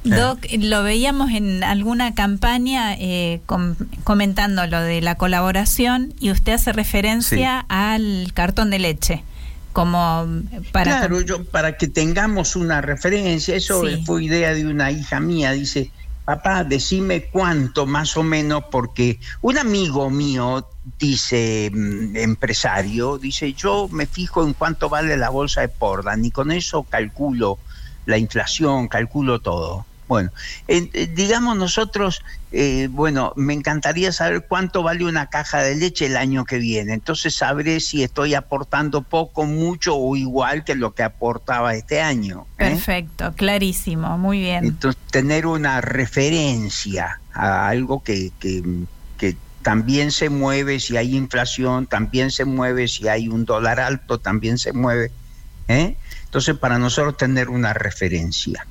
[0.05, 3.75] Doc, lo veíamos en alguna campaña eh, com-
[4.05, 9.25] comentando lo de la colaboración y usted hace referencia al cartón de leche
[9.73, 10.27] como
[10.73, 14.03] para claro, yo para que tengamos una referencia, eso Sí.
[14.05, 15.91] fue idea de una hija mía, dice,
[16.25, 20.67] papá, decime cuánto más o menos, porque un amigo mío
[20.99, 26.31] dice, mm, empresario, dice, yo me fijo en cuánto vale la bolsa de Portland y
[26.33, 27.59] con eso calculo
[28.07, 29.87] la inflación, calculo todo.
[30.11, 30.33] Bueno,
[30.67, 36.17] eh, digamos nosotros, eh, bueno, me encantaría saber cuánto vale una caja de leche el
[36.17, 36.95] año que viene.
[36.95, 42.45] Entonces sabré si estoy aportando poco, mucho o igual que lo que aportaba este año.
[42.57, 44.65] Perfecto, clarísimo, muy bien.
[44.65, 48.65] Entonces tener una referencia a algo que, que,
[49.17, 54.19] que también se mueve si hay inflación, también se mueve si hay un dólar alto,
[54.19, 55.13] también se mueve.
[55.69, 55.97] ¿eh?
[56.25, 58.67] Entonces, para nosotros tener una referencia.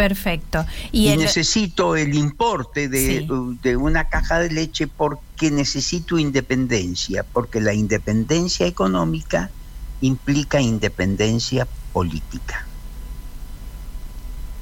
[0.00, 0.64] Perfecto.
[0.92, 3.28] Y, necesito el importe de,
[3.62, 9.50] de, una caja de leche porque necesito independencia, porque la independencia económica
[10.00, 12.66] implica independencia política.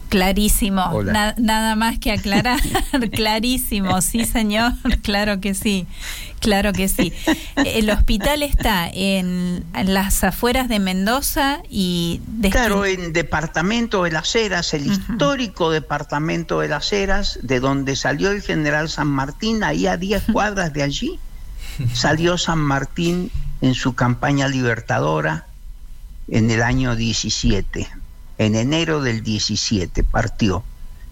[0.08, 2.60] Clarísimo, nada más que aclarar,
[3.12, 4.72] clarísimo, sí señor,
[5.02, 5.86] claro que sí,
[6.40, 7.12] claro que sí.
[7.56, 12.22] El hospital está en, las afueras de Mendoza y...
[12.50, 18.30] Claro, en Departamento de las Heras, el histórico Departamento de las Heras, de donde salió
[18.30, 21.18] el general San Martín, ahí a 10 cuadras de allí,
[21.92, 23.30] salió San Martín
[23.60, 25.46] en su campaña libertadora
[26.28, 27.88] en el año 17
[28.38, 30.64] en enero del 17 partió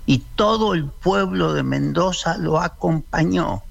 [0.07, 3.65] y todo el pueblo de Mendoza lo acompañó,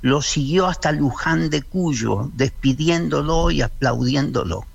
[0.00, 4.66] lo siguió hasta Luján de Cuyo, despidiéndolo y aplaudiéndolo.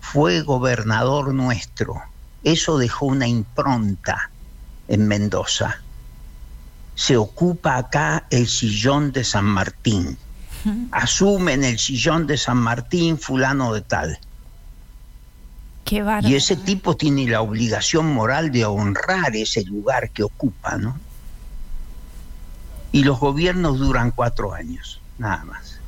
[0.00, 2.00] Fue gobernador nuestro,
[2.44, 4.30] eso dejó una impronta
[4.86, 5.80] en Mendoza.
[6.94, 10.16] Se ocupa acá el sillón de San Martín.
[10.92, 14.20] Asume en el sillón de San Martín fulano de tal
[16.22, 20.98] y ese tipo tiene la obligación moral de honrar ese lugar que ocupa, ¿no?
[22.90, 25.78] Y los gobiernos duran cuatro años, nada más.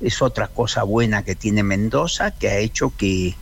[0.00, 3.36] Es otra cosa buena que tiene Mendoza que ha hecho que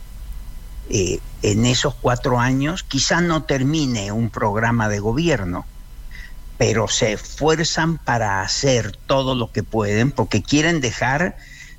[0.89, 5.65] eh, en esos cuatro años quizá no termine un programa de gobierno,
[6.59, 11.35] pero se esfuerzan para hacer todo lo que pueden porque quieren dejar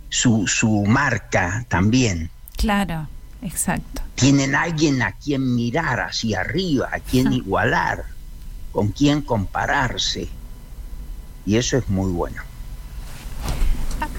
[0.09, 2.31] su, su marca también.
[2.57, 3.09] Claro,
[3.43, 4.03] exacto.
[4.15, 8.05] Tienen alguien a quien mirar hacia arriba, a quien igualar,
[8.73, 10.29] con quien compararse.
[11.47, 12.43] Y eso es muy bueno.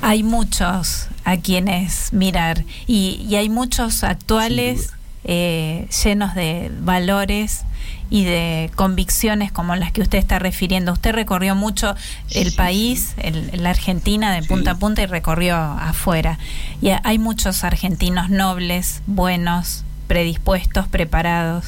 [0.02, 4.92] Hay muchos a quienes mirar y, hay muchos actuales
[5.24, 7.64] eh, llenos de valores
[8.10, 10.94] y de convicciones como las que usted está refiriendo.
[10.94, 11.96] Usted recorrió mucho
[12.32, 16.38] el país, el, la Argentina de punta a punta y recorrió afuera.
[16.82, 21.66] Y hay muchos argentinos nobles, buenos, predispuestos, preparados.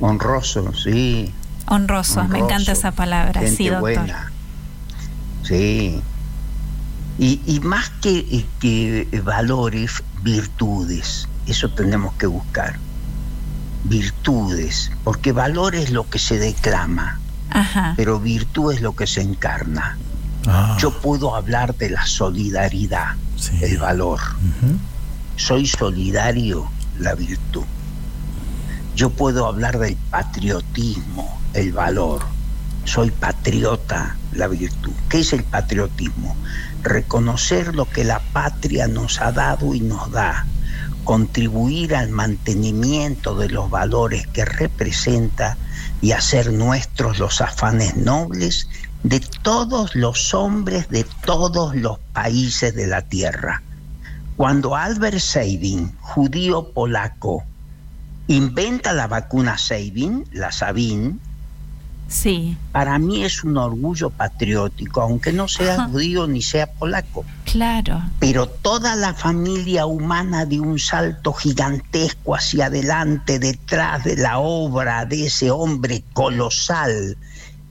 [0.00, 1.32] Honrosos, sí.
[1.66, 4.10] Honrosos, me encanta esa palabra, sí, doctor.
[5.42, 6.00] Sí.
[7.18, 12.78] Y, y más que, que valores, virtudes, eso tenemos que buscar
[13.84, 17.20] virtudes, porque valor es lo que se declama,
[17.96, 19.98] pero virtud es lo que se encarna.
[20.46, 20.76] Ah.
[20.80, 23.16] Yo puedo hablar de la solidaridad,
[23.60, 24.20] el valor.
[25.36, 27.64] Soy solidario, la virtud.
[28.94, 32.22] Yo puedo hablar del patriotismo, el valor.
[32.84, 34.92] Soy patriota, la virtud.
[35.08, 36.36] ¿Qué es el patriotismo?
[36.82, 40.46] Reconocer lo que la patria nos ha dado y nos da
[41.04, 45.56] contribuir al mantenimiento de los valores que representa
[46.00, 48.68] y hacer nuestros los afanes nobles
[49.02, 53.62] de todos los hombres de todos los países de la tierra.
[54.36, 57.44] Cuando Albert Sabin, judío polaco,
[58.28, 61.20] inventa la vacuna Sabin, la Sabin,
[62.12, 62.58] Sí.
[62.72, 67.24] Para mí es un orgullo patriótico, aunque no sea judío ni sea polaco.
[67.50, 68.02] Claro.
[68.20, 75.06] Pero toda la familia humana de un salto gigantesco hacia adelante detrás de la obra
[75.06, 77.16] de ese hombre colosal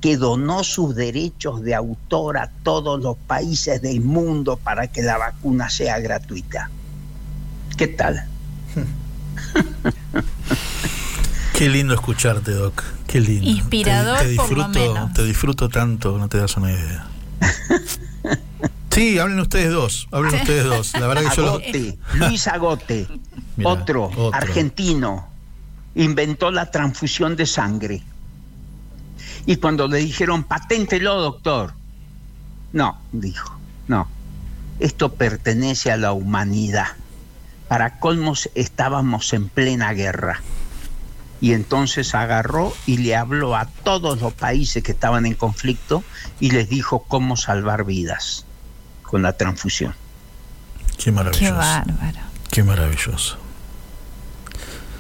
[0.02, 5.20] que donó sus derechos de autor a todos los países del mundo para que la
[5.20, 6.72] vacuna sea gratuita.
[7.78, 8.26] ¿Qué tal?
[11.54, 12.84] Qué lindo escucharte, Doc.
[13.08, 13.50] Qué lindo.
[13.50, 17.08] Inspirador, te, disfruto, Te disfruto tanto, no te das una idea.
[18.90, 20.94] Sí, hablen ustedes dos, hablen ustedes dos.
[20.94, 23.08] La verdad que Agote, Luis Agote,
[23.64, 25.30] otro, argentino,
[25.96, 28.04] inventó la transfusión de sangre.
[29.46, 31.74] Y cuando le dijeron, paténtelo, doctor.
[32.74, 33.58] No, dijo,
[33.88, 34.10] no.
[34.80, 36.88] Esto pertenece a la humanidad.
[37.70, 40.42] Para colmos estábamos en plena guerra
[41.42, 46.04] y entonces agarró y le habló a todos los países que estaban en conflicto
[46.40, 48.46] y les dijo cómo salvar vidas
[49.02, 49.96] con la transfusión.
[50.98, 51.46] Qué maravilloso.
[51.46, 52.20] Qué bárbaro.
[52.52, 53.38] Qué maravilloso.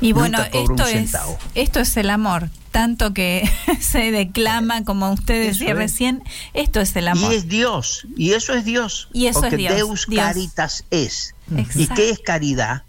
[0.01, 1.15] Y bueno, esto es,
[1.53, 2.49] esto es el amor.
[2.72, 3.49] Tanto que
[3.80, 5.76] se declama, como usted decía es.
[5.76, 6.23] recién,
[6.53, 7.31] esto es el amor.
[7.31, 9.09] Y es Dios, y eso es Dios.
[9.13, 10.26] Y eso porque es Dios, Deus Dios.
[10.26, 11.35] caritas es.
[11.76, 12.84] ¿Y qué es caridad?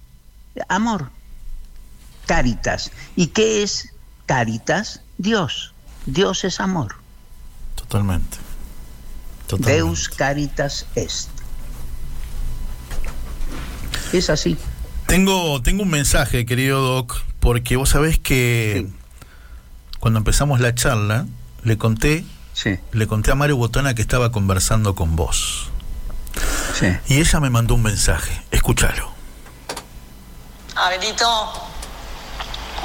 [0.69, 1.11] Amor.
[2.27, 2.91] Caritas.
[3.17, 3.93] ¿Y qué es
[4.27, 5.01] caritas?
[5.19, 5.75] Dios.
[6.07, 6.97] Dios es amor.
[7.75, 8.39] Totalmente.
[9.47, 9.73] Totalmente.
[9.77, 11.29] Deus caritas est.
[14.13, 14.57] Es así.
[15.07, 18.95] Tengo, tengo un mensaje, querido Doc, porque vos sabés que Sí.
[20.01, 21.27] cuando empezamos la charla,
[21.65, 22.25] le conté,
[22.55, 25.69] Sí, le conté a Mario Botana que estaba conversando con vos.
[26.79, 26.87] sí.
[27.09, 28.43] Y ella me mandó un mensaje.
[28.51, 29.11] Escúchalo.
[30.77, 31.27] Abelito,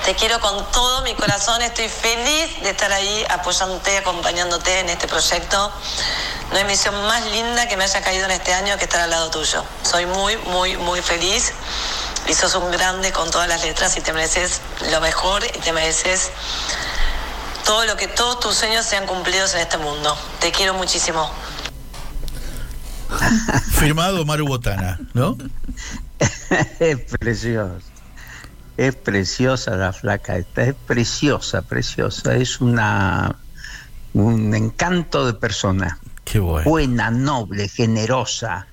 [0.07, 5.05] te quiero con todo mi corazón, estoy feliz de estar ahí apoyándote, acompañándote en este
[5.05, 5.69] proyecto.
[6.49, 9.09] No hay misión más linda que me haya caído en este año que estar al
[9.09, 9.65] lado tuyo.
[9.84, 11.51] Soy muy, muy, muy feliz
[12.25, 14.61] y sos un grande con todas las letras y te mereces
[14.91, 16.31] lo mejor y te mereces
[17.65, 20.17] todo lo que todos tus sueños sean cumplidos en este mundo.
[20.39, 21.29] Te quiero muchísimo.
[23.73, 25.38] Firmado Mario Botana, ¿no?
[26.79, 27.97] es preciosa.
[28.77, 32.35] Es preciosa la flaca esta, es preciosa, preciosa.
[32.35, 33.35] Es una
[34.13, 35.99] un encanto de persona.
[36.23, 36.69] Qué bueno.
[36.69, 38.67] Buena, noble, generosa,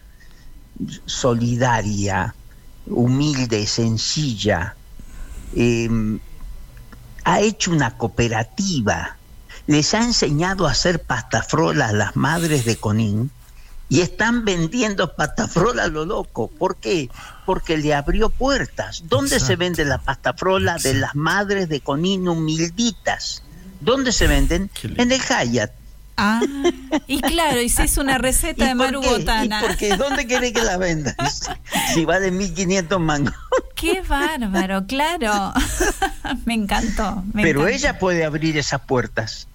[1.06, 2.34] solidaria,
[2.86, 4.74] humilde, sencilla.
[5.54, 5.88] Eh,
[7.24, 9.16] ha hecho una cooperativa.
[9.66, 13.30] Les ha enseñado a hacer pastafrola a las madres de Conín
[13.88, 16.48] y están vendiendo pastafrola a lo loco.
[16.48, 17.08] ¿Por qué?
[17.46, 19.02] Porque le abrió puertas.
[19.06, 20.98] ¿Dónde se vende la pastafrola de Exacto.
[21.00, 23.42] las madres de Conín humilditas?
[23.80, 24.70] ¿Dónde se venden?
[24.82, 25.72] En el Hyatt.
[26.16, 26.40] Ah,
[27.08, 29.02] y claro, y se hizo una receta ¿Y de Maru?
[29.02, 29.58] Botana.
[29.60, 29.96] ¿Y por qué?
[29.96, 31.14] ¿Dónde quiere que la venda?
[31.92, 33.34] Si vale 1500 mangos.
[33.74, 35.52] Qué bárbaro, claro.
[36.46, 37.24] me encantó.
[37.32, 37.76] me Pero encantó.
[37.76, 39.48] ella puede abrir esas puertas.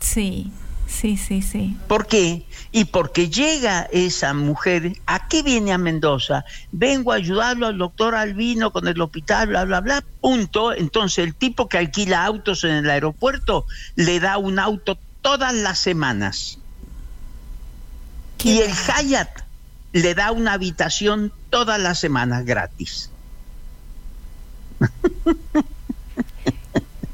[0.00, 0.50] Sí,
[0.86, 1.76] sí, sí, sí.
[1.88, 2.46] ¿Por qué?
[2.72, 6.44] Y porque llega esa mujer, ¿a qué viene a Mendoza?
[6.72, 10.72] Vengo a ayudarlo al doctor Albino con el hospital, bla, bla, bla, punto.
[10.72, 13.66] Entonces el tipo que alquila autos en el aeropuerto
[13.96, 16.58] le da un auto todas las semanas.
[18.38, 18.70] Qué y el.
[18.72, 19.44] Hyatt
[19.92, 23.10] le da una habitación todas las semanas gratis.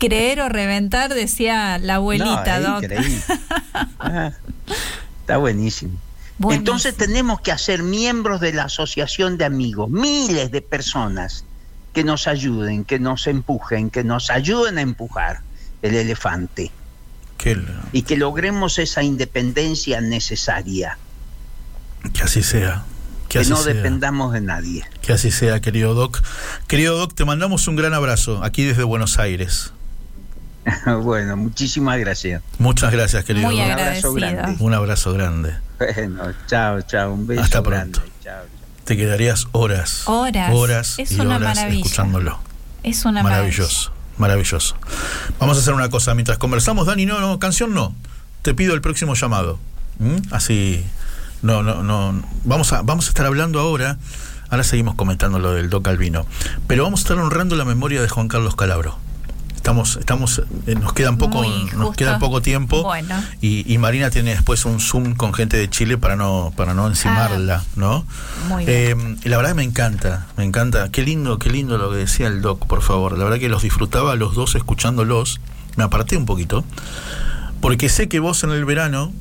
[0.01, 2.91] Creer o reventar, decía la abuelita, No, Doc.
[4.01, 4.33] Ah,
[5.21, 5.93] está buenísimo.
[6.39, 6.53] Buenísimo.
[6.53, 11.45] Entonces tenemos que hacer miembros de la asociación de amigos, miles de personas
[11.93, 15.43] que nos ayuden, que nos empujen, que nos ayuden a empujar
[15.83, 16.73] el elefante
[17.93, 20.99] y que logremos esa independencia necesaria,
[22.13, 22.85] que así sea.
[23.29, 23.75] Que, que así no sea.
[23.75, 24.85] dependamos de nadie.
[25.03, 26.21] Que así sea, querido Doc.
[26.67, 29.73] Querido Doc, te mandamos un gran abrazo aquí desde Buenos Aires.
[31.03, 32.43] bueno, muchísimas gracias.
[32.59, 33.61] Muchas gracias, querido Muy.
[33.61, 34.57] Un abrazo grande.
[34.61, 35.55] Un abrazo grande.
[35.79, 37.99] Bueno, chao, chao, un beso Hasta grande.
[37.99, 38.13] pronto.
[38.23, 38.85] Chao, chao.
[38.85, 40.03] Te quedarías horas.
[40.07, 40.53] Horas.
[40.53, 41.85] Horas Es y una horas maravilla.
[41.85, 42.39] escuchándolo.
[42.83, 44.77] Es una Maravilloso, maravilloso.
[45.39, 47.07] Vamos a hacer una cosa mientras conversamos, Dani.
[47.07, 47.95] No, no, canción no.
[48.43, 49.59] Te pido el próximo llamado.
[49.99, 50.17] ¿Mm?
[50.33, 50.85] Así.
[51.43, 52.23] No, no, no.
[52.45, 53.97] Vamos a, vamos a estar hablando ahora.
[54.51, 56.27] Ahora seguimos comentando lo del Doc Albino.
[56.67, 58.99] Pero vamos a estar honrando la memoria de Juan Carlos Calabro.
[59.71, 61.45] Estamos, estamos, eh, nos queda poco,
[61.77, 62.83] nos queda poco tiempo.
[62.83, 63.23] Bueno.
[63.41, 66.89] Y, y Marina tiene después un Zoom con gente de Chile para no, para no
[66.89, 68.05] encimarla, ¿no?
[68.49, 68.77] Muy bien.
[68.77, 70.91] Eh, y la verdad me encanta, me encanta.
[70.91, 73.17] Qué lindo, qué lindo lo que decía el doc, por favor.
[73.17, 75.41] La verdad que los disfrutaba los dos escuchándolos.
[75.77, 76.65] Me aparté un poquito.
[77.61, 79.13] Porque sé que vos en el verano,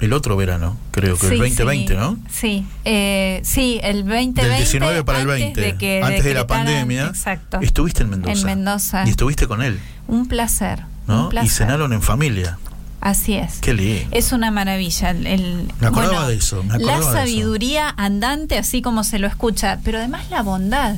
[0.00, 1.98] el otro verano, creo que el Sí, 2020, sí.
[1.98, 2.18] ¿no?
[2.30, 4.42] Sí, eh, sí, el 2020.
[4.44, 7.06] Del 19 para el antes 20, De que antes de la pandemia.
[7.06, 7.58] Exacto.
[7.60, 8.32] Estuviste en Mendoza.
[8.40, 9.04] En Mendoza.
[9.06, 9.78] Y estuviste con él,
[10.08, 10.82] Un placer.
[11.06, 11.24] ¿no?
[11.24, 11.46] Un placer.
[11.46, 12.58] Y cenaron en familia.
[13.00, 13.58] Así es.
[13.60, 14.08] Qué lindo.
[14.10, 15.10] Es una maravilla.
[15.10, 17.12] El, el- Me acordaba bueno, de eso, me acordaba la de eso.
[17.12, 20.96] sabiduría andante, así como se lo escucha, pero además la bondad.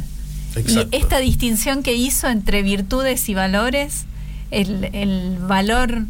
[0.57, 0.89] Exacto.
[0.93, 4.07] Y esta distinción que hizo entre virtudes y valores,
[4.51, 6.05] el, el valor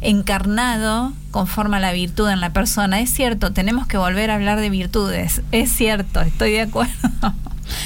[0.00, 3.00] encarnado conforma la virtud en la persona.
[3.00, 5.42] Es cierto, tenemos que volver a hablar de virtudes.
[5.52, 6.94] Es cierto, estoy de acuerdo.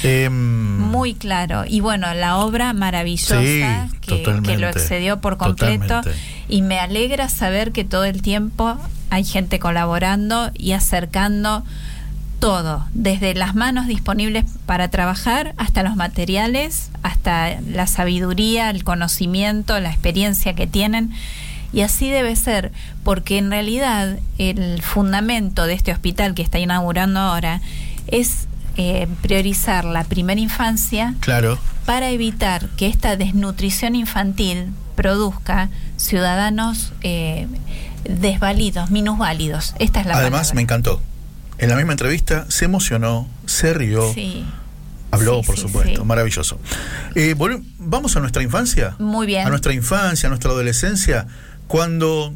[0.01, 1.65] Em, Muy claro.
[1.67, 3.63] Y bueno, la obra maravillosa Sí,
[4.01, 5.85] que, lo excedió por completo.
[5.85, 6.19] totalmente.
[6.47, 8.77] Y me alegra saber que todo el tiempo
[9.09, 11.63] hay gente colaborando y acercando
[12.39, 19.79] todo, desde las manos disponibles para trabajar hasta los materiales, hasta la sabiduría, el conocimiento,
[19.79, 21.11] la experiencia que tienen.
[21.73, 22.71] Y así debe ser,
[23.03, 27.61] porque en realidad el fundamento de este hospital que está inaugurando ahora
[28.07, 28.47] es
[28.77, 31.57] eh, priorizar la primera infancia Claro.
[31.85, 37.47] para evitar que esta desnutrición infantil produzca ciudadanos eh,
[38.03, 39.73] desvalidos, minusválidos.
[39.79, 40.55] Esta es la Además, palabra.
[40.55, 41.01] me encantó.
[41.57, 44.45] En la misma entrevista se emocionó, se rió, Sí,
[45.11, 46.01] habló, sí, por sí, supuesto.
[46.01, 46.07] sí.
[46.07, 46.59] Maravilloso.
[47.15, 47.35] Eh,
[47.79, 48.95] Vamos a nuestra infancia.
[48.99, 49.45] muy bien.
[49.45, 51.27] A nuestra infancia, a nuestra adolescencia,
[51.73, 52.35] cuando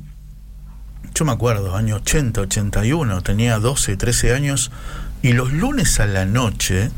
[1.13, 4.71] yo me acuerdo, año 80, 81, tenía 12, 13 años,
[5.21, 6.89] y los lunes a la noche,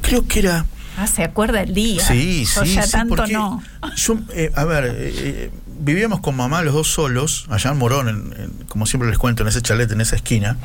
[0.00, 0.64] creo que era...
[0.96, 2.02] Ah, se acuerda el día.
[2.02, 3.62] Sí, Yo sí, ya sí, tanto no.
[3.94, 5.50] Yo, eh, a ver, eh, eh,
[5.80, 9.42] vivíamos con mamá los dos solos, allá en Morón, en- en- como siempre les cuento,
[9.42, 10.56] en ese chalet, en esa esquina,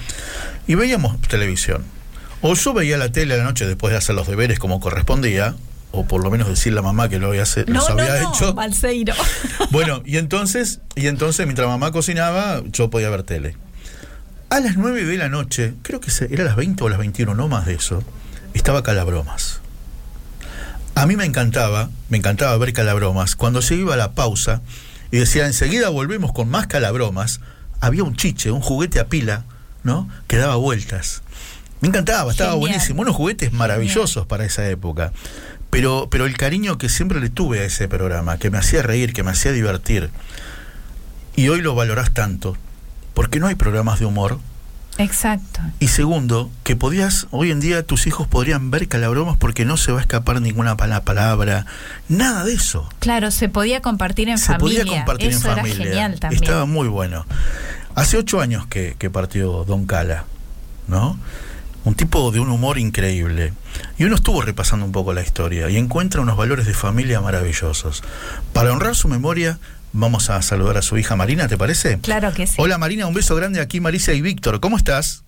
[0.65, 1.83] y veíamos televisión.
[2.41, 5.55] O yo veía la tele a la noche después de hacer los deberes como correspondía,
[5.91, 8.33] o por lo menos decirle a mamá que lo había, No, los no, había no,
[8.33, 8.53] hecho.
[8.53, 9.13] Balseiro.
[9.71, 13.55] Bueno, y entonces, y entonces mientras mamá cocinaba, yo podía ver tele.
[14.49, 17.47] A las 9 de la noche, creo que era las 20 o las 21, no
[17.47, 18.03] más de eso,
[18.53, 19.61] estaba Calabromas.
[20.95, 23.35] A mí me encantaba, me encantaba ver Calabromas.
[23.37, 24.61] Cuando se iba a la pausa
[25.09, 27.39] y decía, enseguida volvemos con más Calabromas,
[27.79, 29.43] había un chiche, un juguete a pila,
[29.83, 30.09] ¿no?
[30.27, 31.21] Que daba vueltas.
[31.79, 32.59] Me encantaba, estaba Genial.
[32.69, 33.01] buenísimo.
[33.01, 35.13] Unos juguetes maravillosos para esa época.
[35.71, 39.13] Pero, pero el cariño que siempre le tuve a ese programa, que me hacía reír,
[39.13, 40.11] que me hacía divertir,
[41.35, 42.55] y hoy lo valorás tanto,
[43.13, 44.37] porque no hay programas de humor.
[44.97, 45.61] Exacto.
[45.79, 49.93] Y segundo, que podías, hoy en día tus hijos podrían ver calabromas porque no se
[49.93, 51.65] va a escapar ninguna pala- palabra,
[52.09, 52.87] nada de eso.
[52.99, 54.81] Claro, se podía compartir en se familia.
[54.83, 55.85] podía compartir Eso en era familia.
[55.85, 56.43] genial también.
[56.43, 57.25] Estaba muy bueno.
[57.95, 60.25] Hace ocho años que, que partió Don Cala,
[60.89, 61.17] ¿no?
[61.83, 63.53] Un tipo de un humor increíble.
[63.97, 68.03] Y uno estuvo repasando un poco la historia y encuentra unos valores de familia maravillosos.
[68.53, 69.59] Para honrar su memoria,
[69.91, 71.99] vamos a saludar a su hija Marina, ¿te parece?
[71.99, 72.55] Claro que sí.
[72.57, 74.59] Hola Marina, un beso grande aquí Marisa y Víctor.
[74.59, 75.23] ¿Cómo estás?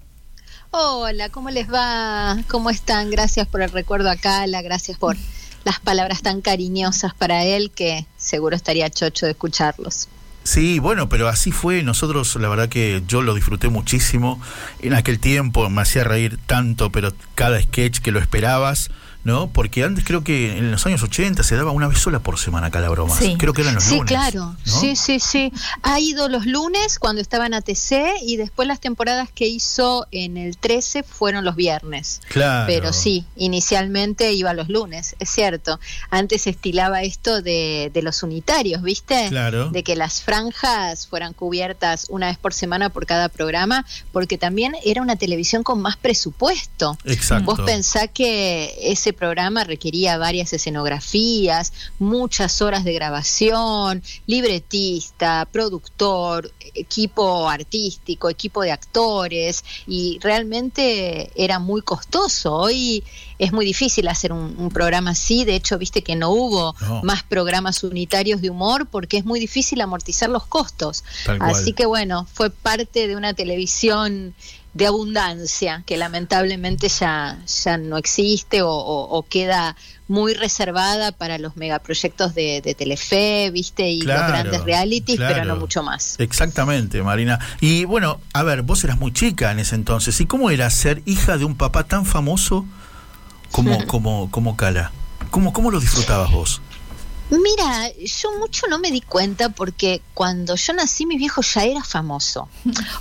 [0.69, 2.37] Hola, ¿cómo les va?
[2.47, 3.09] ¿Cómo están?
[3.09, 5.15] Gracias por el recuerdo acá, la gracias por
[5.63, 10.07] las palabras tan cariñosas para él que seguro estaría chocho de escucharlos.
[10.43, 11.83] Sí, bueno, pero así fue.
[11.83, 14.41] Nosotros, la verdad que yo lo disfruté muchísimo.
[14.81, 18.91] En aquel tiempo me hacía reír tanto, pero cada sketch que lo esperabas,
[19.23, 19.47] ¿no?
[19.47, 22.71] Porque antes creo que en los años 80 se daba una vez sola por semana
[22.71, 23.17] Calabromas.
[23.17, 23.35] Sí.
[23.37, 24.07] Creo que eran los sí, lunes.
[24.07, 24.55] claro.
[24.65, 24.79] ¿no?
[24.79, 25.51] Sí, sí, sí.
[25.81, 30.37] Ha ido los lunes cuando estaba en ATC y después las temporadas que hizo en
[30.37, 32.21] el 13 fueron los viernes.
[32.27, 32.67] Claro.
[32.67, 35.79] Pero sí, inicialmente iba los lunes, es cierto.
[36.09, 39.27] Antes se estilaba esto de, de los unitarios, ¿viste?
[39.29, 39.69] Claro.
[39.69, 44.75] De que las franjas fueran cubiertas una vez por semana por cada programa, porque también
[44.83, 46.97] era una televisión con más presupuesto.
[47.05, 47.45] Exacto.
[47.45, 57.49] Vos pensá que ese programa requería varias escenografías, muchas horas de grabación, libretista, productor, equipo
[57.49, 62.55] artístico, equipo de actores, y realmente era muy costoso.
[62.55, 63.03] Hoy
[63.39, 67.01] es muy difícil hacer un, un programa así, de hecho, viste que no hubo No.
[67.03, 71.03] más programas unitarios de humor porque es muy difícil amortizar los costos.
[71.39, 74.33] Así que bueno, fue parte de una televisión
[74.73, 79.75] de abundancia que lamentablemente ya, ya no existe o, o- o queda
[80.07, 85.45] muy reservada para los megaproyectos de, de Telefe, viste, y Claro, los grandes realities, pero
[85.45, 86.15] no mucho más.
[86.19, 87.39] Exactamente, Marina.
[87.61, 90.19] Y bueno, a ver, vos eras muy chica en ese entonces.
[90.21, 92.65] ¿Y cómo era ser hija de un papá tan famoso
[93.51, 94.91] como, como, como Cala?
[95.29, 96.61] ¿Cómo, ¿Cómo lo disfrutabas vos?
[97.29, 101.83] Mira, yo mucho no me di cuenta porque cuando yo nací mi viejo ya era
[101.83, 102.47] famoso.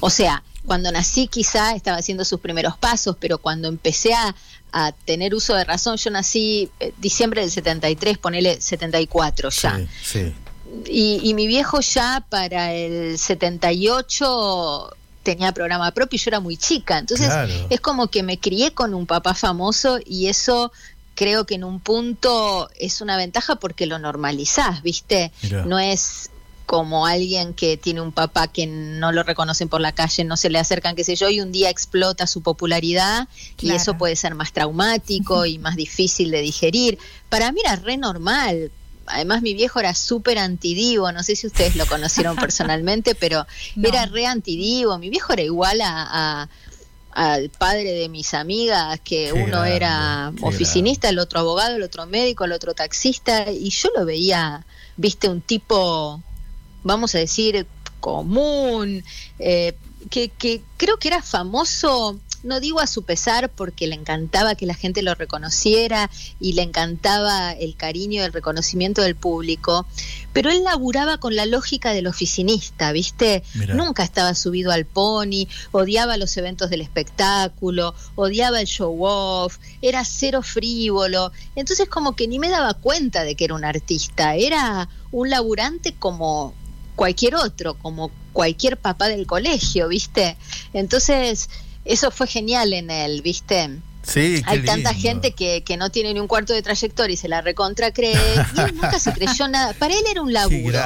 [0.01, 4.35] O sea, cuando nací quizá estaba haciendo sus primeros pasos, pero cuando empecé a,
[4.73, 9.79] a tener uso de razón, yo nací eh, diciembre del 73, ponele 74 ya.
[9.79, 10.35] Sí, sí.
[10.87, 16.57] Y, y mi viejo ya para el 78 tenía programa propio y yo era muy
[16.57, 16.99] chica.
[16.99, 17.53] Entonces Claro.
[17.71, 20.73] es como que me crié con un papá famoso y eso
[21.15, 25.31] creo que en un punto es una ventaja porque lo normalizás, ¿viste?
[25.43, 25.65] Mirá.
[25.67, 26.31] No es
[26.67, 30.51] como alguien que tiene un papá que no lo reconocen por la calle, no se
[30.51, 33.29] le acercan, qué sé yo, y un día explota su popularidad
[33.61, 36.99] y eso puede ser más traumático y más difícil de digerir.
[37.29, 38.71] Para mí era re normal.
[39.07, 43.89] Además, mi viejo era súper antidivo, no sé si ustedes lo conocieron personalmente, pero No.
[43.89, 44.97] era re antidivo.
[44.99, 46.49] Mi viejo era igual a, a-
[47.15, 51.83] al padre de mis amigas, que Qué uno grande, era oficinista, el otro abogado, el
[51.83, 54.65] otro médico, el otro taxista, y yo lo veía,
[54.97, 56.23] viste, un tipo,
[56.83, 57.67] vamos a decir,
[58.01, 59.05] común,
[59.39, 59.75] eh,
[60.11, 64.67] que, que creo que era famoso no digo a su pesar porque le encantaba que
[64.67, 66.11] la gente lo reconociera
[66.41, 69.87] y le encantaba el cariño y el reconocimiento del público,
[70.33, 73.43] pero él laburaba con la lógica del oficinista, ¿viste?
[73.75, 80.05] Nunca estaba subido al pony, odiaba los eventos del espectáculo, odiaba el show off, era
[80.05, 84.89] cero frívolo, entonces como que ni me daba cuenta de que era un artista, era
[85.13, 86.55] un laburante como
[87.03, 90.37] cualquier otro, como cualquier papá del colegio, ¿viste?
[90.73, 91.51] Entonces,
[91.85, 93.81] eso fue genial en él, ¿viste?
[94.03, 97.29] Sí, Hay tanta gente que, que, no tiene ni un cuarto de trayectoria y se
[97.29, 98.17] la recontra cree.
[98.57, 99.75] Y él nunca se creyó nada.
[99.75, 100.79] Para él era un laburo.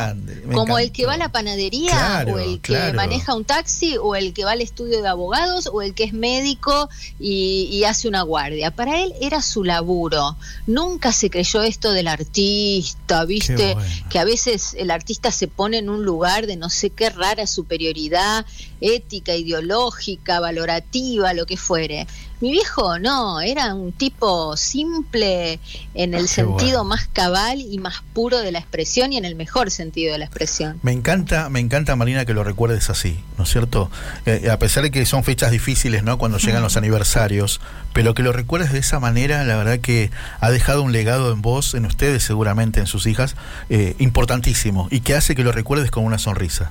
[0.52, 4.34] como el que va a la panadería, o el que maneja un taxi, o el
[4.34, 6.88] que va al estudio de abogados, o el que es médico
[7.18, 8.72] y, hace una guardia.
[8.72, 10.36] Para él era su laburo.
[10.66, 13.76] Nunca se creyó esto del artista, ¿viste?
[14.10, 17.47] Que a veces el artista se pone en un lugar de no sé qué rara
[17.47, 18.44] superioridad
[18.80, 22.06] ética, ideológica, valorativa, lo que fuere.
[22.40, 25.58] Mi viejo no, era un tipo simple
[25.94, 29.70] en el sentido más cabal y más puro de la expresión y en el mejor
[29.70, 30.78] sentido de la expresión.
[30.82, 33.90] Me encanta, me encanta Marina que lo recuerdes así, ¿no es cierto?
[34.26, 36.18] Eh, a pesar de que son fechas difíciles, ¿no?
[36.18, 37.60] Cuando llegan los aniversarios,
[37.94, 40.10] pero que lo recuerdes de esa manera, la verdad que
[40.40, 43.34] ha dejado un legado en vos, en ustedes seguramente, en sus hijas,
[43.70, 46.70] eh, importantísimo y que hace que lo recuerdes con una sonrisa.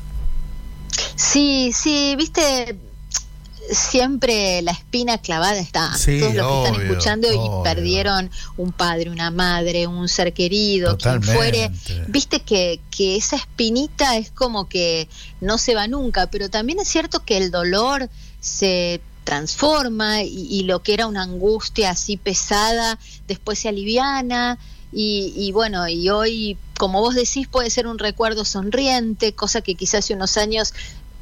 [1.15, 2.77] Sí, sí, viste,
[3.71, 5.91] siempre la espina clavada está.
[5.91, 11.21] Todos los que están escuchando y perdieron un padre, una madre, un ser querido, quien
[11.21, 11.71] fuere.
[12.07, 15.07] Viste que, que esa espinita es como que
[15.41, 18.09] no se va nunca, pero también es cierto que el dolor
[18.39, 24.57] se transforma y, y lo que era una angustia así pesada después se aliviana.
[24.93, 29.75] Y, y, bueno, y hoy, como vos decís, puede ser un recuerdo sonriente, cosa que
[29.75, 30.73] quizás hace unos años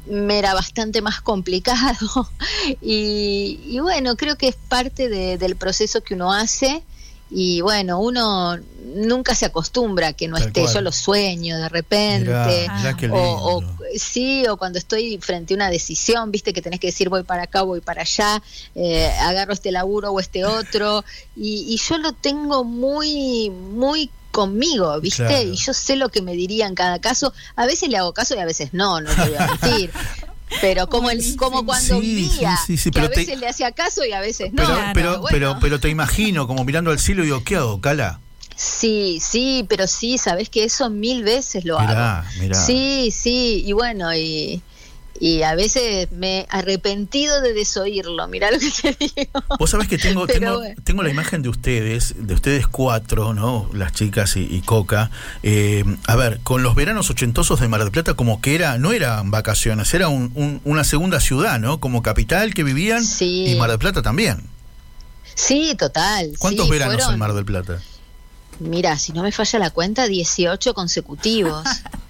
[0.06, 2.28] me era bastante más complicado.
[2.80, 6.82] Y, bueno, creo que es parte del proceso que uno hace.
[7.30, 8.56] Y bueno, uno
[8.94, 12.68] nunca se acostumbra a que no esté, yo lo sueño de repente,
[13.10, 13.62] o,
[13.96, 17.44] sí, o cuando estoy frente a una decisión, viste que tenés que decir voy para
[17.44, 18.42] acá, voy para allá,
[18.74, 21.04] eh, agarro este laburo o este otro,
[21.34, 25.44] y, y yo lo tengo muy, muy conmigo, ¿viste?
[25.44, 27.32] Y yo sé lo que me diría en cada caso.
[27.54, 29.90] A veces le hago caso y a veces no, no te voy a mentir.
[30.60, 32.28] pero como el, como cuando sí,
[32.92, 34.64] que a veces le hacía caso y a veces no.
[34.92, 38.18] Pero, pero, pero, te imagino como mirando al cielo y digo, ¿qué hago, Cala?
[38.56, 42.26] Sí, sí, pero sí, sabes que eso mil veces lo hago.
[42.52, 44.60] Sí, sí, y bueno, y,
[45.20, 49.42] y a veces me he arrepentido de desoírlo, mirá lo que te digo.
[49.58, 53.70] Vos sabés que tengo, tengo, tengo, la imagen de ustedes, de ustedes cuatro, ¿no?
[53.72, 55.10] Las chicas y, Coca.
[55.42, 58.92] Eh, a ver, con los veranos ochentosos de Mar del Plata, como que era, no
[58.92, 61.78] eran vacaciones, era un, una segunda ciudad, ¿no?
[61.80, 64.42] Como capital que vivían y Mar del Plata también.
[65.34, 66.34] Sí, total.
[66.38, 67.80] ¿Cuántos veranos en Mar del Plata?
[68.60, 71.64] Mira, si no me falla la cuenta, 18 consecutivos.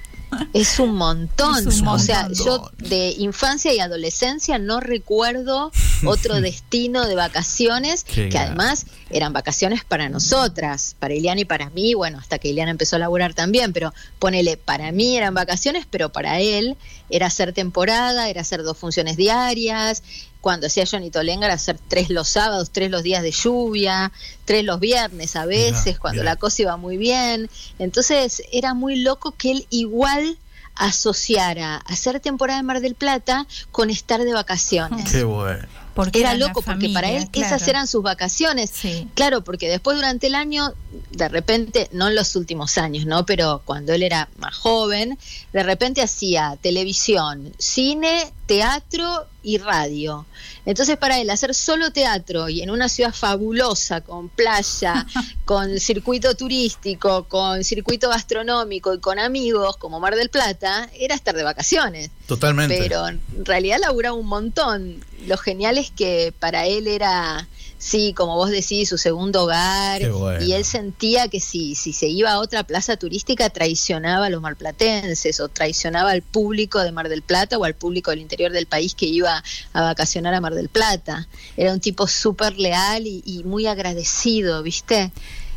[0.52, 1.66] Es un montón.
[1.86, 5.73] O sea, yo de infancia y adolescencia no recuerdo
[6.06, 11.94] otro destino de vacaciones que además eran vacaciones para nosotras, para Ileana y para mí,
[11.94, 16.11] bueno, hasta que Ileana empezó a laburar también, pero ponele, para mí eran vacaciones, pero
[16.11, 16.77] para él
[17.10, 20.02] era hacer temporada, era hacer dos funciones diarias,
[20.40, 24.12] cuando hacía Johnny Tolenga era hacer tres los sábados, tres los días de lluvia,
[24.44, 27.48] tres los viernes a veces, cuando la cosa iba muy bien.
[27.78, 30.39] Entonces era muy loco que él igual
[30.74, 35.10] asociara hacer temporada en Mar del Plata con estar de vacaciones.
[35.10, 35.84] Qué bueno.
[35.95, 38.73] Porque era loco, porque para él esas eran sus vacaciones.
[39.15, 40.75] Claro, porque después durante el año,
[41.11, 43.25] de repente, no en los últimos años, ¿no?
[43.27, 45.19] Pero cuando él era más joven,
[45.53, 50.27] de repente hacía televisión, cine, teatro y radio.
[50.66, 55.07] Entonces para él hacer solo teatro y en una ciudad fabulosa, con playa,
[55.45, 61.35] con circuito turístico, con circuito gastronómico y con amigos como Mar del Plata, era estar
[61.35, 62.11] de vacaciones.
[62.27, 62.79] Totalmente.
[62.79, 65.05] Pero en realidad laburaba un montón.
[65.27, 67.47] Lo genial es que para él era
[67.85, 70.01] Sí, como vos decís, su segundo hogar.
[70.40, 74.40] Y él sentía que si, si se iba a otra plaza turística traicionaba a los
[74.40, 78.65] marplatenses o traicionaba al público de Mar del Plata o al público del interior del
[78.65, 79.44] país que iba
[79.74, 81.28] a vacacionar a Mar del Plata.
[81.59, 85.12] Era un tipo súper leal y, muy agradecido, ¿viste?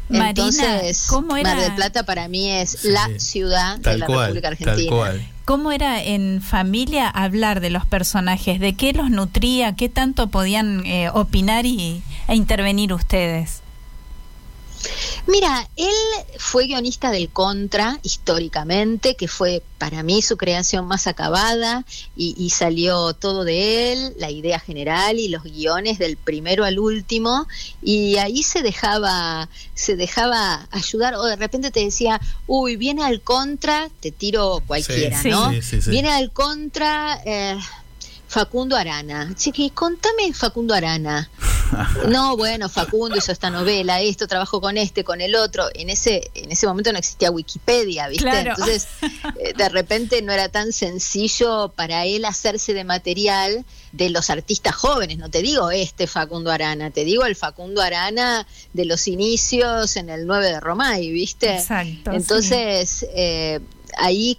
[0.09, 5.13] Entonces, Mar del Plata para mí es la ciudad de la República Argentina.
[5.47, 8.59] ¿Cómo era en familia hablar de los personajes?
[8.59, 9.77] ¿De qué los nutría?
[9.77, 13.61] ¿Qué tanto podían eh, opinar y, e intervenir ustedes?
[15.27, 15.93] Mira, él
[16.37, 21.85] fue guionista del Contra históricamente, que fue para mí su creación más acabada
[22.15, 27.47] y, salió todo de él, la idea general y los guiones del primero al último
[27.81, 33.21] y ahí se dejaba, se dejaba ayudar o de repente te decía, uy, viene al
[33.21, 35.51] Contra, te tiro cualquiera, ¿no?
[35.87, 37.21] viene al Contra.
[37.25, 37.57] Eh,
[38.37, 39.33] Facundo Arana.
[39.35, 41.27] Chiqui, contame Facundo Arana.
[42.07, 45.65] No, bueno, Facundo hizo esta novela, esto, trabajó con este, con el otro.
[45.73, 48.29] En ese, en ese momento no existía Wikipedia, ¿viste?
[48.29, 48.87] Entonces,
[49.39, 54.75] eh, de repente no era tan sencillo para él hacerse de material de los artistas
[54.75, 55.17] jóvenes.
[55.17, 60.09] No te digo este Facundo Arana, te digo el Facundo Arana de los inicios en
[60.09, 61.55] el 9 de Romay, ¿viste?
[61.55, 62.11] Exacto.
[62.13, 63.59] Entonces, eh,
[63.97, 64.37] ahí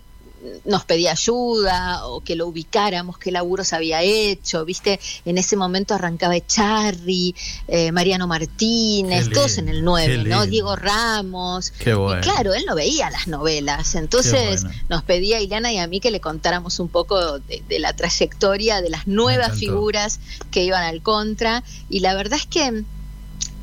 [0.65, 5.95] nos pedía ayuda o que lo ubicáramos, qué laburos había hecho, viste, en ese momento
[5.95, 7.35] arrancaba Charry,
[7.67, 10.47] eh, Mariano Martínez, todos en el 9, ¿no?
[10.47, 11.73] Diego Ramos.
[11.79, 12.21] Qué bueno.
[12.21, 16.01] Y claro, él no veía las novelas, entonces nos pedía a Ileana y a mí
[16.01, 20.21] que le contáramos un poco de, de la trayectoria de las nuevas figuras
[20.51, 22.85] que iban al contra, y la verdad es que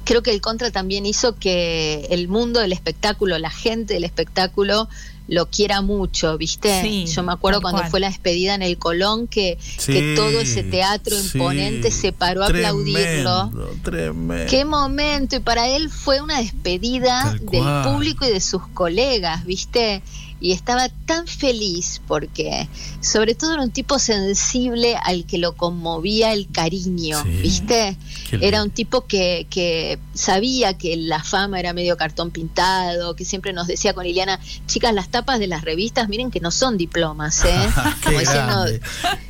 [0.06, 4.88] creo que el contra también hizo que el mundo del espectáculo, la gente del espectáculo,
[5.28, 7.06] lo quiera mucho, ¿viste?
[7.06, 11.18] Yo me acuerdo cuando fue la despedida en el Colón que, que todo ese teatro
[11.18, 13.52] imponente se paró a aplaudirlo.
[13.84, 14.50] Tremendo.
[14.50, 20.04] Qué momento, y para él fue una despedida del público y de sus colegas, ¿viste?
[20.42, 22.68] Y estaba tan feliz porque
[23.02, 27.98] sobre todo era un tipo sensible al que lo conmovía el cariño, ¿viste?
[28.42, 33.54] Era un tipo que, que sabía que la fama era medio cartón pintado, que siempre
[33.54, 37.44] nos decía con Liliana, chicas, las tapas de las revistas, miren que no son diplomas,
[37.46, 37.70] ¿eh?
[38.04, 38.66] Como diciendo,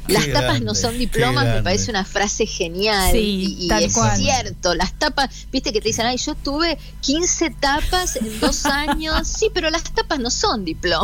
[0.07, 5.30] las tapas no son diplomas, me parece una frase genial y, es cierto, las tapas,
[5.52, 9.84] viste que te dicen, ay, yo tuve 15 tapas en dos años, sí, pero las
[9.84, 10.94] tapas no son diplomas.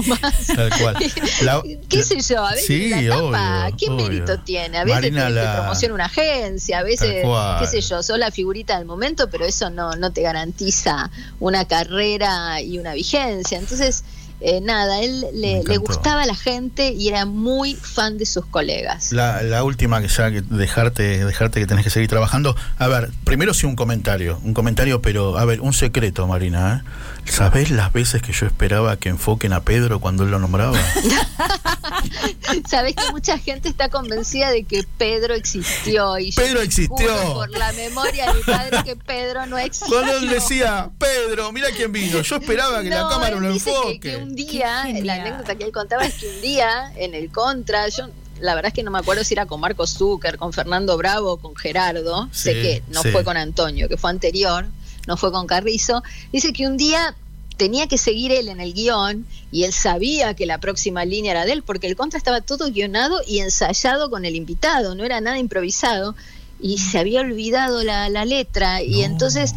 [0.55, 0.97] Tal cual.
[1.89, 2.45] ¿Qué sé yo?
[2.45, 4.77] A veces la tapa, ¿qué mérito tiene?
[4.77, 7.26] A veces te, promociona una agencia, a veces,
[7.59, 11.09] qué sé yo, sos la figurita del momento, pero eso no, no te garantiza
[11.39, 13.57] una carrera y una vigencia.
[13.57, 14.03] Entonces,
[14.43, 19.11] eh, nada, él le, gustaba a la gente y era muy fan de sus colegas.
[19.11, 22.55] La, última que ya que dejarte, dejarte que tenés que seguir trabajando.
[22.80, 26.84] A ver, primero sí un comentario, un comentario, pero a ver, un secreto, Marina.
[26.84, 27.20] ¿eh?
[27.26, 30.77] ¿Sabés las veces que yo esperaba que enfoquen a Pedro cuando él lo nombraba?
[32.69, 37.72] Sabés que mucha gente está convencida de que Pedro existió y Pedro existió por la
[37.73, 39.98] memoria de mi padre que Pedro no existió.
[39.98, 44.35] Cuando él decía, Pedro, mira quién vino, yo esperaba que la cámara lo enfoque un
[44.35, 48.10] día, la anécdota que él contaba es que un día en el Contra, yo
[48.41, 51.38] la verdad es que no me acuerdo si era con Marco Zucker, con Fernando Bravo,
[51.38, 54.65] con Gerardo, sé que no fue con Antonio, que fue anterior,
[55.07, 57.15] no fue con Carrizo, dice que un día
[57.57, 61.45] tenía que seguir él en el guion y él sabía que la próxima línea era
[61.45, 65.22] de él porque el contra estaba todo guionado y ensayado con el invitado, no era
[65.22, 66.15] nada improvisado
[66.60, 69.53] y se había olvidado la, letra y entonces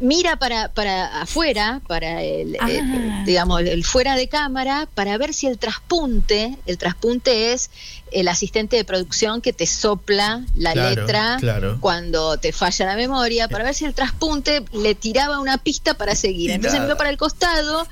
[0.00, 3.22] mira para, para afuera, para el, ah.
[3.26, 7.70] digamos, el fuera de cámara, para ver si el traspunte, el traspunte es
[8.10, 11.38] el asistente de producción que te sopla la letra
[11.80, 16.14] cuando te falla la memoria, para ver si el traspunte le tiraba una pista para
[16.14, 16.50] seguir.
[16.50, 17.86] Entonces miró para el costado,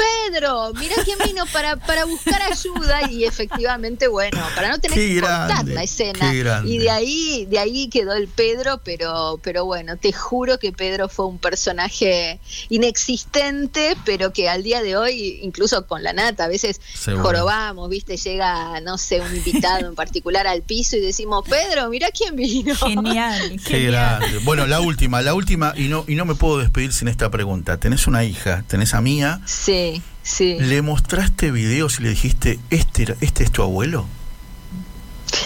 [0.00, 5.20] Pedro, mira quién vino para, para buscar ayuda y efectivamente, bueno, para no tener que
[5.20, 6.32] cortar la escena.
[6.64, 11.08] Y de ahí, de ahí quedó el Pedro, pero, pero bueno, te juro que Pedro
[11.08, 16.48] fue un personaje inexistente, pero que al día de hoy, incluso con la nata, a
[16.48, 16.80] veces
[17.20, 22.08] jorobamos, viste, llega, no sé, un invitado en particular al piso y decimos, Pedro, mira
[22.10, 22.74] quién vino.
[22.74, 23.60] Genial.
[23.66, 24.38] Qué grande.
[24.44, 27.78] Bueno, la última, la última, y no, y no me puedo despedir sin esta pregunta.
[27.78, 29.40] Tenés una hija, tenés a Mía.
[29.46, 29.89] Sí.
[30.22, 34.06] Sí, ¿Le mostraste videos y le dijiste, este, este es tu abuelo?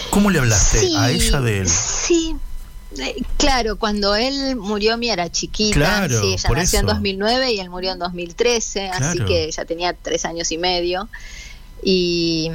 [0.09, 1.69] ¿Cómo le hablaste a ella de él?
[1.69, 2.35] Sí,
[2.97, 6.07] eh, claro, cuando él murió, mi era chiquita.
[6.09, 10.25] sí, ella nació en 2009 y él murió en 2013, así que ella tenía tres
[10.25, 11.09] años y medio.
[11.83, 12.49] Y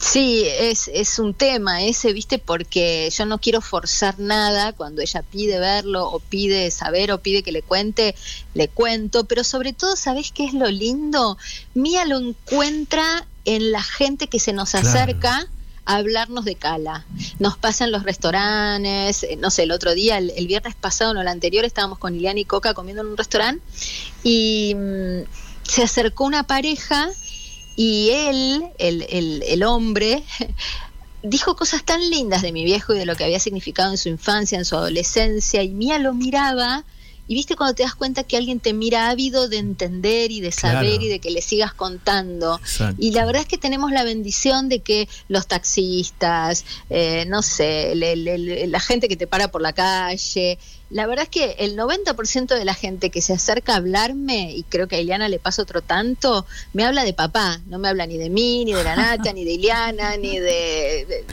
[0.00, 5.22] Sí, es, es un tema ese, viste, porque yo no quiero forzar nada cuando ella
[5.22, 8.14] pide verlo o pide saber o pide que le cuente,
[8.54, 11.36] le cuento, pero sobre todo, ¿sabes qué es lo lindo?
[11.74, 15.48] Mía lo encuentra en la gente que se nos acerca
[15.84, 17.04] a hablarnos de Cala.
[17.40, 21.28] Nos pasan los restaurantes, eh, no sé, el otro día, el, viernes pasado, no, el
[21.28, 23.64] anterior, estábamos con Iliana y Coca comiendo en un restaurante
[24.22, 25.22] y mm,
[25.64, 27.10] se acercó una pareja
[27.78, 30.24] y él, el, el, el hombre,
[31.22, 34.08] dijo cosas tan lindas de mi viejo y de lo que había significado en su
[34.08, 36.84] infancia, en su adolescencia, y Mía lo miraba
[37.28, 40.50] y viste cuando te das cuenta que alguien te mira ávido de entender y de
[40.50, 41.04] saber Claro.
[41.04, 42.56] y de que le sigas contando.
[42.58, 42.96] Exacto.
[42.98, 47.94] Y la verdad es que tenemos la bendición de que los taxistas, eh, no sé,
[47.94, 50.58] le- le- le- la gente que te para por la calle,
[50.90, 54.62] la verdad es que el 90% de la gente que se acerca a hablarme, y
[54.62, 58.06] creo que a Ileana le pasa otro tanto, me habla de papá, no me habla
[58.06, 58.96] ni de mí, ni de la
[59.28, 61.24] Nata, ni de Ileana, ni de, de-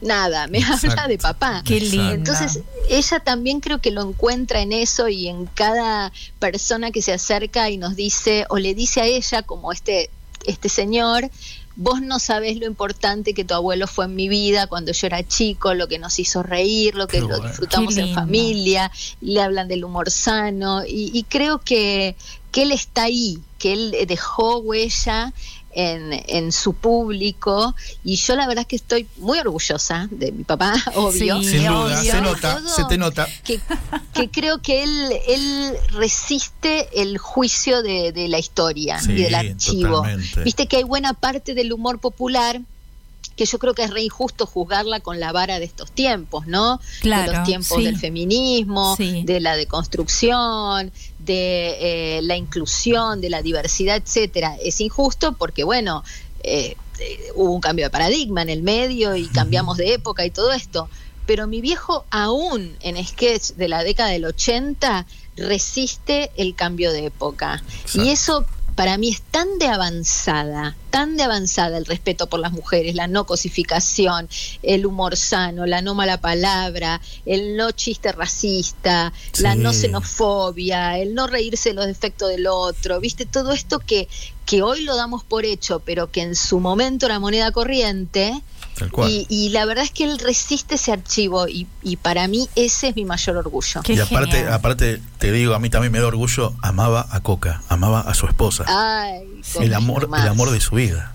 [0.00, 1.62] nada, me habla de papá.
[1.64, 2.12] Qué lindo.
[2.12, 7.12] Entonces, ella también creo que lo encuentra en eso y en cada persona que se
[7.12, 10.10] acerca y nos dice, o le dice a ella, como este,
[10.46, 11.30] este señor,
[11.76, 15.26] vos no sabés lo importante que tu abuelo fue en mi vida cuando yo era
[15.26, 18.90] chico, lo que nos hizo reír, lo que lo disfrutamos en familia,
[19.20, 22.16] le hablan del humor sano y, y creo que,
[22.52, 25.32] que él está ahí, que él dejó huella
[25.72, 27.74] en, en su público
[28.04, 31.40] y yo la verdad es que estoy muy orgullosa de mi papá, obvio.
[31.42, 32.12] Sí, Sin duda, obvio.
[32.12, 33.26] se nota, se te nota.
[33.44, 33.60] que,
[34.12, 39.34] que creo que él, él resiste el juicio de, de la historia Sí, y del
[39.34, 39.96] archivo.
[39.98, 40.42] totalmente.
[40.44, 42.60] Viste que hay buena parte del humor popular
[43.36, 46.76] que yo creo que es re injusto juzgarla con la vara de estos tiempos, ¿no?
[46.76, 47.84] de Claro, los tiempos sí.
[47.84, 49.22] del feminismo, Sí.
[49.24, 50.92] de la deconstrucción,
[51.24, 54.56] de eh, la inclusión, de la diversidad, etcétera.
[54.62, 56.02] Es injusto porque, bueno,
[56.42, 60.30] eh, eh, hubo un cambio de paradigma en el medio y cambiamos de época y
[60.30, 60.88] todo esto.
[61.26, 65.06] Pero mi viejo, aún en sketch de la década del 80,
[65.36, 67.62] resiste el cambio de época.
[67.82, 68.02] Exacto.
[68.02, 72.52] Y eso para mí es tan de avanzada, tan de avanzada el respeto por las
[72.52, 74.28] mujeres, la no cosificación,
[74.62, 81.14] el humor sano, la no mala palabra, el no chiste racista, la no xenofobia, el
[81.14, 84.08] no reírse de los defectos del otro, viste, todo esto que,
[84.46, 88.42] que hoy lo damos por hecho, pero que en su momento era moneda corriente.
[88.78, 89.10] Tal cual.
[89.10, 92.88] Y, y la verdad es que él resiste ese archivo y, y para mí ese
[92.88, 93.82] es mi mayor orgullo.
[93.82, 94.52] Qué y aparte, genial.
[94.52, 98.26] aparte, te digo, a mí también me da orgullo, amaba a Coca, amaba a su
[98.26, 98.64] esposa.
[98.68, 101.12] Ay, el amor, el amor de su vida.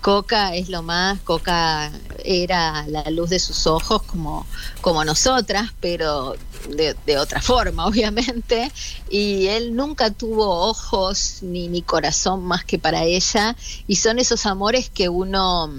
[0.00, 1.92] Coca es lo más, Coca
[2.24, 4.46] era la luz de sus ojos como,
[4.80, 6.36] como nosotras, pero
[6.70, 8.72] de, de otra forma, obviamente.
[9.10, 13.56] Y él nunca tuvo ojos ni, ni corazón más que para ella.
[13.86, 15.70] Y son esos amores que uno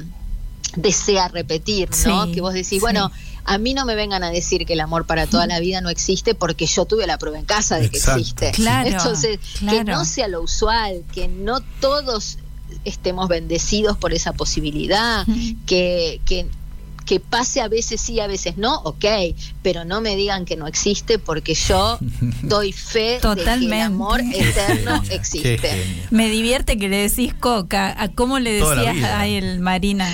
[0.76, 2.26] desea repetir, ¿no?
[2.26, 2.80] Sí, que vos decís, sí.
[2.80, 3.12] bueno,
[3.44, 5.90] a mí no me vengan a decir que el amor para toda la vida no
[5.90, 8.52] existe porque yo tuve la prueba en casa de que existe.
[8.52, 12.38] Claro, Entonces, que no sea lo usual, que no todos
[12.86, 15.26] estemos bendecidos por esa posibilidad,
[15.66, 16.48] que, que,
[17.06, 19.06] que pase a veces sí, a veces no, ok,
[19.64, 21.98] pero no me digan que no existe porque yo
[22.44, 23.76] doy fe de que Totalmente.
[23.76, 26.06] el amor eterno existe.
[26.12, 27.94] Me divierte que le decís coca.
[28.02, 30.08] ¿A cómo le decías a él, Marina?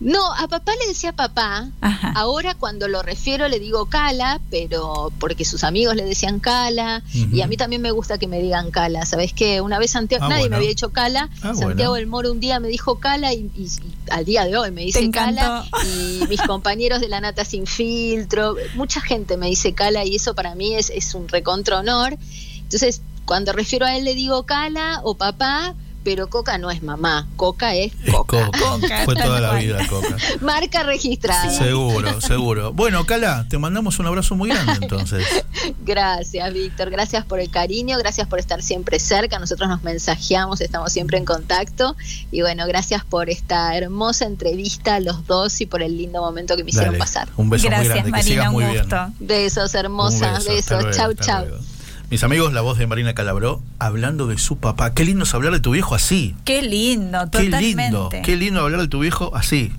[0.00, 1.68] No, a papá le decía papá.
[1.80, 2.12] Ajá.
[2.14, 7.40] Ahora cuando lo refiero le digo Cala, pero porque sus amigos le decían Cala y
[7.40, 9.04] a mí también me gusta que me digan Cala.
[9.06, 9.60] ¿Sabes qué?
[9.60, 10.50] Una vez Santiago, Ah, nadie bueno.
[10.52, 11.94] me había dicho Cala, Ah, Santiago bueno.
[11.94, 14.82] del Moro un día me dijo Cala y, y- y al día de hoy me
[14.82, 15.10] dice.
[15.10, 20.14] Cala y mis compañeros de la Nata Sin Filtro, mucha gente me dice Cala y
[20.16, 22.16] eso para mí es, es un recontra honor.
[22.58, 27.26] Entonces, cuando refiero a él le digo Cala o papá, pero Coca no es mamá,
[27.36, 28.50] Coca es Es Coca.
[28.58, 29.04] Coca.
[29.04, 30.16] Fue toda la vida Coca.
[30.40, 31.50] Marca registrada.
[31.50, 32.72] Seguro, seguro.
[32.72, 35.26] Bueno, Cala, te mandamos un abrazo muy grande entonces.
[35.84, 36.90] Gracias, Víctor.
[36.90, 39.38] Gracias por el cariño, gracias por estar siempre cerca.
[39.38, 41.96] Nosotros nos mensajeamos, estamos siempre en contacto.
[42.30, 46.56] Y bueno, gracias por esta hermosa entrevista a los dos y por el lindo momento
[46.56, 47.28] que me hicieron Dale, pasar.
[47.36, 48.78] Un beso Gracias, muy grande, que Marina, sigas un muy bien.
[48.82, 49.12] gusto.
[49.20, 50.44] Besos, Un hermosas.
[50.44, 50.82] beso, Besos.
[50.82, 51.46] luego, chau, chau.
[51.48, 51.64] luego.
[52.10, 54.94] Mis amigos, la voz de Marina Calabró, hablando de su papá.
[54.94, 56.34] Qué lindo es hablar de tu viejo así.
[56.44, 57.60] Qué lindo, Qué totalmente.
[57.82, 59.72] lindo, qué lindo hablar de tu viejo así.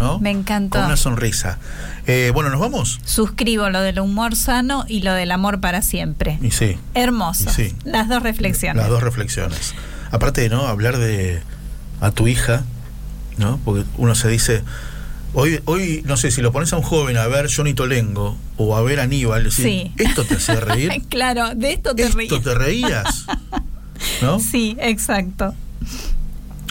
[0.00, 0.18] ¿no?
[0.18, 0.78] Me encantó.
[0.78, 1.58] Con una sonrisa.
[2.06, 3.00] Eh, bueno, ¿nos vamos?
[3.04, 6.38] Suscribo lo del humor sano y lo del amor para siempre.
[6.42, 7.50] Y sí, Hermoso.
[7.50, 7.74] Y sí.
[7.84, 8.76] Las dos reflexiones.
[8.82, 9.74] las dos reflexiones.
[10.10, 11.40] Aparte de no hablar de
[12.00, 12.64] a tu hija,
[13.38, 13.58] ¿no?
[13.64, 14.62] Porque uno se dice,
[15.40, 18.76] hoy, hoy no sé, si lo pones a un joven a ver Johnny Tolengo o
[18.76, 19.92] a ver Aníbal, decir, Sí.
[19.98, 20.90] ¿esto te hacía reír?
[21.08, 22.42] claro, de esto te ¿Esto ríes.
[22.42, 23.24] te reías?
[24.22, 24.38] ¿No?
[24.40, 25.54] Sí, exacto.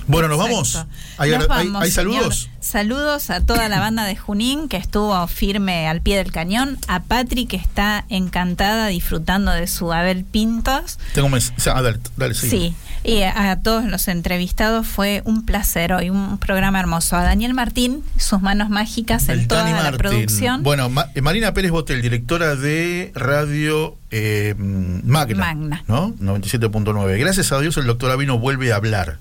[0.09, 0.85] Bueno, nos vamos.
[1.17, 2.49] ¿Hay, Nos vamos, hay saludos?
[2.61, 7.03] Saludos a toda la banda de Junín que estuvo firme al pie del cañón, a
[7.03, 10.97] Patri que está encantada disfrutando de su Abel Pintos.
[11.13, 12.73] Tengo un mens- o sea, ah, dale, dale, sí.
[13.07, 17.15] Y a, a todos los entrevistados fue un placer hoy, un programa hermoso.
[17.15, 20.61] A Daniel Martín, sus manos mágicas en El toda la producción.
[20.61, 25.83] Bueno, Ma- eh, Marina Pérez Botel, directora de Radio eh, Magna, Magna.
[25.87, 26.13] ¿no?
[26.15, 27.17] 97.9.
[27.17, 29.19] Gracias a Dios el doctor Avino vuelve a hablar.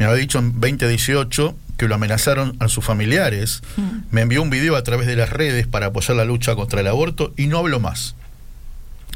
[0.00, 3.62] Me había dicho en 2018 que lo amenazaron a sus familiares.
[3.76, 3.82] Mm.
[4.10, 6.88] Me envió un video a través de las redes para apoyar la lucha contra el
[6.88, 8.16] aborto y no habló más.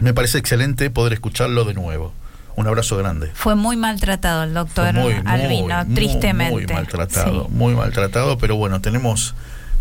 [0.01, 2.15] me parece excelente poder escucharlo de nuevo.
[2.57, 3.31] Un abrazo grande.
[3.35, 6.53] Fue muy maltratado el doctor muy, Albino, muy, tristemente.
[6.55, 7.53] Muy maltratado, Sí.
[7.55, 9.35] muy maltratado, pero bueno, tenemos,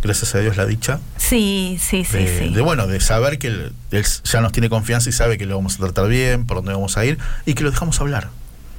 [0.04, 2.54] gracias a Dios, la dicha Sí, sí, sí, de, sí.
[2.54, 5.56] de, bueno, de saber que él, él ya nos tiene confianza y sabe que lo
[5.56, 8.28] vamos a tratar bien, por dónde vamos a ir, y que lo dejamos hablar.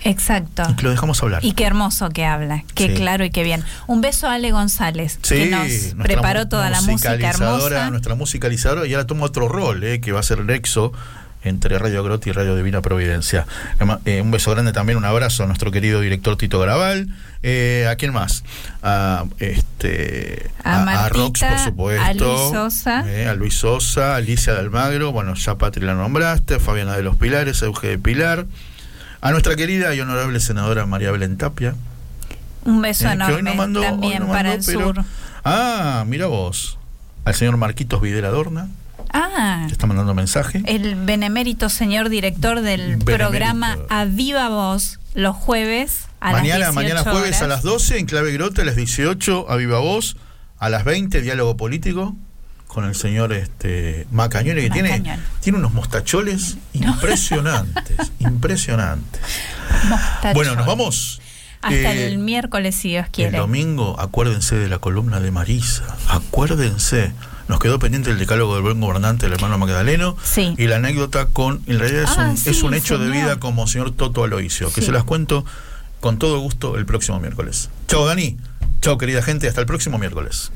[0.04, 0.62] Exacto.
[0.70, 1.42] Y que lo dejamos hablar.
[1.44, 2.94] Y qué hermoso que habla, qué Sí.
[2.94, 3.64] claro y qué bien.
[3.86, 7.88] Un beso a Ale González, Sí, que nos preparó toda la música hermosa.
[7.90, 10.92] Nuestra musicalizadora y ahora toma otro rol, eh, que va a ser Nexo
[11.48, 13.46] entre Radio Grotti y Radio Divina Providencia.
[14.04, 17.08] Eh, un beso grande también, un abrazo a nuestro querido director Tito Graval.
[17.42, 18.42] Eh, ¿A quién más?
[18.82, 22.04] A, este, A Martita, Rox, por supuesto.
[22.04, 23.04] a Luis Sosa.
[23.08, 27.02] eh, a Luis Sosa, a Alicia de Almagro, bueno, ya Patri la nombraste, Fabiana de
[27.02, 28.46] los Pilares, Euge de Pilar.
[29.20, 31.74] A nuestra querida y honorable senadora María Belén Tapia.
[32.64, 35.04] Un beso enorme no mandó- hoy también no para el pero- sur.
[35.44, 36.78] Ah, mira vos.
[37.24, 38.68] Al señor Marquitos Videla Dorna,
[39.12, 40.62] Ah, que está mandando mensaje.
[40.66, 43.04] el benemérito señor director del Benemérito.
[43.16, 47.98] programa A Viva Voz los jueves a mañana, las 18 mañana jueves a las 12
[47.98, 50.16] en Clave Grote, a las 18 a Viva Voz,
[50.58, 52.14] a las 20 Diálogo Político
[52.66, 55.02] con el señor este Macañone que tiene,
[55.40, 59.20] tiene unos mostacholes impresionantes, impresionantes.
[60.34, 61.20] Bueno, nos vamos.
[61.62, 63.38] Hasta Eh, el miércoles, si Dios El quiere.
[63.38, 65.96] domingo, acuérdense de la columna de Marisa.
[66.08, 67.12] Acuérdense.
[67.48, 70.16] Nos quedó pendiente el decálogo del buen gobernante, el hermano Magdaleno.
[70.24, 70.54] Sí.
[70.58, 71.62] Y la anécdota con.
[71.66, 74.72] En realidad es Ah, un, sí, es un hecho de vida como señor Toto Aloisio,
[74.72, 74.86] que Sí.
[74.86, 75.44] se las cuento
[76.00, 77.70] con todo gusto el próximo miércoles.
[77.88, 78.36] Chao, Dani.
[78.82, 79.46] Chao, querida gente.
[79.48, 80.50] Hasta el próximo miércoles.